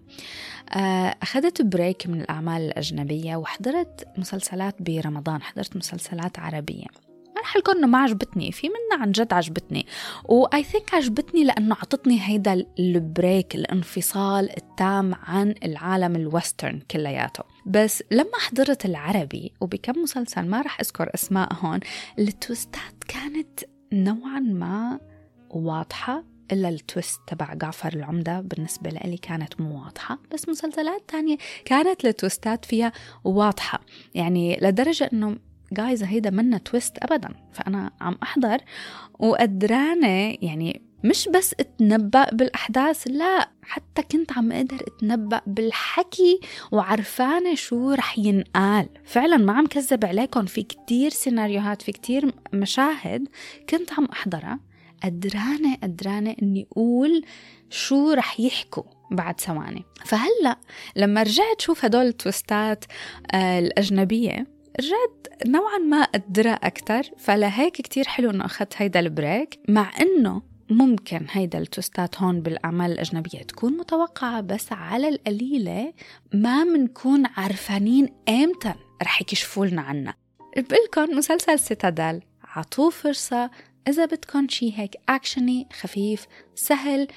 آه، 0.75 1.15
أخذت 1.21 1.61
break 1.61 2.07
من 2.07 2.21
الأعمال 2.21 2.61
الأجنبية 2.61 3.35
وحضرت 3.35 4.07
مسلسلات 4.17 4.81
برمضان 4.81 5.41
حضرت 5.41 5.75
مسلسلات 5.75 6.39
عربية. 6.39 7.08
رح 7.39 7.57
قلكم 7.57 7.71
إنه 7.71 7.87
ما 7.87 7.97
عجبتني 7.97 8.51
في 8.51 8.67
منها 8.69 9.03
عن 9.03 9.11
جد 9.11 9.33
عجبتني. 9.33 9.85
و 10.25 10.63
I 10.63 10.68
think 10.68 10.93
عجبتني 10.93 11.43
لأنه 11.43 11.75
اعطتني 11.75 12.21
هيدا 12.21 12.65
ال 12.79 12.92
break 12.92 13.55
الانفصال 13.55 14.57
التام 14.57 15.15
عن 15.15 15.55
العالم 15.63 16.15
ال 16.15 16.23
western 16.23 16.79
كلياته. 16.91 17.43
بس 17.65 18.03
لما 18.11 18.37
حضرت 18.39 18.85
العربي 18.85 19.53
وبكم 19.61 20.01
مسلسل 20.01 20.45
ما 20.45 20.61
رح 20.61 20.79
أذكر 20.79 21.09
اسماء 21.15 21.53
هون 21.53 21.79
التويستات 22.19 23.03
كانت 23.07 23.59
نوعا 23.93 24.39
ما 24.39 24.99
واضحة 25.49 26.23
إلا 26.51 26.69
ال 26.69 26.78
twist 26.78 27.19
تبع 27.27 27.53
جعفر 27.53 27.93
العمدة 27.93 28.41
بالنسبة 28.41 28.89
لي 28.89 29.17
كانت 29.17 29.61
مو 29.61 29.83
واضحة. 29.83 30.19
بس 30.33 30.49
مسلسلات 30.49 31.03
تانية 31.07 31.37
كانت 31.65 32.05
التويستات 32.05 32.65
فيها 32.65 32.91
واضحة. 33.23 33.79
يعني 34.15 34.59
لدرجة 34.61 35.09
إنه 35.13 35.37
جايز 35.73 36.03
هيدا 36.03 36.29
منا 36.29 36.57
twist 36.57 36.97
أبدا. 36.97 37.29
فأنا 37.53 37.91
عم 38.01 38.17
أحضر 38.23 38.57
وقدرانة 39.19 40.37
يعني 40.41 40.81
مش 41.03 41.29
بس 41.29 41.55
أتنبأ 41.59 42.29
بالأحداث 42.31 43.07
لا 43.07 43.49
حتى 43.61 44.01
كنت 44.01 44.31
عم 44.31 44.51
أقدر 44.51 44.77
أتنبأ 44.87 45.41
بالحكي 45.47 46.39
وعرفانة 46.71 47.55
شو 47.55 47.91
رح 47.91 48.19
ينقال. 48.19 48.89
فعلا 49.05 49.37
ما 49.37 49.53
عم 49.53 49.67
كذب 49.67 50.05
عليكم 50.05 50.45
في 50.45 50.63
كتير 50.63 51.11
سيناريوهات 51.11 51.81
في 51.81 51.91
كتير 51.91 52.33
مشاهد 52.53 53.27
كنت 53.69 53.93
عم 53.93 54.05
أحضرها. 54.05 54.59
قدرانة 55.03 55.75
قدرانة 55.83 56.35
إني 56.41 56.67
أقول 56.71 57.25
شو 57.69 58.11
رح 58.11 58.39
يحكوا 58.39 58.83
بعد 59.11 59.39
ثواني. 59.39 59.83
فهلأ 60.05 60.57
لما 60.95 61.23
رجعت 61.23 61.61
شوف 61.61 61.85
هدول 61.85 62.05
التويستات 62.05 62.85
آه 63.31 63.59
الأجنبية 63.59 64.58
رجعت 64.79 65.27
نوعا 65.45 65.77
ما 65.77 65.97
أقدرها 65.97 66.53
أكتر 66.53 67.03
فلهيك 67.17 67.73
كتير 67.73 68.07
حلو 68.07 68.29
إنه 68.29 68.45
أخذت 68.45 68.73
هيدا 68.77 68.99
البريك 68.99 69.59
مع 69.67 69.91
إنه 70.01 70.41
ممكن 70.69 71.25
هيدا 71.31 71.59
التوستات 71.59 72.21
هون 72.21 72.41
بالأعمال 72.41 72.91
الأجنبية 72.91 73.43
تكون 73.43 73.77
متوقعة 73.77 74.41
بس 74.41 74.71
على 74.71 75.09
القليلة 75.09 75.93
ما 76.33 76.63
منكون 76.63 77.23
عارفانين 77.37 78.09
إمتى 78.29 78.73
رح 79.03 79.21
يكشفوا 79.21 79.65
لنا 79.65 79.81
عنها. 79.81 80.15
بقلكن 80.57 81.15
مسلسل 81.15 81.59
سيتادل 81.59 82.21
عطوه 82.43 82.89
فرصة 82.89 83.49
إذا 83.87 84.05
بدكن 84.05 84.47
شي 84.47 84.79
هيك 84.79 84.95
أكشني 85.09 85.67
خفيف 85.73 86.27
سهل 86.55 87.07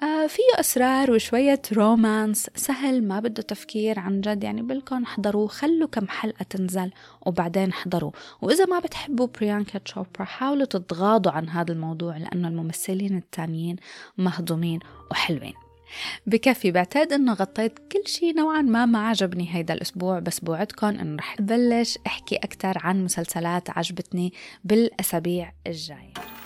فيه 0.00 0.60
أسرار 0.60 1.10
وشوية 1.10 1.62
رومانس 1.72 2.50
سهل 2.56 3.08
ما 3.08 3.20
بده 3.20 3.42
تفكير 3.42 3.98
عن 3.98 4.20
جد 4.20 4.44
يعني 4.44 4.62
بالكم 4.62 5.06
حضروه 5.06 5.48
خلوا 5.48 5.88
كم 5.88 6.08
حلقة 6.08 6.42
تنزل 6.42 6.90
وبعدين 7.26 7.72
حضروا. 7.72 8.10
وإذا 8.42 8.64
ما 8.64 8.78
بتحبوا 8.78 9.26
بريانكا 9.26 9.78
تشوبرا 9.78 10.24
حاولوا 10.24 10.64
تتغاضوا 10.64 11.32
عن 11.32 11.48
هذا 11.48 11.72
الموضوع 11.72 12.16
لأنه 12.16 12.48
الممثلين 12.48 13.16
التانيين 13.16 13.76
مهضومين 14.18 14.80
وحلوين. 15.10 15.54
بكفي 16.26 16.70
بعتقد 16.70 17.12
إنه 17.12 17.32
غطيت 17.32 17.78
كل 17.92 18.02
شيء 18.06 18.36
نوعا 18.36 18.62
ما 18.62 18.86
ما 18.86 19.08
عجبني 19.08 19.54
هيدا 19.54 19.74
الأسبوع 19.74 20.18
بس 20.18 20.40
بوعدكم 20.40 20.86
إنه 20.86 21.16
رح 21.16 21.40
بلش 21.40 21.98
أحكي 22.06 22.36
أكثر 22.36 22.78
عن 22.78 23.04
مسلسلات 23.04 23.70
عجبتني 23.70 24.32
بالأسابيع 24.64 25.52
الجاية. 25.66 26.39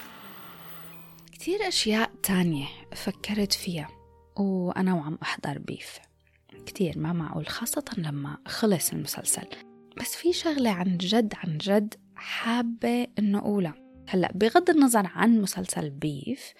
كتير 1.45 1.69
أشياء 1.69 2.11
تانية 2.23 2.67
فكرت 2.95 3.53
فيها 3.53 3.89
وأنا 4.37 4.95
وعم 4.95 5.19
أحضر 5.23 5.59
بيف 5.59 5.99
كتير 6.67 6.99
ما 6.99 7.13
معقول 7.13 7.47
خاصة 7.47 7.85
لما 7.99 8.39
خلص 8.47 8.93
المسلسل. 8.93 9.47
بس 10.01 10.17
في 10.17 10.33
شغلة 10.33 10.71
عن 10.71 10.97
جد 10.97 11.35
عن 11.45 11.59
جد 11.59 11.95
حابة 12.15 13.07
إنه 13.19 13.39
أقولها. 13.39 13.75
هلأ 14.09 14.33
بغض 14.35 14.71
النظر 14.71 15.07
عن 15.15 15.41
مسلسل 15.41 15.91
بيف 15.91 16.53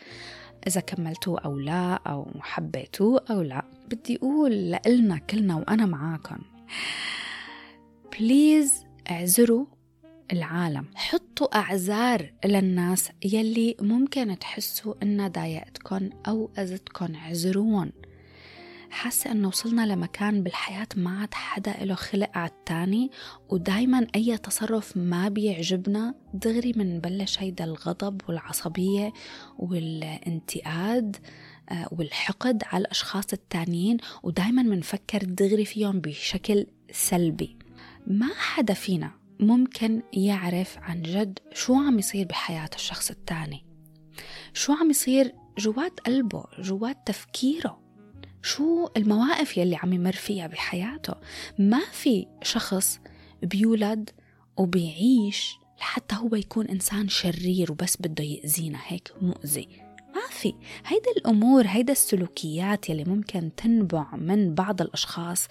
إذا 0.67 0.81
كملتوه 0.81 1.41
أو 1.41 1.59
لا 1.59 1.95
أو 1.95 2.31
حبيتوه 2.41 3.25
أو 3.31 3.43
لا 3.43 3.65
بدي 3.91 4.17
أقول 4.17 4.53
لإلنا 4.53 5.19
كلنا 5.19 5.57
وأنا 5.57 5.87
معاكم 5.87 6.39
بليز 8.13 8.85
اعذروا 9.11 9.67
العالم. 10.33 10.85
حطوا 10.95 11.57
أعذار 11.57 12.33
للناس 12.45 13.11
يلي 13.25 13.77
ممكن 13.81 14.39
تحسوا 14.39 14.95
إنها 15.03 15.29
ضايقتكم 15.29 16.11
أو 16.29 16.51
أذتكم 16.59 17.17
عذروهم 17.17 17.93
حاسة 18.95 19.33
إنه 19.33 19.49
وصلنا 19.49 19.87
لمكان 19.87 20.43
بالحياة 20.43 20.87
ما 20.97 21.21
عاد 21.21 21.35
حدا 21.35 21.85
له 21.85 21.95
خلق 21.95 22.31
على 22.35 22.51
التاني 22.51 23.11
ودايما 23.49 24.07
أي 24.15 24.39
تصرف 24.39 24.97
ما 24.97 25.29
بيعجبنا 25.29 26.15
دغري 26.35 26.73
منبلش 26.77 27.39
هيدا 27.39 27.65
الغضب 27.65 28.21
والعصبية 28.29 29.13
والانتقاد 29.59 31.17
آه، 31.71 31.89
والحقد 31.93 32.63
على 32.67 32.81
الأشخاص 32.81 33.33
التانيين 33.33 33.97
ودايما 34.23 34.63
منفكر 34.63 35.25
دغري 35.25 35.65
فيهم 35.65 36.01
بشكل 36.01 36.67
سلبي. 36.93 37.57
ما 38.07 38.29
حدا 38.37 38.75
فينا 38.75 39.11
ممكن 39.41 40.03
يعرف 40.13 40.79
عن 40.79 41.03
جد 41.03 41.39
شو 41.53 41.75
عم 41.75 41.99
يصير 41.99 42.27
بحياة 42.27 42.71
الشخص 42.75 43.11
التاني 43.11 43.65
شو 44.55 44.73
عم 44.73 44.91
يصير 44.91 45.35
جوات 45.59 46.01
قلبه 46.01 46.45
جوات 46.59 46.97
تفكيره. 47.07 47.81
شو 48.43 48.89
المواقف 48.97 49.57
يلي 49.57 49.77
عم 49.77 49.93
يمر 49.93 50.13
فيها 50.13 50.47
بحياته. 50.47 51.15
ما 51.59 51.81
في 51.93 52.27
شخص 52.43 53.01
بيولد 53.43 54.11
وبيعيش 54.57 55.57
لحتى 55.79 56.15
هو 56.15 56.35
يكون 56.35 56.67
إنسان 56.67 57.09
شرير 57.09 57.73
وبس 57.73 57.97
بده 57.97 58.25
يأذينا 58.25 58.79
هيك 58.87 59.13
مؤذي. 59.23 59.69
ما 60.15 60.29
في. 60.31 60.55
هيدا 60.87 61.11
الأمور 61.17 61.67
هيدا 61.67 61.93
السلوكيات 61.93 62.91
يلي 62.91 63.05
ممكن 63.05 63.51
تنبع 63.57 64.17
من 64.17 64.55
بعض 64.55 64.83
الأشخاص. 64.83 65.49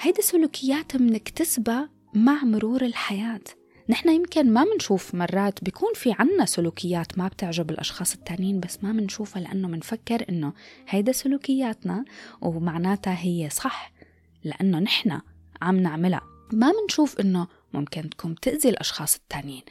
هيدا 0.00 0.22
سلوكيات 0.22 0.96
منكتسبها 0.96 1.90
مع 2.14 2.44
مرور 2.44 2.82
الحياة. 2.82 3.40
نحن 3.88 4.08
يمكن 4.08 4.52
ما 4.52 4.64
منشوف 4.64 5.14
مرات 5.14 5.64
بيكون 5.64 5.94
في 5.94 6.14
عنا 6.18 6.44
سلوكيات 6.44 7.18
ما 7.18 7.28
بتعجب 7.28 7.70
الأشخاص 7.70 8.14
التانيين 8.14 8.60
بس 8.60 8.84
ما 8.84 8.92
منشوفها 8.92 9.42
لأنه 9.42 9.68
منفكر 9.68 10.24
إنه 10.28 10.52
هيدا 10.88 11.12
سلوكياتنا 11.12 12.04
ومعناتها 12.40 13.18
هي 13.18 13.48
صح 13.50 13.92
لأنه 14.44 14.78
نحن 14.78 15.20
عم 15.62 15.76
نعملها. 15.76 16.22
ما 16.52 16.72
منشوف 16.82 17.20
إنه 17.20 17.46
ممكن 17.72 18.10
تكون 18.10 18.34
تأذي 18.34 18.68
الأشخاص 18.68 19.14
التانيين. 19.14 19.62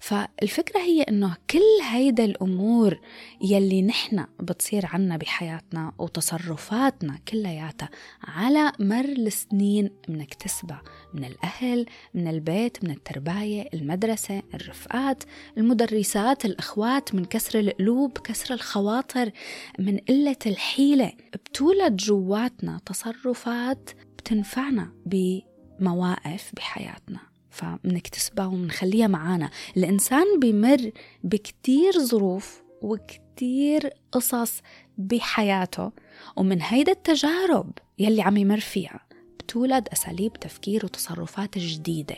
فالفكرة 0.00 0.80
هي 0.80 1.02
إنه 1.02 1.36
كل 1.50 1.84
هيدا 1.90 2.24
الأمور 2.24 3.00
يلي 3.40 3.82
نحن 3.82 4.26
بتصير 4.40 4.86
عنا 4.86 5.16
بحياتنا 5.16 5.92
وتصرفاتنا 5.98 7.18
كلياتها 7.28 7.88
على 8.24 8.72
مر 8.78 9.04
السنين 9.04 9.90
منكتسبها 10.08 10.82
من 11.14 11.24
الأهل 11.24 11.86
من 12.14 12.28
البيت 12.28 12.84
من 12.84 12.90
الترباية 12.90 13.68
المدرسة 13.74 14.42
الرفقات 14.54 15.22
المدرسات 15.58 16.44
الأخوات 16.44 17.14
من 17.14 17.24
كسر 17.24 17.58
القلوب 17.58 18.18
كسر 18.18 18.54
الخواطر 18.54 19.30
من 19.78 19.98
قلة 19.98 20.36
الحيلة. 20.46 21.12
بتولد 21.34 21.96
جواتنا 21.96 22.80
تصرفات 22.86 23.90
بتنفعنا 24.18 24.92
بمواقف 25.06 26.52
بحياتنا. 26.56 27.27
فبنكتسبها 27.58 28.46
وبنخليها 28.46 29.06
معانا. 29.06 29.50
الإنسان 29.76 30.40
بيمر 30.40 30.90
بكتير 31.24 31.92
ظروف 31.98 32.62
وكتير 32.82 33.90
قصص 34.12 34.60
بحياته 34.98 35.92
ومن 36.36 36.62
هيدا 36.62 36.92
التجارب 36.92 37.70
يلي 37.98 38.22
عم 38.22 38.36
يمر 38.36 38.60
فيها 38.60 39.00
بتولد 39.38 39.88
أساليب 39.92 40.32
تفكير 40.32 40.84
وتصرفات 40.84 41.58
جديدة. 41.58 42.16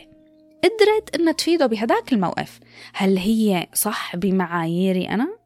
قدرت 0.63 1.15
إنها 1.15 1.33
تفيده 1.33 1.65
بهداك 1.65 2.13
الموقف. 2.13 2.59
هل 2.93 3.17
هي 3.17 3.67
صح 3.73 4.15
بمعاييري 4.15 5.09
أنا؟ 5.09 5.37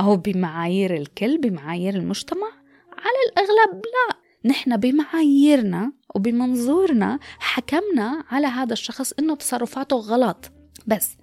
أو 0.00 0.16
بمعايير 0.16 0.94
الكل؟ 0.96 1.38
بمعايير 1.38 1.94
المجتمع؟ 1.94 2.48
على 2.92 3.16
الأغلب 3.32 3.82
لا. 3.84 4.25
نحن 4.44 4.76
بمعاييرنا 4.76 5.92
وبمنظورنا 6.14 7.18
حكمنا 7.38 8.24
على 8.30 8.46
هذا 8.46 8.72
الشخص 8.72 9.12
إنه 9.12 9.34
تصرفاته 9.34 9.96
غلط. 9.96 10.50
بس 10.86 11.16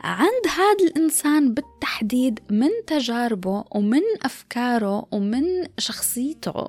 عند 0.00 0.46
هذا 0.56 0.84
الإنسان 0.90 1.54
بالتحديد 1.54 2.40
من 2.50 2.68
تجاربه 2.86 3.64
ومن 3.70 4.02
أفكاره 4.22 5.06
ومن 5.12 5.44
شخصيته 5.78 6.68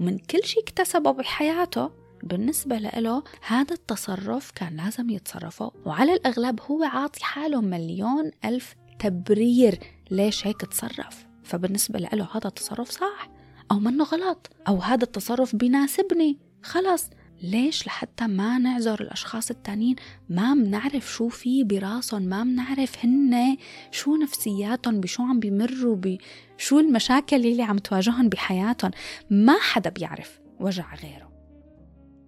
ومن 0.00 0.18
كل 0.18 0.44
شيء 0.44 0.62
اكتسبه 0.62 1.10
بحياته 1.10 1.90
بالنسبة 2.22 2.78
له 2.78 3.22
هذا 3.46 3.74
التصرف 3.74 4.50
كان 4.50 4.76
لازم 4.76 5.10
يتصرفه. 5.10 5.72
وعلى 5.86 6.12
الأغلب 6.12 6.60
هو 6.60 6.82
عاطي 6.84 7.24
حاله 7.24 7.60
مليون 7.60 8.30
ألف 8.44 8.74
تبرير 8.98 9.78
ليش 10.10 10.46
هيك 10.46 10.60
تصرف. 10.60 11.26
فبالنسبة 11.44 11.98
له 11.98 12.28
هذا 12.34 12.48
التصرف 12.48 12.90
صح. 12.90 13.37
أو 13.70 13.78
منه 13.78 14.04
غلط 14.04 14.50
أو 14.68 14.76
هذا 14.76 15.04
التصرف 15.04 15.56
بيناسبني. 15.56 16.38
خلص 16.62 17.10
ليش 17.42 17.86
لحتى 17.86 18.26
ما 18.26 18.58
نعذر 18.58 19.00
الأشخاص 19.00 19.50
التانيين؟ 19.50 19.96
ما 20.28 20.54
منعرف 20.54 21.12
شو 21.12 21.28
في 21.28 21.64
براسهم 21.64 22.22
ما 22.22 22.44
منعرف 22.44 23.04
هن 23.04 23.56
شو 23.90 24.16
نفسياتهم 24.16 25.00
بشو 25.00 25.22
عم 25.22 25.40
بيمروا 25.40 25.96
بشو 25.96 26.78
المشاكل 26.80 27.36
اللي 27.36 27.62
عم 27.62 27.78
تواجههم 27.78 28.28
بحياتهم. 28.28 28.90
ما 29.30 29.58
حدا 29.60 29.90
بيعرف 29.90 30.40
وجع 30.60 30.94
غيره. 30.94 31.32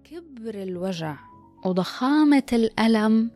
كبر 0.03 0.63
الوجع 0.63 1.17
وضخامة 1.65 2.43
الألم. 2.53 3.31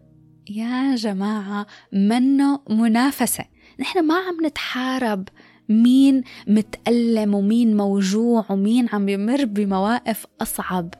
يا 0.49 0.95
جماعة 0.95 1.67
منه 1.93 2.59
منافسة. 2.69 3.45
نحن 3.79 4.07
ما 4.07 4.15
عم 4.15 4.45
نتحارب. 4.45 5.27
مين 5.69 6.23
متألم 6.47 7.35
ومين 7.35 7.77
موجوع 7.77 8.45
ومين 8.49 8.89
عم 8.93 9.09
يمر 9.09 9.45
بمواقف 9.45 10.25
أصعب. 10.41 10.93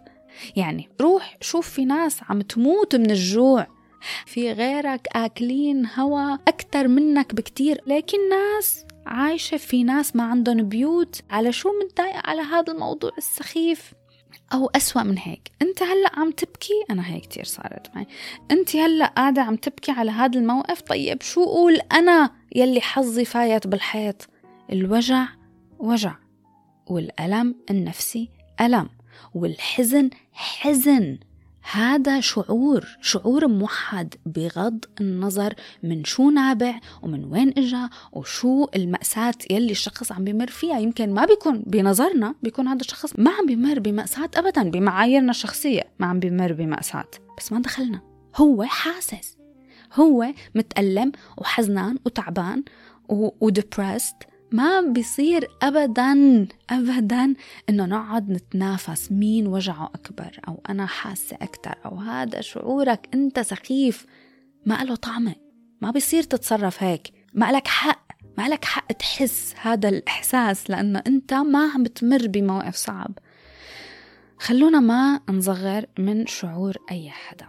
يعني 0.55 0.89
روح 1.01 1.38
شوف 1.41 1.70
في 1.70 1.86
ناس 1.86 2.20
عم 2.30 2.41
تموت 2.41 2.95
من 2.95 3.11
الجوع. 3.11 3.68
في 4.26 4.51
غيرك 4.51 5.07
آكلين 5.16 5.86
هوا 5.99 6.34
أكتر 6.34 6.88
منك 6.88 7.36
بكتير. 7.36 7.82
لكن 7.88 8.18
ناس 8.30 8.86
عايشة 9.05 9.57
في 9.57 9.84
ناس 9.84 10.16
ما 10.16 10.24
عندهم 10.24 10.70
بيوت. 10.70 11.22
على 11.30 11.51
شو 11.51 11.70
متضايقة 11.84 12.22
على 12.26 12.41
هذا 12.41 12.74
الموضوع 12.74 13.11
السخيف؟ 13.18 13.93
أو 14.53 14.70
أسوأ 14.76 15.03
من 15.03 15.18
هيك. 15.18 15.51
أنت 15.61 15.84
هلأ 15.84 16.09
عم 16.13 16.32
تبكي؟ 16.32 16.74
أنا 16.89 17.07
هيك 17.07 17.24
كتير 17.24 17.43
صارت 17.43 17.95
معي. 17.95 18.07
أنت 18.51 18.76
هلأ 18.76 19.05
قاعدة 19.05 19.41
عم 19.41 19.55
تبكي 19.55 19.91
على 19.91 20.11
هذا 20.11 20.39
الموقف؟ 20.39 20.82
طيب 20.82 21.22
شو 21.22 21.43
أقول 21.43 21.80
أنا 21.91 22.32
يلي 22.55 22.82
حظي 22.82 23.26
فايت 23.26 23.68
بالحيط؟ 23.68 24.28
الوجع 24.72 25.28
وجع 25.80 26.16
والألم 26.88 27.55
النفسي 27.70 28.30
ألم 28.61 28.89
والحزن 29.34 30.09
حزن. 30.34 31.18
هذا 31.72 32.20
شعور 32.20 32.86
شعور 33.01 33.47
موحد 33.47 34.16
بغض 34.26 34.86
النظر 35.01 35.53
من 35.84 36.03
شو 36.03 36.30
نابع 36.30 36.80
ومن 37.03 37.26
وين 37.26 37.53
إجا 37.57 37.89
وشو 38.11 38.68
المأساة 38.76 39.34
يلي 39.51 39.72
الشخص 39.72 40.11
عم 40.11 40.24
بيمر 40.24 40.47
فيها. 40.47 40.80
يمكن 40.80 41.13
ما 41.13 41.26
بيكون 41.26 41.63
بنظرنا 41.68 42.36
بيكون 42.43 42.68
هذا 42.68 42.82
الشخص 42.82 43.20
ما 43.20 43.32
عم 43.32 43.45
بيمر 43.45 43.80
بمأساة 43.80 44.30
أبدا 44.36 44.70
بمعاييرنا 44.70 45.32
الشخصية 45.32 45.84
ما 45.99 46.07
عم 46.07 46.20
بيمر 46.20 46.53
بمأساة. 46.53 47.11
بس 47.38 47.51
ما 47.51 47.59
دخلنا. 47.59 48.01
هو 48.36 48.63
حاسس. 48.63 49.38
هو 49.93 50.34
متألم 50.55 51.11
وحزنان 51.38 51.97
وتعبان 52.05 52.63
وديبرست 53.09 54.16
ما 54.56 54.82
بيصير 54.82 55.47
ابدا 55.62 56.47
ابدا 56.70 57.36
إنه 57.70 57.86
نقعد 57.86 58.30
نتنافس 58.30 59.12
مين 59.12 59.47
وجعه 59.47 59.91
أكبر 59.95 60.39
أو 60.47 60.62
أنا 60.70 60.86
حاسة 60.86 61.36
أكثر 61.41 61.76
أو 61.86 61.95
هذا 61.95 62.41
شعورك 62.41 63.10
أنت 63.14 63.39
سخيف 63.39 64.06
ما 64.66 64.84
له 64.84 64.95
طعمة 64.95 65.36
ما 65.82 65.91
بيصير 65.91 66.24
تتصرف 66.24 66.84
هيك. 66.84 67.14
ما 67.34 67.51
لك 67.51 67.68
حق 67.68 68.08
ما 68.38 68.49
لك 68.49 68.66
حق 68.66 68.91
تحس 68.91 69.56
هذا 69.62 69.89
الإحساس 69.89 70.70
لأنه 70.70 71.03
أنت 71.08 71.34
ما 71.34 71.72
عم 71.72 71.84
بتمر 71.84 72.28
بموقف 72.28 72.76
صعب. 72.76 73.20
خلونا 74.38 74.80
ما 74.80 75.20
نصغر 75.30 75.86
من 75.99 76.28
شعور 76.28 76.78
أي 76.91 77.10
حدا. 77.10 77.47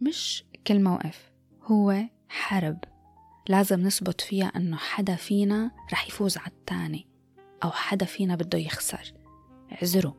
مش 0.00 0.44
كل 0.66 0.82
موقف 0.82 1.30
هو 1.62 2.04
حرب. 2.28 2.78
لازم 3.48 3.80
نثبت 3.80 4.20
فيها 4.20 4.52
أنه 4.56 4.76
حدا 4.76 5.14
فينا 5.14 5.70
رح 5.92 6.08
يفوز 6.08 6.38
على 6.38 6.46
التاني 6.46 7.06
أو 7.64 7.70
حدا 7.70 8.06
فينا 8.06 8.34
بده 8.34 8.58
يخسر. 8.58 9.12
اعذروا 9.72 10.12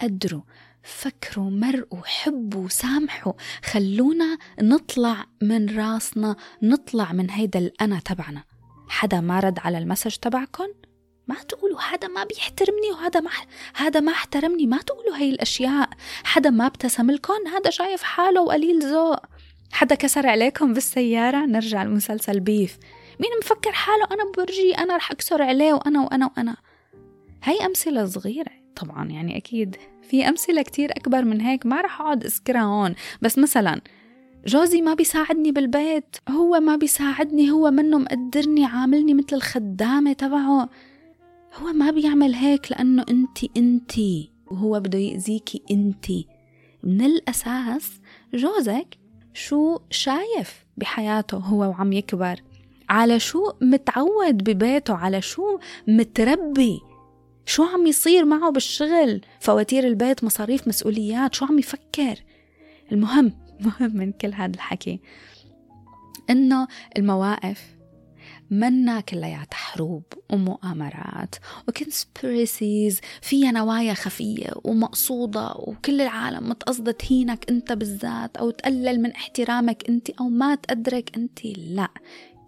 قدروا 0.00 0.42
فكروا 0.82 1.50
مرقوا 1.50 2.04
حبوا 2.04 2.68
سامحوا 2.68 3.32
خلونا 3.64 4.38
نطلع 4.60 5.26
من 5.42 5.78
راسنا 5.78 6.36
نطلع 6.62 7.12
من 7.12 7.30
هيدا 7.30 7.58
الأنا 7.58 8.00
تبعنا. 8.00 8.44
حدا 8.88 9.20
ما 9.20 9.40
رد 9.40 9.58
على 9.58 9.78
المسج 9.78 10.16
تبعكم 10.16 10.68
ما 11.28 11.34
تقولوا 11.34 11.80
هذا 11.80 12.08
ما 12.08 12.24
بيحترمني 12.24 12.90
وهذا 12.92 13.20
ما 13.20 13.30
هذا 13.74 14.00
ما 14.00 14.12
احترمني 14.12 14.66
ما 14.66 14.78
تقولوا 14.78 15.16
هي 15.16 15.30
الأشياء. 15.30 15.90
حدا 16.24 16.50
ما 16.50 16.66
ابتسم 16.66 17.10
لكم 17.10 17.46
هذا 17.54 17.70
شايف 17.70 18.02
حاله 18.02 18.42
وقليل 18.42 18.92
ذوق. 18.92 19.20
حدا 19.72 19.94
كسر 19.94 20.26
عليكم 20.26 20.72
بالسيارة؟ 20.72 21.46
نرجع 21.46 21.82
لمسلسل 21.82 22.40
بيف. 22.40 22.78
مين 23.20 23.30
مفكر 23.42 23.72
حاله؟ 23.72 24.04
أنا 24.04 24.32
برجي 24.36 24.74
أنا 24.78 24.96
رح 24.96 25.10
أكسر 25.10 25.42
عليه 25.42 25.72
وأنا 25.72 26.00
وأنا 26.04 26.30
وأنا. 26.36 26.56
هاي 27.42 27.66
أمثلة 27.66 28.06
صغيرة. 28.06 28.52
طبعا 28.76 29.10
يعني 29.10 29.36
أكيد 29.36 29.76
في 30.02 30.28
أمثلة 30.28 30.62
كتير 30.62 30.90
أكبر 30.90 31.24
من 31.24 31.40
هيك. 31.40 31.66
ما 31.66 31.80
رح 31.80 32.00
أقعد 32.00 32.24
أذكرها 32.24 32.62
هون. 32.62 32.94
بس 33.22 33.38
مثلا 33.38 33.80
جوزي 34.46 34.82
ما 34.82 34.94
بيساعدني 34.94 35.52
بالبيت. 35.52 36.16
هو 36.28 36.60
ما 36.60 36.76
بيساعدني 36.76 37.50
هو 37.50 37.70
منه 37.70 37.98
مقدرني 37.98 38.64
عاملني 38.64 39.14
مثل 39.14 39.36
الخدامة 39.36 40.12
تبعه. 40.12 40.68
هو 41.54 41.72
ما 41.72 41.90
بيعمل 41.90 42.34
هيك 42.34 42.72
لأنه 42.72 43.04
أنتي 43.10 43.50
أنتي 43.56 44.30
وهو 44.46 44.80
بده 44.80 44.98
يأذيكي 44.98 45.62
أنتي 45.70 46.26
من 46.82 47.00
الأساس 47.00 48.00
جوزك 48.34 49.03
شو 49.34 49.78
شايف 49.90 50.64
بحياته 50.76 51.36
هو 51.36 51.60
وعم 51.60 51.92
يكبر؟ 51.92 52.40
على 52.88 53.20
شو 53.20 53.52
متعود 53.60 54.44
ببيته؟ 54.44 54.94
على 54.94 55.22
شو 55.22 55.58
متربي؟ 55.88 56.80
شو 57.46 57.64
عم 57.64 57.86
يصير 57.86 58.24
معه 58.24 58.50
بالشغل؟ 58.50 59.20
فواتير 59.40 59.86
البيت 59.86 60.24
مصاريف 60.24 60.68
مسؤوليات 60.68 61.34
شو 61.34 61.44
عم 61.44 61.58
يفكر؟ 61.58 62.14
المهم 62.92 63.32
مهم 63.66 63.96
من 63.96 64.12
كل 64.12 64.32
هذا 64.34 64.54
الحكي 64.54 65.00
إنه 66.30 66.68
المواقف 66.96 67.73
منا 68.50 69.00
كلياتها 69.00 69.56
حروب 69.56 70.02
ومؤامرات 70.30 71.34
وكونسبيرسيز 71.68 73.00
فيها 73.22 73.50
نوايا 73.50 73.94
خفية 73.94 74.50
ومقصودة 74.64 75.52
وكل 75.56 76.00
العالم 76.00 76.48
متقصدة 76.48 76.92
تهينك 76.92 77.50
أنت 77.50 77.72
بالذات 77.72 78.36
أو 78.36 78.50
تقلل 78.50 79.02
من 79.02 79.10
احترامك 79.10 79.88
أنت 79.88 80.10
أو 80.10 80.28
ما 80.28 80.54
تقدرك 80.54 81.16
أنت. 81.16 81.44
لا. 81.44 81.88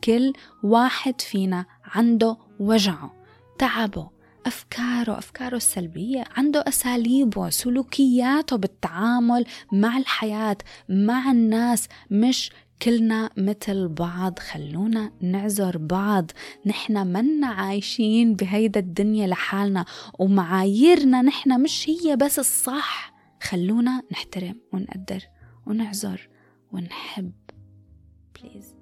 كل 0.05 0.33
واحد 0.63 1.21
فينا 1.21 1.65
عنده 1.85 2.37
وجعه 2.61 3.15
تعبه 3.59 4.11
أفكاره. 4.47 5.19
أفكاره 5.19 5.57
السلبية. 5.57 6.25
عنده 6.37 6.65
أساليبه 6.69 7.51
سلوكياته 7.51 8.57
بالتعامل 8.57 9.45
مع 9.73 9.99
الحياة 9.99 10.57
مع 10.89 11.31
الناس 11.31 11.89
مش 12.11 12.51
كلنا 12.83 13.31
مثل 13.37 13.89
بعض 13.89 14.39
خلونا 14.39 15.13
نعذر 15.21 15.79
بعض. 15.79 16.31
نحن 16.67 17.07
منا 17.07 17.47
عايشين 17.47 18.35
بهيدا 18.35 18.81
الدنيا 18.81 19.27
لحالنا 19.27 19.85
ومعاييرنا 20.19 21.23
نحن 21.23 21.61
مش 21.63 21.91
هي 21.91 22.17
بس 22.17 22.39
الصح. 22.39 23.13
خلونا 23.43 24.03
نحترم 24.13 24.61
ونقدر 24.73 25.23
ونعذر 25.67 26.29
ونحب. 26.73 27.33
بليز 28.35 28.76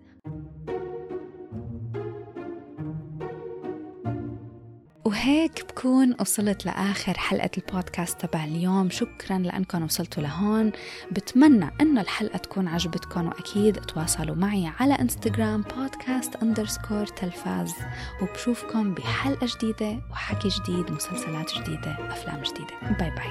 وهيك 5.14 5.64
بكون 5.68 6.16
وصلت 6.20 6.66
لآخر 6.66 7.18
حلقة 7.18 7.50
البودكاست 7.58 8.26
تبع 8.26 8.44
اليوم. 8.44 8.90
شكرا 8.90 9.38
لأنكم 9.38 9.84
وصلتوا 9.84 10.22
لهون. 10.22 10.72
بتمنى 11.10 11.70
أنه 11.80 12.00
الحلقة 12.00 12.36
تكون 12.36 12.68
عجبتكم 12.68 13.26
وأكيد 13.26 13.74
تواصلوا 13.74 14.36
معي 14.36 14.72
على 14.80 14.94
انستغرام 14.94 15.62
بودكاست 15.62 16.36
underscore 16.36 17.06
تلفاز. 17.06 17.74
وبشوفكم 18.22 18.94
بحلقة 18.94 19.46
جديدة 19.56 20.00
وحكي 20.10 20.48
جديد 20.48 20.90
مسلسلات 20.90 21.52
جديدة 21.58 21.92
أفلام 22.10 22.42
جديدة. 22.42 22.96
bye 22.98 23.10
bye. 23.10 23.30